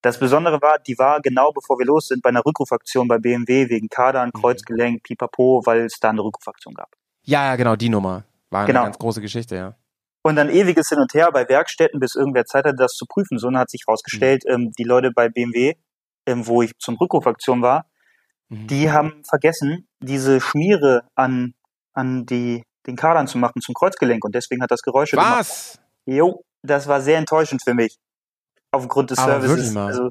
Das 0.03 0.19
Besondere 0.19 0.61
war, 0.61 0.79
die 0.81 0.99
war 0.99 1.21
genau 1.21 1.53
bevor 1.53 1.79
wir 1.79 1.87
los 1.87 2.09
sind 2.09 2.23
bei 2.23 2.31
einer 2.31 2.45
Rückrufaktion 2.45 3.07
bei 3.09 3.19
BMW 3.19 3.69
wegen 3.69 3.89
Kadern, 3.89 4.31
Mhm. 4.35 4.41
Kreuzgelenk, 4.41 5.03
Pipapo, 5.05 5.63
weil 5.65 5.83
es 5.83 6.01
da 6.01 6.11
eine 6.11 6.23
Rückrufaktion 6.23 6.75
gab. 6.75 6.91
Ja, 7.23 7.45
ja, 7.45 7.57
genau, 7.57 7.77
die 7.77 7.89
Nummer. 7.89 8.25
War 8.55 8.67
Genau. 8.67 8.81
eine 8.83 8.87
ganz 8.91 8.99
große 8.99 9.21
Geschichte, 9.21 9.57
ja. 9.57 9.75
Und 10.23 10.37
dann 10.37 10.49
ewiges 10.49 10.89
Hin 10.89 10.99
und 11.01 11.13
Her 11.13 11.31
bei 11.33 11.47
Werkstätten, 11.49 11.99
bis 12.01 12.15
irgendwer 12.15 12.47
Zeit 12.47 12.65
hatte, 12.65 12.77
das 12.77 12.93
zu 12.93 13.05
prüfen. 13.05 13.37
So 13.39 13.51
hat 13.53 13.69
sich 13.69 13.83
herausgestellt, 13.87 14.45
Mhm. 14.47 14.53
ähm, 14.55 14.73
die 14.79 14.85
Leute 14.85 15.11
bei 15.11 15.29
BMW, 15.29 15.75
ähm, 16.27 16.47
wo 16.47 16.63
ich 16.63 16.73
zum 16.79 16.95
Rückrufaktion 16.97 17.63
war, 17.63 17.87
Mhm. 18.49 18.67
die 18.69 18.91
haben 18.93 19.23
vergessen, 19.29 19.89
diese 20.01 20.41
Schmiere 20.41 21.03
an, 21.17 21.55
an 21.95 22.27
die, 22.27 22.63
den 22.87 22.95
Kadern 22.97 23.27
zu 23.27 23.39
machen 23.39 23.61
zum 23.61 23.75
Kreuzgelenk 23.75 24.25
und 24.25 24.35
deswegen 24.35 24.63
hat 24.63 24.71
das 24.71 24.83
Geräusche 24.83 25.17
gemacht. 25.17 25.41
Was? 25.41 25.81
Jo, 26.07 26.45
das 26.63 26.87
war 26.87 27.01
sehr 27.01 27.19
enttäuschend 27.19 27.63
für 27.65 27.75
mich. 27.75 27.99
Aufgrund 28.71 29.11
des 29.11 29.19
Aber 29.19 29.41
Services. 29.41 29.73
mal. 29.73 29.87
Also, 29.89 30.11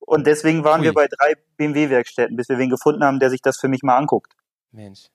und 0.00 0.26
deswegen 0.26 0.64
waren 0.64 0.80
Ui. 0.80 0.86
wir 0.86 0.94
bei 0.94 1.06
drei 1.06 1.34
BMW-Werkstätten, 1.58 2.36
bis 2.36 2.48
wir 2.48 2.58
wen 2.58 2.70
gefunden 2.70 3.04
haben, 3.04 3.18
der 3.20 3.30
sich 3.30 3.40
das 3.42 3.58
für 3.58 3.68
mich 3.68 3.82
mal 3.82 3.96
anguckt. 3.98 4.32
Mensch. 4.72 5.08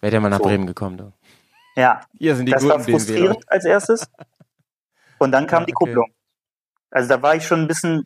Wäre 0.00 0.10
der 0.12 0.20
mal 0.20 0.30
nach 0.30 0.38
So. 0.38 0.44
Bremen 0.44 0.66
gekommen, 0.66 0.96
du. 0.96 1.12
Ja, 1.76 2.00
Hier 2.18 2.36
sind 2.36 2.46
die 2.46 2.52
das 2.52 2.66
war 2.66 2.80
frustrierend 2.80 3.42
als 3.48 3.64
erstes. 3.64 4.06
Und 5.18 5.32
dann 5.32 5.46
kam 5.46 5.62
Ja, 5.62 5.66
die 5.66 5.74
okay. 5.74 5.86
Kupplung. 5.86 6.10
Also 6.90 7.08
da 7.08 7.22
war 7.22 7.36
ich 7.36 7.46
schon 7.46 7.60
ein 7.60 7.68
bisschen, 7.68 8.04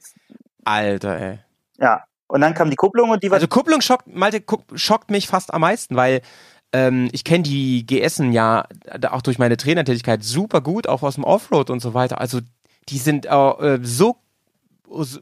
Alter, 0.64 1.18
ey. 1.18 1.38
ja. 1.78 2.04
Und 2.26 2.40
dann 2.40 2.54
kam 2.54 2.70
die 2.70 2.76
Kupplung 2.76 3.10
und 3.10 3.22
die 3.22 3.30
war 3.30 3.36
Also 3.36 3.48
Kupplung 3.48 3.80
schockt, 3.80 4.06
Malte, 4.06 4.42
schockt 4.74 5.10
mich 5.10 5.28
fast 5.28 5.52
am 5.52 5.60
meisten, 5.60 5.94
weil 5.94 6.22
ähm, 6.72 7.08
ich 7.12 7.22
kenne 7.22 7.44
die 7.44 7.86
GSen 7.86 8.32
ja 8.32 8.66
auch 9.10 9.22
durch 9.22 9.38
meine 9.38 9.56
Trainertätigkeit 9.56 10.24
super 10.24 10.60
gut, 10.60 10.88
auch 10.88 11.02
aus 11.02 11.14
dem 11.14 11.24
Offroad 11.24 11.70
und 11.70 11.80
so 11.80 11.94
weiter. 11.94 12.20
Also 12.20 12.40
die 12.88 12.98
sind 12.98 13.26
äh, 13.26 13.78
so 13.82 14.16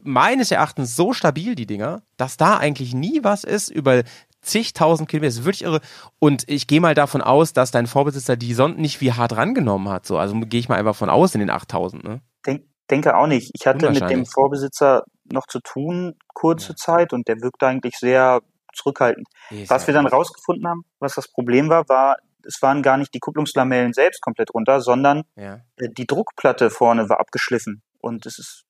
meines 0.03 0.49
Erachtens 0.51 0.95
so 0.95 1.13
stabil, 1.13 1.55
die 1.55 1.65
Dinger, 1.67 2.01
dass 2.17 2.37
da 2.37 2.57
eigentlich 2.57 2.93
nie 2.93 3.23
was 3.23 3.43
ist 3.43 3.69
über 3.69 4.03
zigtausend 4.43 5.09
Kilometer. 5.09 5.29
Das 5.29 5.39
ist 5.39 5.45
wirklich 5.45 5.63
irre. 5.63 5.81
Und 6.19 6.43
ich 6.47 6.67
gehe 6.67 6.81
mal 6.81 6.93
davon 6.95 7.21
aus, 7.21 7.53
dass 7.53 7.71
dein 7.71 7.87
Vorbesitzer 7.87 8.35
die 8.35 8.53
Sonden 8.53 8.81
nicht 8.81 9.01
wie 9.01 9.13
hart 9.13 9.35
rangenommen 9.35 9.89
hat. 9.89 10.05
So, 10.05 10.17
also 10.17 10.39
gehe 10.41 10.59
ich 10.59 10.69
mal 10.69 10.77
einfach 10.77 10.95
von 10.95 11.09
aus 11.09 11.33
in 11.33 11.39
den 11.39 11.49
8000. 11.49 12.03
Ne? 12.03 12.21
denk, 12.45 12.65
denke 12.89 13.15
auch 13.15 13.27
nicht. 13.27 13.51
Ich 13.53 13.65
hatte 13.65 13.89
mit 13.89 14.09
dem. 14.09 14.25
Vorbesitzer 14.25 15.03
noch 15.31 15.47
zu 15.47 15.59
tun, 15.61 16.15
kurze 16.33 16.75
Zeit, 16.75 17.13
und 17.13 17.27
der 17.27 17.41
wirkte 17.41 17.65
eigentlich 17.67 17.95
sehr 17.97 18.41
zurückhaltend. 18.73 19.27
Was 19.67 19.87
wir 19.87 19.93
dann 19.93 20.07
rausgefunden 20.07 20.67
haben, 20.67 20.83
was 20.99 21.15
das 21.15 21.27
Problem 21.31 21.69
war, 21.69 21.87
war, 21.87 22.17
es 22.45 22.61
waren 22.61 22.83
gar 22.83 22.97
nicht 22.97 23.13
die 23.13 23.19
Kupplungslamellen 23.19 23.93
selbst 23.93 24.21
komplett 24.21 24.53
runter, 24.53 24.81
sondern 24.81 25.23
Ja. 25.35 25.61
äh, 25.77 25.87
die 25.97 26.05
Druckplatte 26.05 26.69
vorne 26.69 27.07
war 27.07 27.19
abgeschliffen. 27.19 27.81
Und 27.99 28.25
es 28.25 28.37
ist 28.37 28.65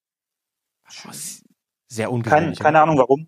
Sehr 1.87 2.05
kein, 2.07 2.13
ungewöhnlich. 2.13 2.59
keine 2.59 2.81
Ahnung 2.81 2.97
warum. 2.99 3.27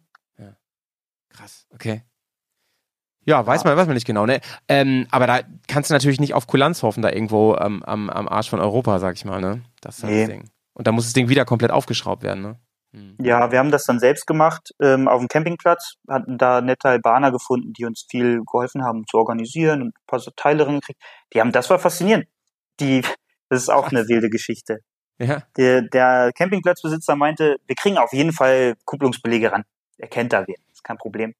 Krass, 1.29 1.67
okay. 1.73 2.03
Ja, 3.26 3.45
weiß 3.45 3.63
man, 3.63 3.76
weiß 3.76 3.88
man 3.88 3.95
nicht 3.95 4.05
genau, 4.05 4.26
ne? 4.26 4.39
Ähm, 4.67 5.07
aber 5.11 5.26
da 5.28 5.39
kannst 5.67 5.89
du 5.89 5.93
natürlich 5.93 6.19
nicht 6.19 6.34
auf 6.34 6.47
Kulanz 6.47 6.84
hoffen, 6.84 7.01
da 7.01 7.09
irgendwo 7.11 7.55
ähm, 7.55 7.84
am, 7.84 8.09
am 8.09 8.28
Arsch 8.28 8.49
von 8.49 8.59
Europa, 8.59 8.99
sag 8.99 9.15
ich 9.15 9.26
mal, 9.26 9.41
ne? 9.41 9.63
Das 9.82 9.97
ist 9.97 10.03
Nee. 10.03 10.21
das 10.21 10.30
Ding. 10.30 10.49
Und 10.73 10.88
da 10.88 10.91
muss 10.91 11.05
das 11.05 11.13
Ding 11.13 11.28
wieder 11.30 11.45
komplett 11.45 11.71
aufgeschraubt 11.71 12.21
werden, 12.23 12.41
ne? 12.43 12.59
Hm. 12.93 13.17
Ja, 13.19 13.51
wir 13.51 13.59
haben 13.59 13.71
das 13.71 13.84
dann 13.86 13.99
selbst 13.99 14.28
gemacht 14.28 14.69
ähm, 14.82 15.07
auf 15.07 15.19
dem 15.19 15.28
Campingplatz, 15.28 15.95
hatten 16.07 16.38
da 16.38 16.61
nette 16.61 16.88
Albaner 16.89 17.32
gefunden, 17.32 17.73
die 17.73 17.86
uns 17.86 18.05
viel 18.09 18.41
geholfen 18.45 18.84
haben 18.84 19.05
zu 19.09 19.17
organisieren 19.17 19.82
und 19.82 19.88
ein 19.89 20.05
paar 20.07 20.19
so 20.19 20.32
Teile 20.36 20.65
gekriegt. 20.65 21.01
Die 21.34 21.41
haben, 21.41 21.51
das 21.51 21.69
war 21.69 21.80
faszinierend. 21.80 22.26
Die, 22.80 23.01
das 23.49 23.63
ist 23.63 23.69
auch 23.69 23.89
eine 23.89 24.07
wilde 24.07 24.30
Geschichte. 24.30 24.80
Ja. 25.17 25.43
Der, 25.57 25.82
der 25.82 26.32
Campingplatzbesitzer 26.36 27.15
meinte, 27.15 27.55
wir 27.65 27.76
kriegen 27.76 27.97
auf 27.97 28.13
jeden 28.13 28.34
Fall 28.34 28.76
Kupplungsbelege 28.86 29.51
ran. 29.51 29.63
Er 29.97 30.09
kennt 30.09 30.34
da 30.34 30.45
wen, 30.45 30.55
ist 30.71 30.84
kein 30.84 30.97
Problem. 30.97 31.34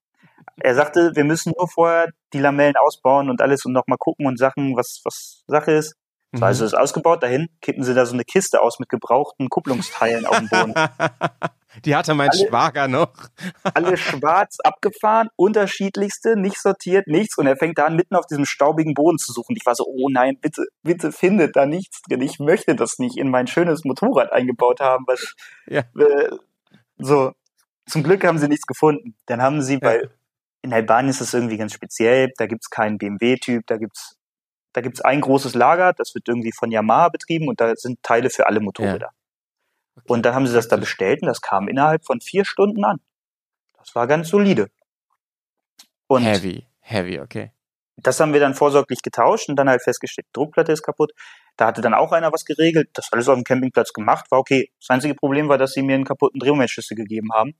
Er 0.60 0.74
sagte, 0.74 1.12
wir 1.14 1.24
müssen 1.24 1.52
nur 1.56 1.68
vorher 1.68 2.10
die 2.32 2.38
Lamellen 2.38 2.76
ausbauen 2.76 3.30
und 3.30 3.40
alles 3.40 3.64
und 3.64 3.72
nochmal 3.72 3.98
gucken 3.98 4.26
und 4.26 4.38
Sachen, 4.38 4.76
was, 4.76 5.00
was 5.04 5.42
Sache 5.46 5.72
ist. 5.72 5.94
So, 6.34 6.44
also 6.44 6.64
Mhm. 6.64 6.66
ist 6.66 6.74
ausgebaut, 6.74 7.22
dahin 7.22 7.48
kippen 7.62 7.84
sie 7.84 7.94
da 7.94 8.04
so 8.04 8.12
eine 8.14 8.24
Kiste 8.24 8.60
aus 8.60 8.78
mit 8.80 8.88
gebrauchten 8.88 9.48
Kupplungsteilen 9.48 10.26
auf 10.26 10.38
den 10.38 10.48
Boden. 10.48 10.74
Die 11.84 11.94
hatte 11.94 12.14
mein 12.14 12.30
Alle- 12.30 12.46
Schwager 12.48 12.88
noch. 12.88 13.12
Alle 13.74 13.96
schwarz 13.98 14.56
abgefahren, 14.64 15.28
unterschiedlichste, 15.36 16.36
nicht 16.36 16.60
sortiert, 16.60 17.06
nichts. 17.06 17.36
Und 17.38 17.46
er 17.46 17.56
fängt 17.56 17.78
da 17.78 17.84
an, 17.84 17.96
mitten 17.96 18.16
auf 18.16 18.26
diesem 18.26 18.46
staubigen 18.46 18.94
Boden 18.94 19.18
zu 19.18 19.32
suchen. 19.32 19.54
Ich 19.56 19.66
war 19.66 19.74
so, 19.74 19.84
oh 19.86 20.08
nein, 20.08 20.38
bitte, 20.40 20.64
bitte 20.82 21.12
findet 21.12 21.54
da 21.54 21.66
nichts 21.66 22.00
drin. 22.02 22.22
Ich 22.22 22.38
möchte 22.38 22.74
das 22.74 22.98
nicht 22.98 23.16
in 23.18 23.30
mein 23.30 23.46
schönes 23.46 23.84
Motorrad 23.84 24.32
eingebaut 24.32 24.80
haben. 24.80 25.04
Was, 25.06 25.34
Ja. 25.66 25.82
äh, 25.98 26.30
so, 26.98 27.32
zum 27.88 28.02
Glück 28.02 28.24
haben 28.24 28.38
sie 28.38 28.48
nichts 28.48 28.66
gefunden. 28.66 29.14
Dann 29.26 29.42
haben 29.42 29.60
sie 29.62 29.76
bei, 29.78 30.08
in 30.66 30.74
Albanien 30.74 31.10
ist 31.10 31.20
das 31.20 31.32
irgendwie 31.32 31.56
ganz 31.56 31.72
speziell. 31.72 32.32
Da 32.36 32.46
gibt's 32.46 32.70
keinen 32.70 32.98
BMW-Typ, 32.98 33.66
da 33.66 33.76
gibt's 33.76 34.16
da 34.72 34.82
gibt's 34.82 35.00
ein 35.00 35.22
großes 35.22 35.54
Lager, 35.54 35.94
das 35.94 36.14
wird 36.14 36.28
irgendwie 36.28 36.52
von 36.52 36.70
Yamaha 36.70 37.08
betrieben 37.08 37.48
und 37.48 37.62
da 37.62 37.74
sind 37.76 38.02
Teile 38.02 38.28
für 38.28 38.46
alle 38.46 38.60
Motorräder. 38.60 39.10
Und 40.04 40.26
dann 40.26 40.34
haben 40.34 40.46
sie 40.46 40.52
das 40.52 40.68
da 40.68 40.76
bestellt 40.76 41.22
und 41.22 41.28
das 41.28 41.40
kam 41.40 41.68
innerhalb 41.68 42.04
von 42.04 42.20
vier 42.20 42.44
Stunden 42.44 42.84
an. 42.84 43.00
Das 43.78 43.94
war 43.94 44.06
ganz 44.06 44.28
solide. 44.28 44.68
Und 46.08 46.24
Heavy, 46.24 46.66
heavy, 46.80 47.20
okay. 47.20 47.52
das 47.96 48.20
haben 48.20 48.34
wir 48.34 48.40
dann 48.40 48.54
vorsorglich 48.54 49.00
getauscht 49.00 49.48
und 49.48 49.56
dann 49.56 49.70
halt 49.70 49.82
festgestellt, 49.82 50.26
die 50.26 50.32
Druckplatte 50.34 50.72
ist 50.72 50.82
kaputt. 50.82 51.12
Da 51.56 51.68
hatte 51.68 51.80
dann 51.80 51.94
auch 51.94 52.12
einer 52.12 52.30
was 52.30 52.44
geregelt, 52.44 52.90
das 52.92 53.10
alles 53.12 53.30
auf 53.30 53.36
dem 53.36 53.44
Campingplatz 53.44 53.94
gemacht, 53.94 54.30
war 54.30 54.40
okay. 54.40 54.70
Das 54.78 54.90
einzige 54.90 55.14
Problem 55.14 55.48
war, 55.48 55.56
dass 55.56 55.72
sie 55.72 55.80
mir 55.80 55.94
einen 55.94 56.04
kaputten 56.04 56.38
Drehmomentschlüssel 56.38 56.98
gegeben 56.98 57.32
haben 57.32 57.54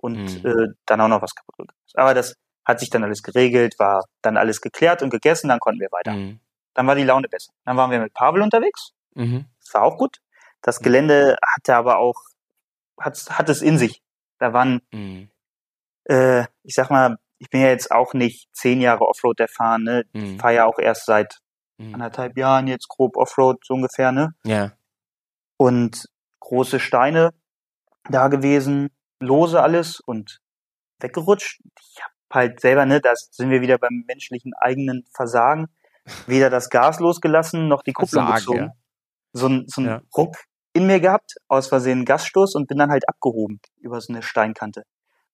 und 0.00 0.42
Mhm. 0.42 0.46
äh, 0.50 0.66
dann 0.86 1.00
auch 1.00 1.08
noch 1.08 1.22
was 1.22 1.34
kaputt 1.34 1.56
gegangen 1.56 1.78
ist. 1.86 1.96
Aber 1.98 2.14
das 2.14 2.34
hat 2.64 2.80
sich 2.80 2.90
dann 2.90 3.04
alles 3.04 3.22
geregelt, 3.22 3.74
war 3.78 4.04
dann 4.22 4.36
alles 4.36 4.60
geklärt 4.60 5.02
und 5.02 5.10
gegessen, 5.10 5.48
dann 5.48 5.60
konnten 5.60 5.80
wir 5.80 5.88
weiter. 5.92 6.12
Mhm. 6.12 6.40
Dann 6.74 6.86
war 6.86 6.94
die 6.94 7.04
Laune 7.04 7.28
besser. 7.28 7.52
Dann 7.64 7.76
waren 7.76 7.90
wir 7.90 8.00
mit 8.00 8.14
Pavel 8.14 8.42
unterwegs, 8.42 8.92
Mhm. 9.14 9.46
das 9.60 9.74
war 9.74 9.82
auch 9.82 9.96
gut. 9.98 10.18
Das 10.62 10.80
Gelände 10.80 11.36
hatte 11.56 11.74
aber 11.74 11.98
auch, 11.98 12.16
hat, 13.00 13.18
hat 13.30 13.48
es 13.48 13.62
in 13.62 13.78
sich. 13.78 14.02
Da 14.38 14.52
waren 14.52 14.80
Mhm. 14.92 15.30
äh, 16.04 16.44
ich 16.62 16.74
sag 16.74 16.90
mal, 16.90 17.16
ich 17.38 17.48
bin 17.50 17.60
ja 17.60 17.68
jetzt 17.68 17.90
auch 17.90 18.14
nicht 18.14 18.48
zehn 18.54 18.80
Jahre 18.80 19.06
Offroad 19.06 19.40
erfahren, 19.40 19.82
ne? 19.84 20.04
Ich 20.12 20.20
Mhm. 20.34 20.38
fahre 20.38 20.54
ja 20.54 20.64
auch 20.66 20.78
erst 20.78 21.06
seit 21.06 21.38
anderthalb 21.94 22.36
Jahren 22.36 22.66
jetzt 22.68 22.88
grob 22.88 23.16
Offroad, 23.16 23.64
so 23.64 23.72
ungefähr, 23.74 24.12
ne? 24.12 24.34
Ja. 24.44 24.72
Und 25.56 26.06
große 26.40 26.78
Steine 26.80 27.30
da 28.10 28.28
gewesen, 28.28 28.90
lose 29.20 29.60
alles 29.62 30.00
und 30.00 30.40
weggerutscht. 31.00 31.60
Ich 31.80 32.02
hab 32.02 32.10
halt 32.32 32.60
selber, 32.60 32.86
ne, 32.86 33.00
da 33.00 33.12
sind 33.14 33.50
wir 33.50 33.60
wieder 33.60 33.78
beim 33.78 34.04
menschlichen 34.06 34.52
eigenen 34.60 35.04
Versagen, 35.14 35.66
weder 36.26 36.50
das 36.50 36.70
Gas 36.70 37.00
losgelassen, 37.00 37.68
noch 37.68 37.82
die 37.82 37.92
Kupplung 37.92 38.26
Versagen, 38.26 38.40
gezogen. 38.40 38.58
ja. 38.58 38.72
So 39.32 39.46
ein, 39.46 39.64
so 39.68 39.80
ein 39.80 39.86
Ja. 39.86 40.02
Ruck 40.16 40.36
in 40.72 40.86
mir 40.86 41.00
gehabt, 41.00 41.34
aus 41.48 41.68
Versehen 41.68 42.04
Gasstoß 42.04 42.54
und 42.54 42.66
bin 42.68 42.78
dann 42.78 42.90
halt 42.90 43.08
abgehoben 43.08 43.60
über 43.80 44.00
so 44.00 44.12
eine 44.12 44.22
Steinkante. 44.22 44.82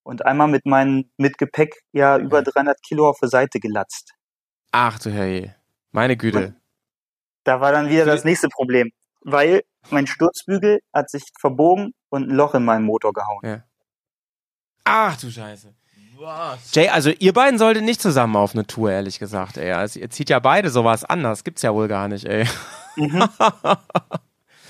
Und 0.03 0.25
einmal 0.25 0.49
mit 0.49 0.67
meinem 0.67 1.11
Mitgepäck 1.17 1.75
ja 1.93 2.17
über 2.19 2.43
300 2.43 2.81
Kilo 2.83 3.09
auf 3.09 3.19
der 3.21 3.29
Seite 3.29 3.59
gelatzt. 3.59 4.13
Ach 4.73 4.99
du 4.99 5.11
Herrje. 5.11 5.57
Meine 5.91 6.17
Güte. 6.17 6.55
Da 7.45 7.61
war 7.61 7.73
dann 7.73 7.89
wieder 7.89 8.05
das 8.05 8.25
nächste 8.25 8.49
Problem, 8.49 8.91
weil 9.23 9.63
mein 9.91 10.07
Sturzbügel 10.07 10.81
hat 10.93 11.11
sich 11.11 11.23
verbogen 11.41 11.93
und 12.09 12.29
ein 12.29 12.35
Loch 12.35 12.55
in 12.55 12.65
meinen 12.65 12.85
Motor 12.85 13.13
gehauen. 13.13 13.41
Ach 14.87 15.17
du 15.21 15.31
Scheiße. 15.31 15.75
Jay, 16.73 16.89
also 16.89 17.11
ihr 17.11 17.35
beiden 17.35 17.59
solltet 17.59 17.85
nicht 17.85 18.01
zusammen 18.01 18.37
auf 18.37 18.55
eine 18.55 18.67
Tour, 18.67 18.91
ehrlich 18.91 19.19
gesagt, 19.19 19.59
ey. 19.59 19.73
Also 19.73 20.01
ihr 20.01 20.09
zieht 20.09 20.31
ja 20.31 20.39
beide 20.39 20.71
sowas 20.71 21.05
an, 21.05 21.23
das 21.23 21.45
gibt's 21.45 21.61
ja 21.61 21.75
wohl 21.75 21.89
gar 21.89 22.09
nicht, 22.09 22.25
ey. 22.25 22.47
Mhm. 22.97 23.29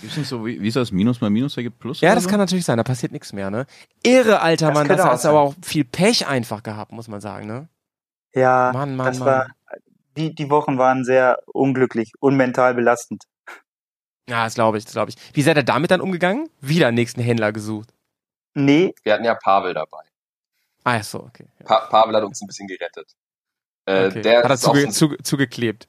Gibt's 0.00 0.16
nicht 0.16 0.28
so, 0.28 0.44
wie, 0.44 0.60
wie 0.60 0.68
ist 0.68 0.76
das? 0.76 0.90
Minus 0.90 1.20
mal 1.20 1.30
Minus 1.30 1.56
ergibt 1.56 1.78
Plus? 1.78 2.00
Ja, 2.00 2.14
das 2.14 2.24
so? 2.24 2.30
kann 2.30 2.38
natürlich 2.40 2.64
sein, 2.64 2.76
da 2.78 2.82
passiert 2.82 3.12
nichts 3.12 3.32
mehr, 3.32 3.50
ne? 3.50 3.66
Irre, 4.02 4.40
alter 4.40 4.68
Das 4.68 4.74
Mann, 4.74 4.88
das 4.88 5.04
hast 5.04 5.22
sein. 5.22 5.30
aber 5.30 5.40
auch 5.40 5.54
viel 5.62 5.84
Pech 5.84 6.26
einfach 6.26 6.62
gehabt, 6.64 6.90
muss 6.92 7.06
man 7.08 7.20
sagen, 7.20 7.46
ne? 7.46 7.68
Ja, 8.34 8.72
Mann, 8.74 8.96
Mann, 8.96 9.06
das 9.06 9.18
Mann. 9.20 9.26
war, 9.28 9.46
die, 10.16 10.34
die 10.34 10.50
Wochen 10.50 10.78
waren 10.78 11.04
sehr 11.04 11.38
unglücklich 11.46 12.12
und 12.18 12.36
mental 12.36 12.74
belastend. 12.74 13.24
Ja, 14.28 14.44
das 14.44 14.54
glaube 14.54 14.78
ich, 14.78 14.84
das 14.84 14.92
glaube 14.94 15.10
ich. 15.10 15.16
Wie 15.34 15.42
seid 15.42 15.56
ihr 15.56 15.62
damit 15.62 15.92
dann 15.92 16.00
umgegangen? 16.00 16.48
Wieder 16.60 16.88
einen 16.88 16.96
nächsten 16.96 17.20
Händler 17.20 17.52
gesucht. 17.52 17.90
Nee, 18.54 18.94
Wir 19.04 19.12
hatten 19.12 19.24
ja 19.24 19.34
Pavel 19.36 19.72
dabei. 19.74 20.02
Ah, 20.86 21.02
so, 21.02 21.18
okay. 21.24 21.46
Pa 21.64 21.80
Pavel 21.86 22.14
hat 22.14 22.22
uns 22.22 22.40
ein 22.40 22.46
bisschen 22.46 22.68
gerettet. 22.68 23.10
Äh, 23.86 24.06
okay. 24.06 24.22
Der 24.22 24.42
Hat 24.44 24.50
er 24.50 24.56
zuge 24.56 24.88
zuge 24.90 25.20
zugeklebt. 25.22 25.88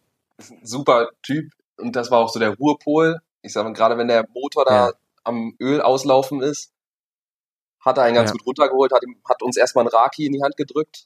super 0.63 1.09
Typ 1.21 1.51
und 1.77 1.95
das 1.95 2.09
war 2.09 2.19
auch 2.19 2.29
so 2.29 2.39
der 2.39 2.55
Ruhepol. 2.55 3.19
Ich 3.43 3.53
sag 3.53 3.63
mal, 3.63 3.73
gerade 3.73 3.97
wenn 3.97 4.07
der 4.07 4.25
Motor 4.33 4.65
da 4.65 4.87
Ja. 4.87 4.93
am 5.23 5.55
Öl 5.61 5.81
auslaufen 5.81 6.41
ist, 6.41 6.71
hat 7.79 7.97
er 7.99 8.05
einen 8.05 8.15
ganz 8.15 8.29
Ja. 8.29 8.33
gut 8.33 8.47
runtergeholt, 8.47 8.91
hat, 8.91 9.03
ihm, 9.03 9.21
hat 9.29 9.41
uns 9.43 9.55
erstmal 9.55 9.83
einen 9.83 9.89
Raki 9.95 10.25
in 10.25 10.33
die 10.33 10.41
Hand 10.41 10.57
gedrückt. 10.57 11.05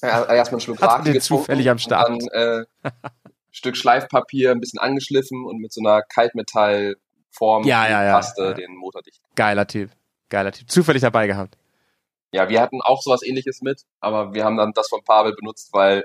Er 0.00 0.14
hat 0.14 0.28
erstmal 0.30 0.56
einen 0.56 0.60
Schluck 0.62 0.80
Hat 0.82 0.90
Raki 0.90 1.12
den 1.12 1.20
zufällig 1.20 1.70
am 1.70 1.78
Start. 1.78 2.08
und 2.10 2.28
dann 2.32 2.64
äh, 2.64 2.64
ein 2.88 3.10
Stück 3.52 3.76
Schleifpapier, 3.76 4.50
ein 4.50 4.58
bisschen 4.60 4.80
angeschliffen 4.80 5.44
und 5.46 5.58
mit 5.58 5.72
so 5.72 5.80
einer 5.80 6.02
Form 7.30 7.64
Ja, 7.64 7.88
ja, 7.88 8.04
ja, 8.04 8.12
passte 8.14 8.42
ja. 8.42 8.52
den 8.54 8.74
Motor 8.76 9.02
dicht. 9.02 9.20
Geiler 9.36 9.66
Typ. 9.66 9.90
Geiler 10.28 10.50
Typ. 10.52 10.68
Zufällig 10.68 11.02
dabei 11.02 11.26
gehabt. 11.28 11.56
Ja, 12.34 12.48
wir 12.48 12.60
hatten 12.60 12.80
auch 12.82 13.00
sowas 13.00 13.22
ähnliches 13.22 13.60
mit, 13.62 13.82
aber 14.00 14.34
wir 14.34 14.44
haben 14.44 14.56
dann 14.56 14.72
das 14.74 14.88
von 14.88 15.04
Pavel 15.04 15.34
benutzt, 15.34 15.68
weil 15.72 16.02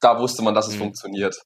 da 0.00 0.18
wusste 0.18 0.42
man, 0.42 0.54
dass 0.54 0.66
es 0.68 0.74
Mhm. 0.76 0.78
funktioniert. 0.78 1.36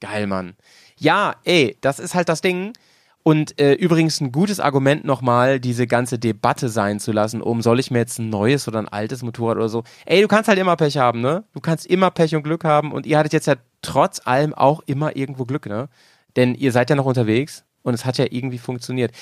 Geil, 0.00 0.26
Mann. 0.26 0.56
Ja, 0.98 1.34
ey, 1.44 1.78
das 1.80 1.98
ist 1.98 2.14
halt 2.14 2.28
das 2.28 2.42
Ding. 2.42 2.74
Und 3.22 3.58
äh, 3.60 3.72
übrigens 3.72 4.20
ein 4.20 4.32
gutes 4.32 4.60
Argument 4.60 5.04
nochmal, 5.04 5.60
diese 5.60 5.86
ganze 5.86 6.18
Debatte 6.18 6.68
sein 6.68 7.00
zu 7.00 7.10
lassen, 7.10 7.40
um 7.42 7.62
soll 7.62 7.80
ich 7.80 7.90
mir 7.90 7.98
jetzt 7.98 8.18
ein 8.18 8.28
neues 8.28 8.68
oder 8.68 8.78
ein 8.78 8.88
altes 8.88 9.22
Motorrad 9.22 9.56
oder 9.56 9.68
so. 9.70 9.82
Ey, 10.04 10.20
du 10.20 10.28
kannst 10.28 10.48
halt 10.48 10.58
immer 10.58 10.76
Pech 10.76 10.98
haben, 10.98 11.20
ne? 11.22 11.44
Du 11.54 11.60
kannst 11.60 11.86
immer 11.86 12.10
Pech 12.10 12.34
und 12.36 12.42
Glück 12.42 12.64
haben 12.64 12.92
und 12.92 13.06
ihr 13.06 13.18
hattet 13.18 13.32
jetzt 13.32 13.46
ja 13.46 13.56
trotz 13.82 14.20
allem 14.26 14.54
auch 14.54 14.82
immer 14.86 15.16
irgendwo 15.16 15.46
Glück, 15.46 15.66
ne? 15.66 15.88
Denn 16.36 16.54
ihr 16.54 16.70
seid 16.72 16.90
ja 16.90 16.96
noch 16.96 17.06
unterwegs 17.06 17.64
und 17.82 17.94
es 17.94 18.04
hat 18.04 18.18
ja 18.18 18.26
irgendwie 18.30 18.58
funktioniert. 18.58 19.12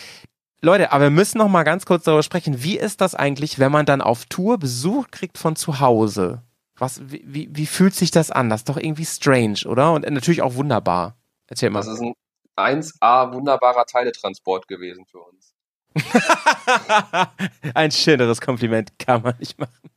Leute, 0.63 0.93
aber 0.93 1.05
wir 1.05 1.11
müssen 1.11 1.39
noch 1.39 1.49
mal 1.49 1.65
ganz 1.65 1.87
kurz 1.87 2.05
darüber 2.05 2.23
sprechen. 2.23 2.63
Wie 2.63 2.79
ist 2.79 3.01
das 3.01 3.15
eigentlich, 3.15 3.59
wenn 3.59 3.73
man 3.73 3.87
dann 3.87 4.01
auf 4.01 4.25
Tour 4.25 4.59
Besuch 4.59 5.11
kriegt 5.11 5.39
von 5.39 5.55
zu 5.55 5.81
Hause? 5.81 6.43
Was, 6.79 7.01
wie, 7.11 7.49
wie, 7.51 7.67
fühlt 7.67 7.95
sich 7.95 8.11
das 8.11 8.31
an? 8.31 8.51
Das 8.51 8.61
ist 8.61 8.69
doch 8.69 8.77
irgendwie 8.77 9.07
strange, 9.07 9.61
oder? 9.67 9.93
Und 9.93 10.09
natürlich 10.09 10.43
auch 10.43 10.55
wunderbar. 10.55 11.17
Erzähl 11.47 11.71
mal. 11.71 11.81
Das 11.81 11.89
ist 11.89 12.03
ein 12.03 12.15
1A 12.57 13.33
wunderbarer 13.33 13.87
Teiletransport 13.87 14.69
gewesen 14.69 15.07
für 15.07 15.21
uns. 15.21 15.55
Ein 17.75 17.91
schöneres 17.91 18.41
Kompliment 18.41 18.99
kann 18.99 19.23
man 19.23 19.35
nicht 19.39 19.59
machen. 19.59 19.91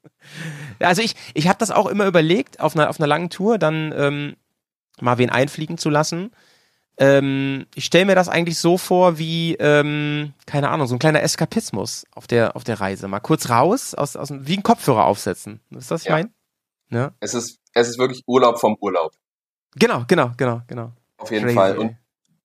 Also 0.79 1.01
ich, 1.01 1.15
ich 1.33 1.47
habe 1.47 1.59
das 1.59 1.71
auch 1.71 1.87
immer 1.87 2.05
überlegt, 2.05 2.59
auf 2.59 2.75
einer, 2.75 2.89
auf 2.89 2.99
einer 2.99 3.07
langen 3.07 3.29
Tour 3.29 3.57
dann 3.57 3.93
ähm, 3.95 4.35
mal 5.01 5.17
wen 5.17 5.29
einfliegen 5.29 5.77
zu 5.77 5.89
lassen. 5.89 6.31
Ähm, 7.01 7.65
ich 7.75 7.85
stelle 7.85 8.05
mir 8.05 8.15
das 8.15 8.27
eigentlich 8.27 8.59
so 8.59 8.77
vor 8.77 9.17
wie, 9.17 9.55
ähm, 9.55 10.33
keine 10.45 10.69
Ahnung, 10.69 10.85
so 10.87 10.95
ein 10.95 10.99
kleiner 10.99 11.23
Eskapismus 11.23 12.05
auf 12.13 12.27
der, 12.27 12.55
auf 12.57 12.65
der 12.65 12.81
Reise. 12.81 13.07
Mal 13.07 13.21
kurz 13.21 13.49
raus, 13.49 13.93
aus, 13.95 14.17
aus, 14.17 14.29
wie 14.33 14.57
ein 14.57 14.63
Kopfhörer 14.63 15.05
aufsetzen. 15.05 15.61
Ist 15.71 15.89
das, 15.89 15.91
was 15.91 16.01
ich 16.03 16.07
Ja. 16.09 16.15
mein? 16.15 16.33
Ja. 16.89 17.11
Es 17.21 17.33
ist, 17.33 17.59
es 17.73 17.87
ist 17.87 17.99
wirklich 17.99 18.23
Urlaub 18.27 18.59
vom 18.59 18.75
Urlaub. 18.81 19.13
Genau, 19.75 20.03
genau, 20.07 20.31
genau, 20.35 20.61
genau. 20.67 20.91
Auf 21.17 21.31
jeden 21.31 21.43
Crazy, 21.45 21.55
Fall. 21.55 21.77
Und 21.77 21.95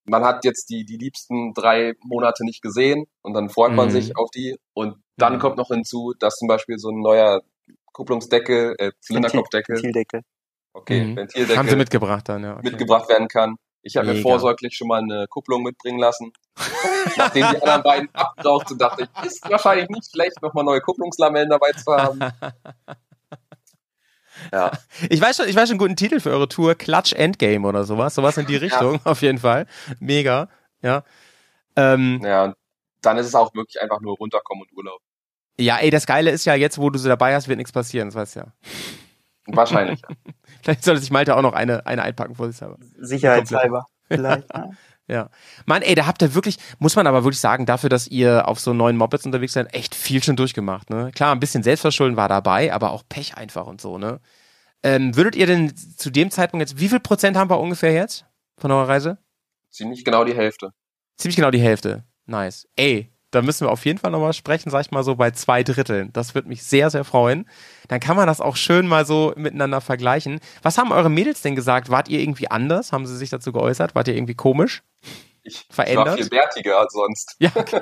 man 0.05 0.23
hat 0.25 0.45
jetzt 0.45 0.69
die, 0.71 0.85
die 0.85 0.99
liebsten 0.99 1.53
drei 1.55 1.95
Monate 2.05 2.45
nicht 2.45 2.63
gesehen 2.63 3.07
und 3.23 3.35
dann 3.35 3.49
freut 3.49 3.73
man 3.73 3.89
Mhm. 3.89 3.93
sich 3.93 4.17
auf 4.17 4.31
die. 4.31 4.57
Und 4.75 4.97
dann 5.17 5.35
Mhm. 5.35 5.39
kommt 5.41 5.57
noch 5.57 5.69
hinzu, 5.69 6.13
dass 6.19 6.37
zum 6.37 6.47
Beispiel 6.47 6.79
so 6.79 6.91
ein 6.91 7.01
neuer 7.01 7.41
Kupplungsdeckel, 7.93 8.75
äh, 8.79 8.93
Zylinderkopfdeckel, 9.01 9.77
Ventildeckel. 9.77 10.23
okay, 10.75 11.05
Mhm. 11.05 11.17
Ventildeckel 11.17 11.57
Haben 11.57 11.69
sie 11.69 11.77
mitgebracht 11.77 12.29
dann, 12.29 12.43
ja. 12.45 12.53
Okay. 12.59 12.71
mitgebracht 12.71 13.09
werden 13.09 13.29
kann. 13.29 13.57
Ich 13.85 13.97
habe 13.97 14.07
mir 14.07 14.23
vorsorglich 14.23 14.75
schon 14.77 14.89
mal 14.89 15.03
eine 15.03 15.27
Kupplung 15.29 15.63
mitbringen 15.63 15.99
lassen. 15.99 16.33
Nachdem 17.17 17.51
die 17.51 17.63
anderen 17.63 17.83
beiden 17.83 18.09
abgeraucht 18.15 18.69
sind, 18.69 18.81
dachte 18.81 19.03
ich, 19.03 19.27
ist 19.27 19.49
wahrscheinlich 19.49 19.89
nicht 19.91 20.11
schlecht, 20.11 20.41
nochmal 20.41 20.65
neue 20.65 20.81
Kupplungslamellen 20.81 21.51
dabei 21.51 21.73
zu 21.73 21.95
haben. 21.95 22.19
Ja, 24.53 24.73
Ich 25.09 25.21
weiß 25.21 25.37
schon, 25.37 25.49
ich 25.49 25.55
weiß 25.55 25.69
schon 25.69 25.75
einen 25.75 25.79
guten 25.79 25.97
Titel 25.97 26.19
für 26.21 26.31
eure 26.31 26.49
Tour, 26.49 26.75
Clutch 26.75 27.13
Endgame 27.13 27.67
oder 27.67 27.85
sowas, 27.85 28.17
sowas 28.17 28.37
in 28.37 28.47
die 28.47 28.57
Richtung, 28.57 29.01
auf 29.05 29.23
jeden 29.23 29.39
Fall. 29.39 29.67
Mega, 30.01 30.49
ja. 30.83 31.05
Ähm, 31.77 32.21
ja, 32.23 32.53
dann 33.01 33.17
ist 33.17 33.27
es 33.27 33.35
auch 33.35 33.55
wirklich 33.55 33.81
einfach 33.81 34.01
nur 34.01 34.17
runterkommen 34.17 34.65
und 34.69 34.77
Urlaub. 34.77 35.01
ja, 35.59 35.79
ey, 35.79 35.91
das 35.91 36.05
Geile 36.07 36.31
ist 36.31 36.45
ja, 36.45 36.55
jetzt, 36.55 36.79
wo 36.79 36.91
du 36.91 36.99
sie 36.99 37.09
dabei 37.09 37.35
hast, 37.35 37.47
wird 37.49 37.59
nichts 37.59 37.73
passieren, 37.73 38.09
das 38.09 38.17
weißt 38.17 38.37
du 38.37 38.41
ja. 38.41 38.47
Wahrscheinlich. 39.47 40.01
ja. 40.03 40.09
Vielleicht 40.63 40.85
sollte 40.85 41.01
sich 41.01 41.11
Malte 41.11 41.37
auch 41.37 41.43
noch 41.43 41.53
eine, 41.53 41.87
eine 41.87 42.03
einpacken, 42.03 42.35
vorsichtshalber. 42.35 42.79
Sicherheitshalber. 42.99 43.87
Vielleicht. 44.09 44.53
ja. 44.53 44.71
Ja. 45.07 45.29
Mann, 45.67 45.83
ey, 45.83 45.95
da 45.95 46.07
habt 46.07 46.23
ihr 46.23 46.35
wirklich, 46.35 46.57
muss 46.79 46.97
man 46.97 47.07
aber 47.07 47.25
wirklich 47.25 47.41
sagen, 47.41 47.67
dafür, 47.67 47.91
dass 47.91 48.07
ihr 48.07 48.49
auf 48.49 48.59
so 48.59 48.73
neuen 48.73 48.97
Mopeds 48.97 49.27
unterwegs 49.27 49.53
seid, 49.53 49.75
echt 49.75 49.95
viel 49.95 50.23
schon 50.23 50.37
durchgemacht, 50.37 50.89
ne? 50.89 51.11
Klar, 51.15 51.33
ein 51.33 51.41
bisschen 51.41 51.63
Selbstverschulden 51.63 52.17
war 52.17 52.31
dabei, 52.31 52.73
aber 52.73 52.91
auch 52.91 53.03
Pech 53.07 53.37
einfach 53.37 53.67
und 53.67 53.83
so, 53.83 53.99
ne? 53.99 54.21
Ähm, 54.83 55.15
würdet 55.15 55.37
ihr 55.37 55.47
denn 55.47 55.77
zu 55.77 56.09
dem 56.09 56.31
Zeitpunkt 56.31 56.63
jetzt, 56.63 56.81
wie 56.81 56.89
viel 56.89 57.01
Prozent 57.01 57.37
haben 57.37 57.51
wir 57.51 57.61
ungefähr 57.61 57.93
jetzt 57.93 58.25
von 58.57 58.71
eurer 58.71 58.89
Reise? 58.89 59.19
Ziemlich 59.71 60.05
genau 60.07 60.25
die 60.25 60.35
Hälfte. 60.35 60.71
Ziemlich 61.19 61.37
genau 61.37 61.51
die 61.51 61.61
Hälfte. 61.61 62.05
Nice. 62.27 62.67
Ey, 62.77 63.13
da 63.35 63.43
müssen 63.43 63.67
wir 63.67 63.73
auf 63.73 63.85
jeden 63.85 63.99
Fall 63.99 64.11
nochmal 64.11 64.33
sprechen, 64.33 64.71
sag 64.71 64.83
ich 64.83 64.91
mal 64.91 65.03
so 65.03 65.17
bei 65.17 65.33
zwei 65.33 65.63
Dritteln. 65.63 66.13
Das 66.13 66.35
würde 66.35 66.49
mich 66.49 66.63
sehr, 66.63 66.91
sehr 66.91 67.05
freuen. 67.05 67.49
Dann 67.89 68.01
kann 68.01 68.17
man 68.17 68.27
das 68.27 68.41
auch 68.41 68.57
schön 68.57 68.87
mal 68.87 69.05
so 69.05 69.33
miteinander 69.37 69.81
vergleichen. 69.81 70.41
Was 70.63 70.79
haben 70.79 70.93
eure 70.93 71.11
Mädels 71.11 71.43
denn 71.43 71.57
gesagt? 71.57 71.91
Wart 71.91 72.09
ihr 72.09 72.21
irgendwie 72.21 72.51
anders? 72.51 72.93
Haben 72.93 73.07
sie 73.07 73.17
sich 73.17 73.31
dazu 73.31 73.53
geäußert? 73.53 73.95
Wart 73.95 74.09
ihr 74.09 74.15
irgendwie 74.15 74.35
komisch? 74.35 74.83
Ich, 75.43 75.67
ich 75.69 75.75
Verändert? 75.75 76.07
war 76.07 76.17
viel 76.17 76.29
bärtiger 76.29 76.79
als 76.79 76.93
sonst. 76.93 77.37
Ja, 77.39 77.51
okay. 77.55 77.81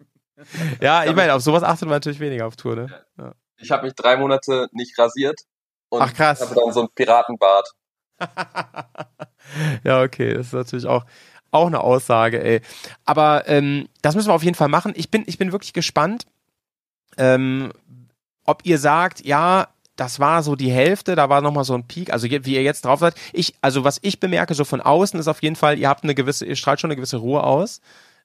ja, 0.80 1.04
ich 1.04 1.14
meine, 1.14 1.34
auf 1.34 1.42
sowas 1.42 1.62
achtet 1.62 1.88
man 1.88 1.96
natürlich 1.96 2.20
weniger 2.20 2.46
auf 2.46 2.56
Tour, 2.56 2.76
ne? 2.76 3.04
Ja. 3.18 3.34
Ich 3.58 3.70
habe 3.70 3.84
mich 3.84 3.94
drei 3.94 4.16
Monate 4.16 4.68
nicht 4.72 4.98
rasiert 4.98 5.40
und 5.88 6.02
Ach, 6.02 6.12
krass. 6.12 6.40
hatte 6.40 6.54
dann 6.54 6.72
so 6.72 6.80
einen 6.80 6.88
Piratenbart. 6.94 7.70
ja, 9.84 10.02
okay, 10.02 10.34
das 10.34 10.46
ist 10.46 10.52
natürlich 10.52 10.86
auch, 10.86 11.04
auch 11.52 11.66
eine 11.66 11.80
Aussage, 11.80 12.42
ey. 12.42 12.60
Aber 13.04 13.48
ähm, 13.48 13.88
das 14.02 14.14
müssen 14.14 14.28
wir 14.28 14.34
auf 14.34 14.42
jeden 14.42 14.56
Fall 14.56 14.68
machen. 14.68 14.92
Ich 14.96 15.10
bin, 15.10 15.22
ich 15.26 15.38
bin 15.38 15.52
wirklich 15.52 15.72
gespannt, 15.72 16.26
ähm, 17.16 17.72
ob 18.44 18.62
ihr 18.64 18.78
sagt, 18.78 19.24
ja, 19.24 19.68
das 19.96 20.18
war 20.18 20.42
so 20.42 20.56
die 20.56 20.72
Hälfte, 20.72 21.14
da 21.14 21.28
war 21.28 21.42
nochmal 21.42 21.64
so 21.64 21.74
ein 21.74 21.86
Peak, 21.86 22.12
also 22.12 22.28
wie 22.28 22.54
ihr 22.54 22.62
jetzt 22.62 22.84
drauf 22.84 23.00
seid. 23.00 23.14
Ich, 23.32 23.54
also 23.60 23.84
was 23.84 23.98
ich 24.02 24.20
bemerke, 24.20 24.54
so 24.54 24.64
von 24.64 24.80
außen 24.80 25.20
ist 25.20 25.28
auf 25.28 25.42
jeden 25.42 25.56
Fall, 25.56 25.78
ihr 25.78 25.88
habt 25.88 26.02
eine 26.02 26.14
gewisse, 26.14 26.46
ihr 26.46 26.56
strahlt 26.56 26.80
schon 26.80 26.88
eine 26.88 26.96
gewisse 26.96 27.18
Ruhe 27.18 27.42
aus. 27.44 27.80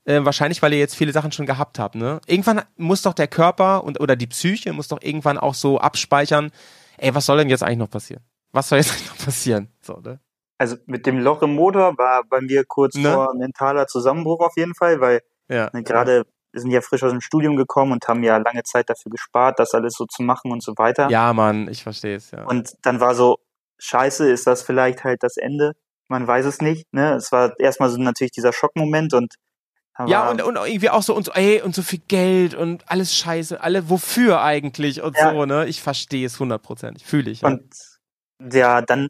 Äh, 0.06 0.24
wahrscheinlich, 0.24 0.62
weil 0.62 0.72
ihr 0.72 0.80
jetzt 0.80 0.96
viele 0.96 1.12
Sachen 1.12 1.34
schon 1.34 1.46
gehabt 1.46 1.80
habt, 1.80 1.96
ne? 1.96 2.22
Irgendwann 2.26 2.62
muss 2.78 3.02
doch 3.02 3.14
der 3.14 3.28
Körper 3.28 3.84
und 3.84 4.00
oder 4.00 4.16
die 4.16 4.28
Psyche 4.28 4.72
muss 4.72 4.88
doch 4.88 5.02
irgendwann 5.02 5.38
auch 5.38 5.54
so 5.54 5.80
abspeichern, 5.80 6.52
ey, 6.98 7.14
was 7.14 7.26
soll 7.26 7.40
denn 7.40 7.50
jetzt 7.50 7.62
eigentlich 7.62 7.80
noch 7.80 7.90
passieren? 7.90 8.24
Was 8.54 8.70
soll 8.70 8.78
jetzt 8.78 8.92
eigentlich 8.94 9.10
noch 9.10 9.26
passieren? 9.26 9.68
So, 9.82 9.98
ne? 9.98 10.20
Also 10.58 10.76
mit 10.86 11.06
dem 11.06 11.20
Loch 11.20 11.42
im 11.44 11.54
Motor 11.56 11.98
war 11.98 12.24
bei 12.24 12.42
mir 12.42 12.64
kurz 12.66 12.96
Ne? 12.96 13.12
vor 13.14 13.34
mentaler 13.36 13.88
Zusammenbruch 13.88 14.40
auf 14.40 14.58
jeden 14.58 14.74
Fall, 14.76 15.00
weil 15.00 15.22
Ja. 15.50 15.70
ne, 15.74 15.84
gerade 15.84 16.26
wir 16.52 16.62
sind 16.62 16.72
ja 16.72 16.82
frisch 16.82 17.04
aus 17.04 17.12
dem 17.12 17.22
Studium 17.22 17.56
gekommen 17.56 17.92
und 17.92 18.08
haben 18.08 18.24
ja 18.24 18.38
lange 18.38 18.64
Zeit 18.64 18.90
dafür 18.90 19.12
gespart, 19.12 19.60
das 19.60 19.74
alles 19.74 19.94
so 19.94 20.06
zu 20.06 20.24
machen 20.24 20.52
und 20.52 20.64
so 20.64 20.74
weiter. 20.78 21.10
Ja, 21.10 21.32
Mann, 21.34 21.68
ich 21.68 21.84
verstehe 21.84 22.16
es, 22.16 22.32
ja. 22.32 22.46
Und 22.46 22.74
dann 22.82 23.00
war 23.00 23.14
so, 23.14 23.38
scheiße, 23.80 24.28
ist 24.32 24.48
das 24.48 24.64
vielleicht 24.64 25.04
halt 25.04 25.22
das 25.24 25.38
Ende? 25.38 25.74
Man 26.08 26.26
weiß 26.26 26.46
es 26.46 26.62
nicht. 26.62 26.92
Ne? 26.94 27.14
Es 27.16 27.32
war 27.32 27.60
erstmal 27.60 27.90
so 27.90 27.98
natürlich 28.02 28.32
dieser 28.32 28.54
Schockmoment 28.54 29.14
und 29.14 29.36
Ja, 30.08 30.30
und, 30.30 30.42
und 30.42 30.56
irgendwie 30.56 30.90
auch 30.90 31.04
so, 31.04 31.14
und 31.16 31.26
so, 31.26 31.34
ey, 31.34 31.62
und 31.62 31.76
so 31.76 31.82
viel 31.84 32.00
Geld 32.08 32.56
und 32.56 32.90
alles 32.90 33.14
scheiße, 33.16 33.62
alle, 33.62 33.90
wofür 33.90 34.42
eigentlich 34.42 35.02
und 35.02 35.16
Ja. 35.18 35.32
so, 35.32 35.46
ne? 35.46 35.66
Ich 35.68 35.82
verstehe 35.82 36.26
es 36.26 36.40
hundertprozentig, 36.40 37.06
fühle 37.06 37.30
ich. 37.30 37.42
Ja. 37.42 37.50
Und 37.50 37.76
ja, 38.54 38.82
dann, 38.82 39.10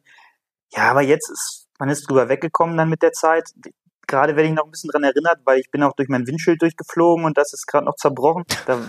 ja, 0.73 0.91
aber 0.91 1.01
jetzt 1.01 1.29
ist, 1.29 1.67
man 1.79 1.89
ist 1.89 2.09
drüber 2.09 2.29
weggekommen 2.29 2.77
dann 2.77 2.89
mit 2.89 3.01
der 3.01 3.11
Zeit. 3.13 3.49
Gerade 4.07 4.35
werde 4.35 4.49
ich 4.49 4.55
noch 4.55 4.65
ein 4.65 4.71
bisschen 4.71 4.89
dran 4.89 5.03
erinnert, 5.03 5.39
weil 5.43 5.59
ich 5.59 5.69
bin 5.69 5.83
auch 5.83 5.93
durch 5.93 6.07
mein 6.09 6.25
Windschild 6.27 6.61
durchgeflogen 6.61 7.25
und 7.25 7.37
das 7.37 7.53
ist 7.53 7.67
gerade 7.67 7.85
noch 7.85 7.95
zerbrochen. 7.95 8.45
Da 8.65 8.79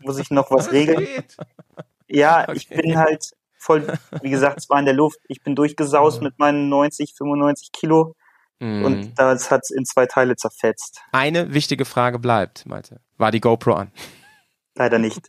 muss 0.00 0.18
ich 0.18 0.30
noch 0.30 0.50
was 0.50 0.72
regeln. 0.72 1.06
Ja, 2.08 2.48
ich 2.52 2.66
Okay. 2.70 2.82
bin 2.82 2.98
halt 2.98 3.30
voll, 3.56 3.86
wie 4.20 4.30
gesagt, 4.30 4.58
es 4.58 4.68
war 4.68 4.78
in 4.78 4.84
der 4.84 4.94
Luft. 4.94 5.18
Ich 5.28 5.42
bin 5.42 5.54
durchgesaust 5.54 6.22
mit 6.22 6.38
meinen 6.38 6.68
90, 6.68 7.14
95 7.16 7.72
Kilo 7.72 8.14
Mhm. 8.60 8.84
und 8.84 9.14
das 9.18 9.50
hat's 9.50 9.70
in 9.70 9.84
zwei 9.84 10.06
Teile 10.06 10.36
zerfetzt. 10.36 11.00
Eine 11.10 11.52
wichtige 11.52 11.84
Frage 11.84 12.20
bleibt, 12.20 12.66
Malte. 12.66 13.00
War 13.18 13.32
die 13.32 13.40
GoPro 13.40 13.74
an? 13.74 13.90
Leider 14.76 14.98
nicht. 15.00 15.28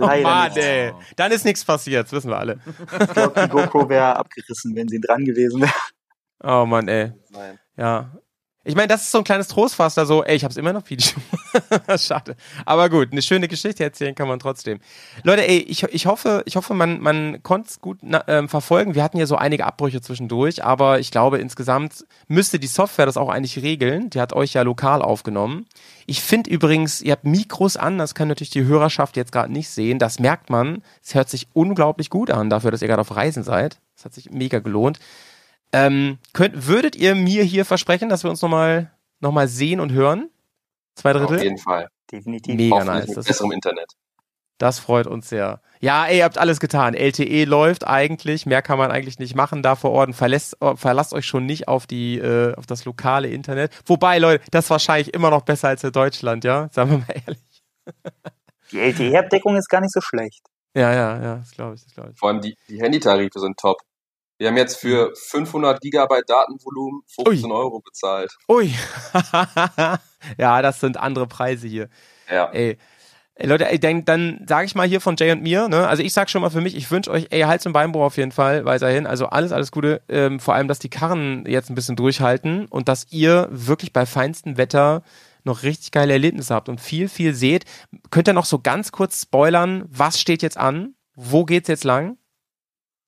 Oh 0.00 0.06
Leider 0.06 0.22
Mann, 0.28 0.52
nicht. 0.52 0.58
ey. 0.64 0.92
Dann 1.16 1.32
ist 1.32 1.44
nichts 1.44 1.64
passiert, 1.64 2.04
das 2.06 2.12
wissen 2.12 2.30
wir 2.30 2.38
alle. 2.38 2.58
Ich 3.00 3.08
glaube, 3.12 3.40
die 3.42 3.48
GoPro 3.48 3.88
wäre 3.88 4.16
abgerissen, 4.16 4.74
wenn 4.74 4.88
sie 4.88 5.00
dran 5.00 5.24
gewesen 5.24 5.60
wäre. 5.62 5.72
Oh 6.42 6.64
Mann, 6.66 6.88
ey. 6.88 7.12
Nein. 7.30 7.58
Ja. 7.76 8.10
Ich 8.62 8.74
meine, 8.74 8.88
das 8.88 9.02
ist 9.02 9.12
so 9.12 9.18
ein 9.18 9.24
kleines 9.24 9.48
Trostfass 9.48 9.94
da 9.94 10.04
so, 10.04 10.22
ey, 10.22 10.36
ich 10.36 10.44
hab's 10.44 10.58
immer 10.58 10.74
noch 10.74 10.90
Video. 10.90 11.16
Schade. 11.96 12.36
Aber 12.66 12.90
gut, 12.90 13.10
eine 13.10 13.22
schöne 13.22 13.48
Geschichte 13.48 13.82
erzählen 13.82 14.14
kann 14.14 14.28
man 14.28 14.38
trotzdem. 14.38 14.80
Leute, 15.22 15.48
ey, 15.48 15.60
ich, 15.60 15.82
ich 15.84 16.04
hoffe, 16.04 16.42
ich 16.44 16.56
hoffe, 16.56 16.74
man, 16.74 17.00
man 17.00 17.42
konnte 17.42 17.70
es 17.70 17.80
gut 17.80 18.00
ähm, 18.28 18.50
verfolgen. 18.50 18.94
Wir 18.94 19.02
hatten 19.02 19.16
ja 19.16 19.24
so 19.24 19.36
einige 19.36 19.64
Abbrüche 19.64 20.02
zwischendurch, 20.02 20.62
aber 20.62 21.00
ich 21.00 21.10
glaube, 21.10 21.38
insgesamt 21.38 22.04
müsste 22.28 22.58
die 22.58 22.66
Software 22.66 23.06
das 23.06 23.16
auch 23.16 23.30
eigentlich 23.30 23.62
regeln. 23.62 24.10
Die 24.10 24.20
hat 24.20 24.34
euch 24.34 24.52
ja 24.52 24.60
lokal 24.60 25.00
aufgenommen. 25.00 25.66
Ich 26.04 26.20
finde 26.20 26.50
übrigens, 26.50 27.00
ihr 27.00 27.12
habt 27.12 27.24
Mikros 27.24 27.78
an, 27.78 27.96
das 27.96 28.14
kann 28.14 28.28
natürlich 28.28 28.50
die 28.50 28.64
Hörerschaft 28.64 29.16
jetzt 29.16 29.32
gerade 29.32 29.50
nicht 29.50 29.70
sehen. 29.70 29.98
Das 29.98 30.18
merkt 30.18 30.50
man. 30.50 30.82
Es 31.02 31.14
hört 31.14 31.30
sich 31.30 31.48
unglaublich 31.54 32.10
gut 32.10 32.30
an 32.30 32.50
dafür, 32.50 32.70
dass 32.72 32.82
ihr 32.82 32.88
gerade 32.88 33.00
auf 33.00 33.16
Reisen 33.16 33.42
seid. 33.42 33.78
Das 33.96 34.04
hat 34.04 34.12
sich 34.12 34.30
mega 34.30 34.58
gelohnt. 34.58 34.98
Ähm, 35.72 36.18
könnt, 36.32 36.66
würdet 36.66 36.96
ihr 36.96 37.14
mir 37.14 37.44
hier 37.44 37.64
versprechen, 37.64 38.08
dass 38.08 38.24
wir 38.24 38.30
uns 38.30 38.42
nochmal 38.42 38.90
noch 39.20 39.32
mal 39.32 39.48
sehen 39.48 39.80
und 39.80 39.92
hören? 39.92 40.30
Zwei 40.94 41.12
Auf 41.14 41.26
Drittel? 41.28 41.42
jeden 41.44 41.58
Fall. 41.58 41.88
Definitiv. 42.10 42.56
Mega 42.56 42.84
nice. 42.84 43.08
mit 43.08 43.16
Das, 43.16 43.26
besserem 43.26 43.52
Internet. 43.52 43.92
Das 44.58 44.78
freut 44.78 45.06
uns 45.06 45.28
sehr. 45.28 45.62
Ja, 45.80 46.04
ey, 46.06 46.18
ihr 46.18 46.24
habt 46.24 46.36
alles 46.36 46.60
getan. 46.60 46.92
LTE 46.94 47.44
läuft 47.44 47.86
eigentlich. 47.86 48.44
Mehr 48.44 48.60
kann 48.60 48.76
man 48.78 48.90
eigentlich 48.90 49.18
nicht 49.18 49.34
machen 49.34 49.62
da 49.62 49.74
vor 49.76 49.92
Ort. 49.92 50.14
Verlässt, 50.14 50.56
verlasst 50.74 51.14
euch 51.14 51.24
schon 51.24 51.46
nicht 51.46 51.68
auf 51.68 51.86
die, 51.86 52.18
äh, 52.18 52.54
auf 52.56 52.66
das 52.66 52.84
lokale 52.84 53.28
Internet. 53.28 53.72
Wobei, 53.86 54.18
Leute, 54.18 54.44
das 54.50 54.66
ist 54.66 54.70
wahrscheinlich 54.70 55.14
immer 55.14 55.30
noch 55.30 55.42
besser 55.42 55.68
als 55.68 55.82
in 55.84 55.92
Deutschland, 55.92 56.44
ja? 56.44 56.68
Sagen 56.72 56.90
wir 56.90 56.98
mal 56.98 57.22
ehrlich. 57.26 57.62
Die 58.72 58.78
LTE-Abdeckung 58.80 59.56
ist 59.56 59.68
gar 59.68 59.80
nicht 59.80 59.92
so 59.92 60.00
schlecht. 60.00 60.42
Ja, 60.74 60.92
ja, 60.92 61.22
ja, 61.22 61.36
das 61.36 61.50
glaube 61.52 61.74
ich, 61.74 61.82
das 61.82 61.94
glaube 61.94 62.10
ich. 62.12 62.18
Vor 62.18 62.28
allem 62.28 62.40
die, 62.40 62.56
die 62.68 62.80
Handytarife 62.80 63.40
sind 63.40 63.58
top. 63.58 63.78
Wir 64.40 64.48
haben 64.48 64.56
jetzt 64.56 64.80
für 64.80 65.12
500 65.14 65.82
Gigabyte 65.82 66.24
Datenvolumen 66.26 67.02
15 67.14 67.52
Euro 67.52 67.80
bezahlt. 67.80 68.38
Ui. 68.48 68.72
ja, 70.38 70.62
das 70.62 70.80
sind 70.80 70.96
andere 70.96 71.26
Preise 71.26 71.68
hier. 71.68 71.90
Ja. 72.30 72.50
Ey. 72.50 72.78
Ey, 73.34 73.46
Leute, 73.46 73.68
ey, 73.70 73.78
dann, 73.78 74.06
dann 74.06 74.46
sage 74.48 74.64
ich 74.64 74.74
mal 74.74 74.88
hier 74.88 75.02
von 75.02 75.16
Jay 75.18 75.30
und 75.30 75.42
mir, 75.42 75.68
ne? 75.68 75.86
Also 75.86 76.02
ich 76.02 76.14
sag 76.14 76.30
schon 76.30 76.40
mal 76.40 76.48
für 76.48 76.62
mich, 76.62 76.74
ich 76.74 76.90
wünsche 76.90 77.10
euch, 77.10 77.26
ey, 77.28 77.42
Hals 77.42 77.66
und 77.66 77.74
Beinbruch 77.74 78.00
auf 78.00 78.16
jeden 78.16 78.32
Fall 78.32 78.64
weiterhin. 78.64 79.06
Also 79.06 79.26
alles, 79.26 79.52
alles 79.52 79.72
Gute. 79.72 80.00
Ähm, 80.08 80.40
vor 80.40 80.54
allem, 80.54 80.68
dass 80.68 80.78
die 80.78 80.88
Karren 80.88 81.44
jetzt 81.46 81.68
ein 81.68 81.74
bisschen 81.74 81.96
durchhalten 81.96 82.64
und 82.64 82.88
dass 82.88 83.08
ihr 83.10 83.46
wirklich 83.50 83.92
bei 83.92 84.06
feinstem 84.06 84.56
Wetter 84.56 85.02
noch 85.44 85.64
richtig 85.64 85.90
geile 85.90 86.14
Erlebnisse 86.14 86.54
habt 86.54 86.70
und 86.70 86.80
viel, 86.80 87.10
viel 87.10 87.34
seht. 87.34 87.66
Könnt 88.08 88.26
ihr 88.26 88.32
noch 88.32 88.46
so 88.46 88.58
ganz 88.58 88.90
kurz 88.90 89.20
spoilern, 89.20 89.84
was 89.90 90.18
steht 90.18 90.40
jetzt 90.40 90.56
an? 90.56 90.94
Wo 91.14 91.44
geht's 91.44 91.68
jetzt 91.68 91.84
lang? 91.84 92.16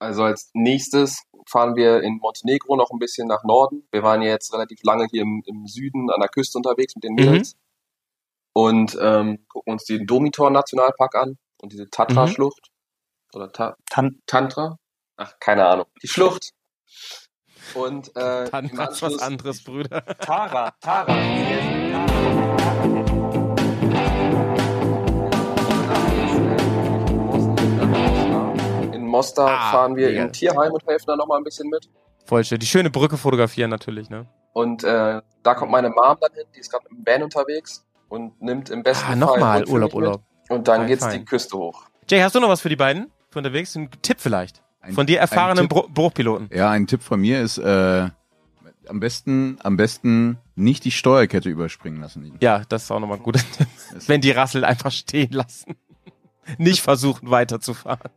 Also 0.03 0.25
als 0.25 0.51
nächstes 0.53 1.23
fahren 1.49 1.77
wir 1.77 2.03
in 2.03 2.19
Montenegro 2.21 2.77
noch 2.77 2.91
ein 2.91 2.99
bisschen 2.99 3.29
nach 3.29 3.45
Norden. 3.45 3.87
Wir 3.93 4.03
waren 4.03 4.21
ja 4.21 4.31
jetzt 4.31 4.53
relativ 4.53 4.81
lange 4.83 5.07
hier 5.11 5.23
im, 5.23 5.43
im 5.47 5.67
Süden 5.67 6.11
an 6.11 6.21
der 6.21 6.29
Küste 6.29 6.59
unterwegs 6.59 6.95
mit 6.97 7.05
den 7.05 7.15
Mädels 7.15 7.57
und 8.53 8.99
ähm, 9.01 9.47
gucken 9.49 9.75
uns 9.75 9.85
den 9.85 10.07
Domitor 10.07 10.51
Nationalpark 10.51 11.15
an 11.15 11.39
und 11.63 11.73
diese 11.73 11.89
Tatra-Schlucht. 11.89 12.71
Oder 13.33 13.51
Ta 13.51 13.77
Tan 13.89 14.21
Tantra? 14.27 14.77
Ach, 15.17 15.35
keine 15.41 15.67
Ahnung. 15.67 15.87
Die 16.03 16.09
Schlucht. 16.09 16.51
Und 17.75 18.09
äh, 18.17 18.51
Dann 18.51 18.69
im 18.69 18.77
was, 18.77 19.03
anderes, 19.21 19.63
Brüder. 19.63 20.05
Tara, 20.19 20.73
Tara. 20.81 21.82
In 29.23 29.45
Mostar 29.45 29.51
Ah, 29.51 29.71
fahren 29.71 29.97
wir 29.97 30.09
mega. 30.09 30.23
im 30.25 30.33
Tierheim 30.33 30.73
und 30.73 30.87
helfen 30.87 31.05
da 31.07 31.17
noch 31.17 31.27
mal 31.27 31.37
ein 31.39 31.45
bisschen 31.45 31.69
mit. 31.69 31.89
Voll 32.25 32.45
schön. 32.45 32.59
Die 32.59 32.67
schöne 32.67 32.91
Brücke 32.91 33.17
fotografieren 33.17 33.71
natürlich, 33.71 34.11
ne? 34.11 34.27
Und 34.53 34.85
äh, 34.85 35.23
da 35.43 35.55
kommt 35.55 35.71
meine 35.73 35.89
Mom 35.91 36.17
dann 36.21 36.33
hin, 36.35 36.45
die 36.55 36.61
ist 36.61 36.71
gerade 36.71 36.85
im 36.91 37.05
Van 37.07 37.23
unterwegs 37.23 37.85
und 38.09 38.41
nimmt 38.43 38.69
im 38.71 38.83
besten 38.83 39.05
Ah, 39.05 39.09
Fall 39.09 39.17
nochmal 39.17 39.65
Urlaub, 39.69 39.91
mit. 39.91 39.95
Urlaub. 39.95 40.23
Und 40.49 40.69
dann 40.69 40.81
Fein, 40.81 40.87
geht's 40.89 41.05
fein. 41.05 41.21
die 41.21 41.25
Küste 41.25 41.57
hoch. 41.57 41.85
Jay, 42.11 42.21
hast 42.21 42.35
du 42.35 42.41
noch 42.41 42.49
was 42.49 42.61
für 42.61 42.69
die 42.69 42.77
beiden? 42.77 43.11
Für 43.31 43.39
unterwegs? 43.39 43.75
Ein 43.77 43.89
Tipp 44.03 44.19
vielleicht? 44.21 44.63
Ein- 44.81 44.93
Von 44.95 45.07
dir 45.07 45.21
erfahrenen 45.21 45.69
Bruchpiloten. 45.69 46.51
Ja, 46.53 46.71
ein 46.71 46.87
Tipp 46.87 47.03
von 47.03 47.21
mir 47.21 47.41
ist, 47.41 47.59
äh, 47.59 48.09
am 48.89 49.01
besten, 49.01 49.59
am 49.63 49.77
besten 49.77 50.39
nicht 50.57 50.85
die 50.85 50.91
Steuerkette 50.91 51.49
überspringen 51.49 52.01
lassen. 52.01 52.37
Ja, 52.41 52.63
das 52.69 52.83
ist 52.85 52.91
auch 52.91 52.99
nochmal 53.01 53.19
ein 53.19 53.23
guter 53.23 53.41
Tipp. 53.57 53.69
Wenn 54.09 54.21
die 54.21 54.33
Rassel 54.33 54.65
einfach 54.65 54.91
stehen 54.91 55.31
lassen. 55.33 55.77
Nicht 56.59 56.83
versuchen 56.83 57.31
weiterzufahren. 57.31 58.11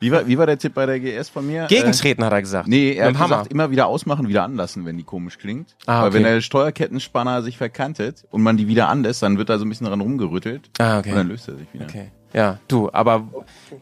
Wie 0.00 0.12
war, 0.12 0.26
wie 0.26 0.38
war 0.38 0.46
der 0.46 0.58
Tipp 0.58 0.74
bei 0.74 0.86
der 0.86 1.00
GS 1.00 1.28
von 1.28 1.46
mir? 1.46 1.66
Gegentreten, 1.66 2.24
hat 2.24 2.32
er 2.32 2.40
gesagt. 2.42 2.66
Äh, 2.66 2.70
nee, 2.70 2.92
er 2.92 3.08
Mit 3.08 3.18
hat 3.18 3.28
gesagt, 3.28 3.52
immer 3.52 3.70
wieder 3.70 3.86
ausmachen, 3.86 4.28
wieder 4.28 4.44
anlassen, 4.44 4.84
wenn 4.84 4.96
die 4.96 5.04
komisch 5.04 5.38
klingt. 5.38 5.76
Ah, 5.86 6.00
Weil 6.02 6.08
okay. 6.08 6.14
wenn 6.16 6.22
der 6.24 6.40
Steuerkettenspanner 6.40 7.42
sich 7.42 7.56
verkantet 7.58 8.24
und 8.30 8.42
man 8.42 8.56
die 8.56 8.68
wieder 8.68 8.88
anlässt, 8.88 9.22
dann 9.22 9.38
wird 9.38 9.48
da 9.48 9.58
so 9.58 9.64
ein 9.64 9.68
bisschen 9.68 9.86
dran 9.86 10.00
rumgerüttelt 10.00 10.70
Ah, 10.78 10.98
und 10.98 11.06
dann 11.06 11.18
okay. 11.18 11.28
löst 11.28 11.48
er 11.48 11.56
sich 11.56 11.72
wieder. 11.72 11.86
Okay. 11.86 12.10
Ja, 12.32 12.58
du, 12.68 12.90
aber 12.92 13.26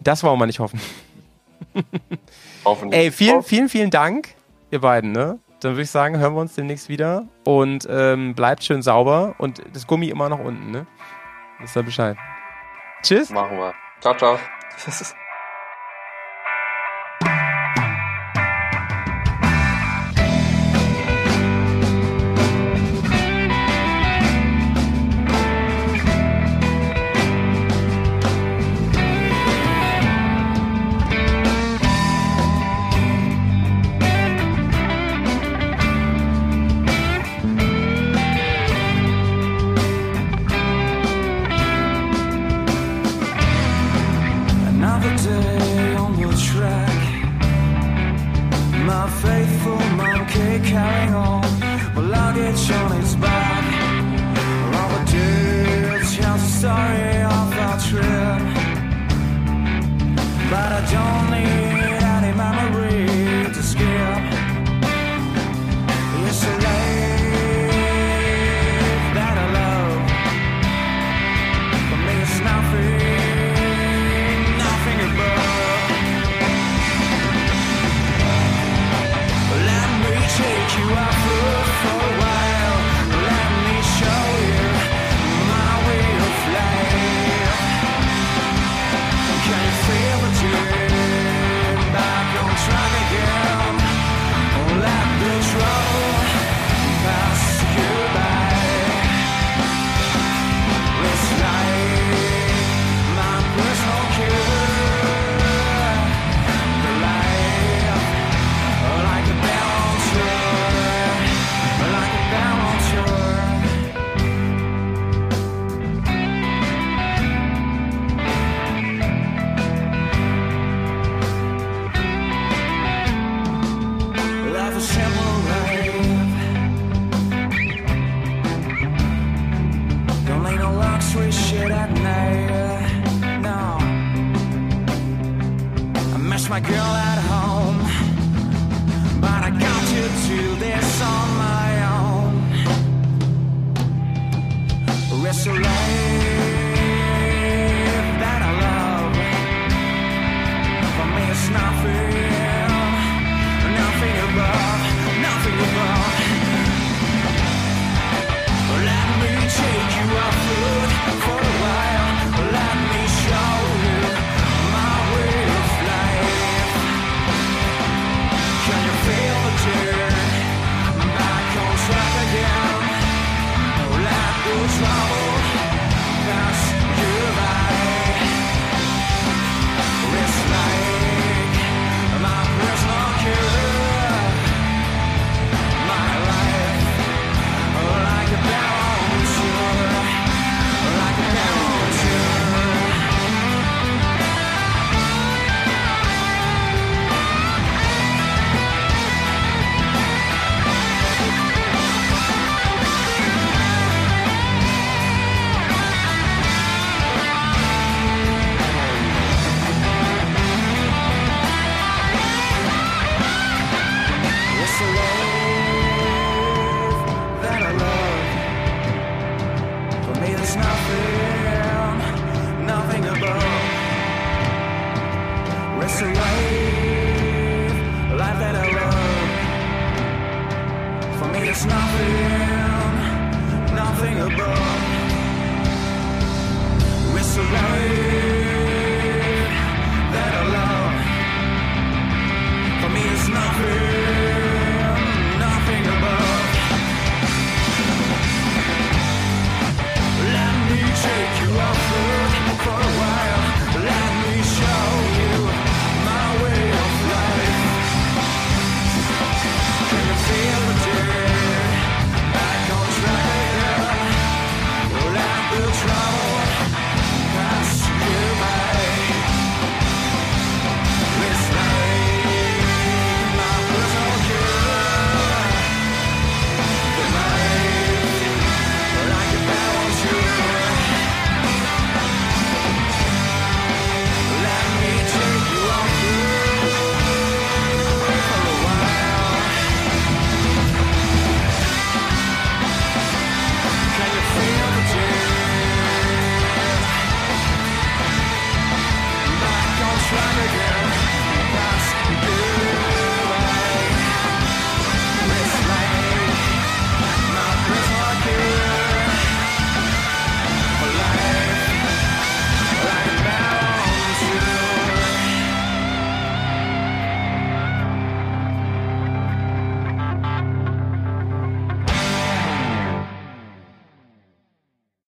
das 0.03 0.23
wollen 0.23 0.39
wir 0.39 0.47
nicht 0.47 0.61
hoffen. 0.61 0.81
Hoffentlich. 2.65 3.01
Ey, 3.01 3.11
vielen, 3.11 3.43
vielen, 3.43 3.69
vielen 3.69 3.91
Dank, 3.91 4.29
ihr 4.71 4.81
beiden, 4.81 5.13
ne? 5.13 5.39
Dann 5.61 5.73
würde 5.73 5.83
ich 5.83 5.91
sagen, 5.91 6.19
hören 6.19 6.35
wir 6.35 6.41
uns 6.41 6.55
demnächst 6.55 6.89
wieder 6.89 7.27
und 7.45 7.87
ähm, 7.91 8.35
bleibt 8.35 8.65
schön 8.65 8.83
sauber 8.83 9.35
und 9.39 9.63
das 9.73 9.87
Gummi 9.87 10.09
immer 10.09 10.29
noch 10.29 10.41
unten, 10.41 10.71
ne? 10.71 10.87
Wisst 11.61 11.77
ihr 11.77 11.83
Bescheid. 11.83 12.17
Tschüss. 13.03 13.31
Machen 13.31 13.57
wir. 13.57 13.73
Ciao, 14.01 14.15
ciao. 14.17 14.39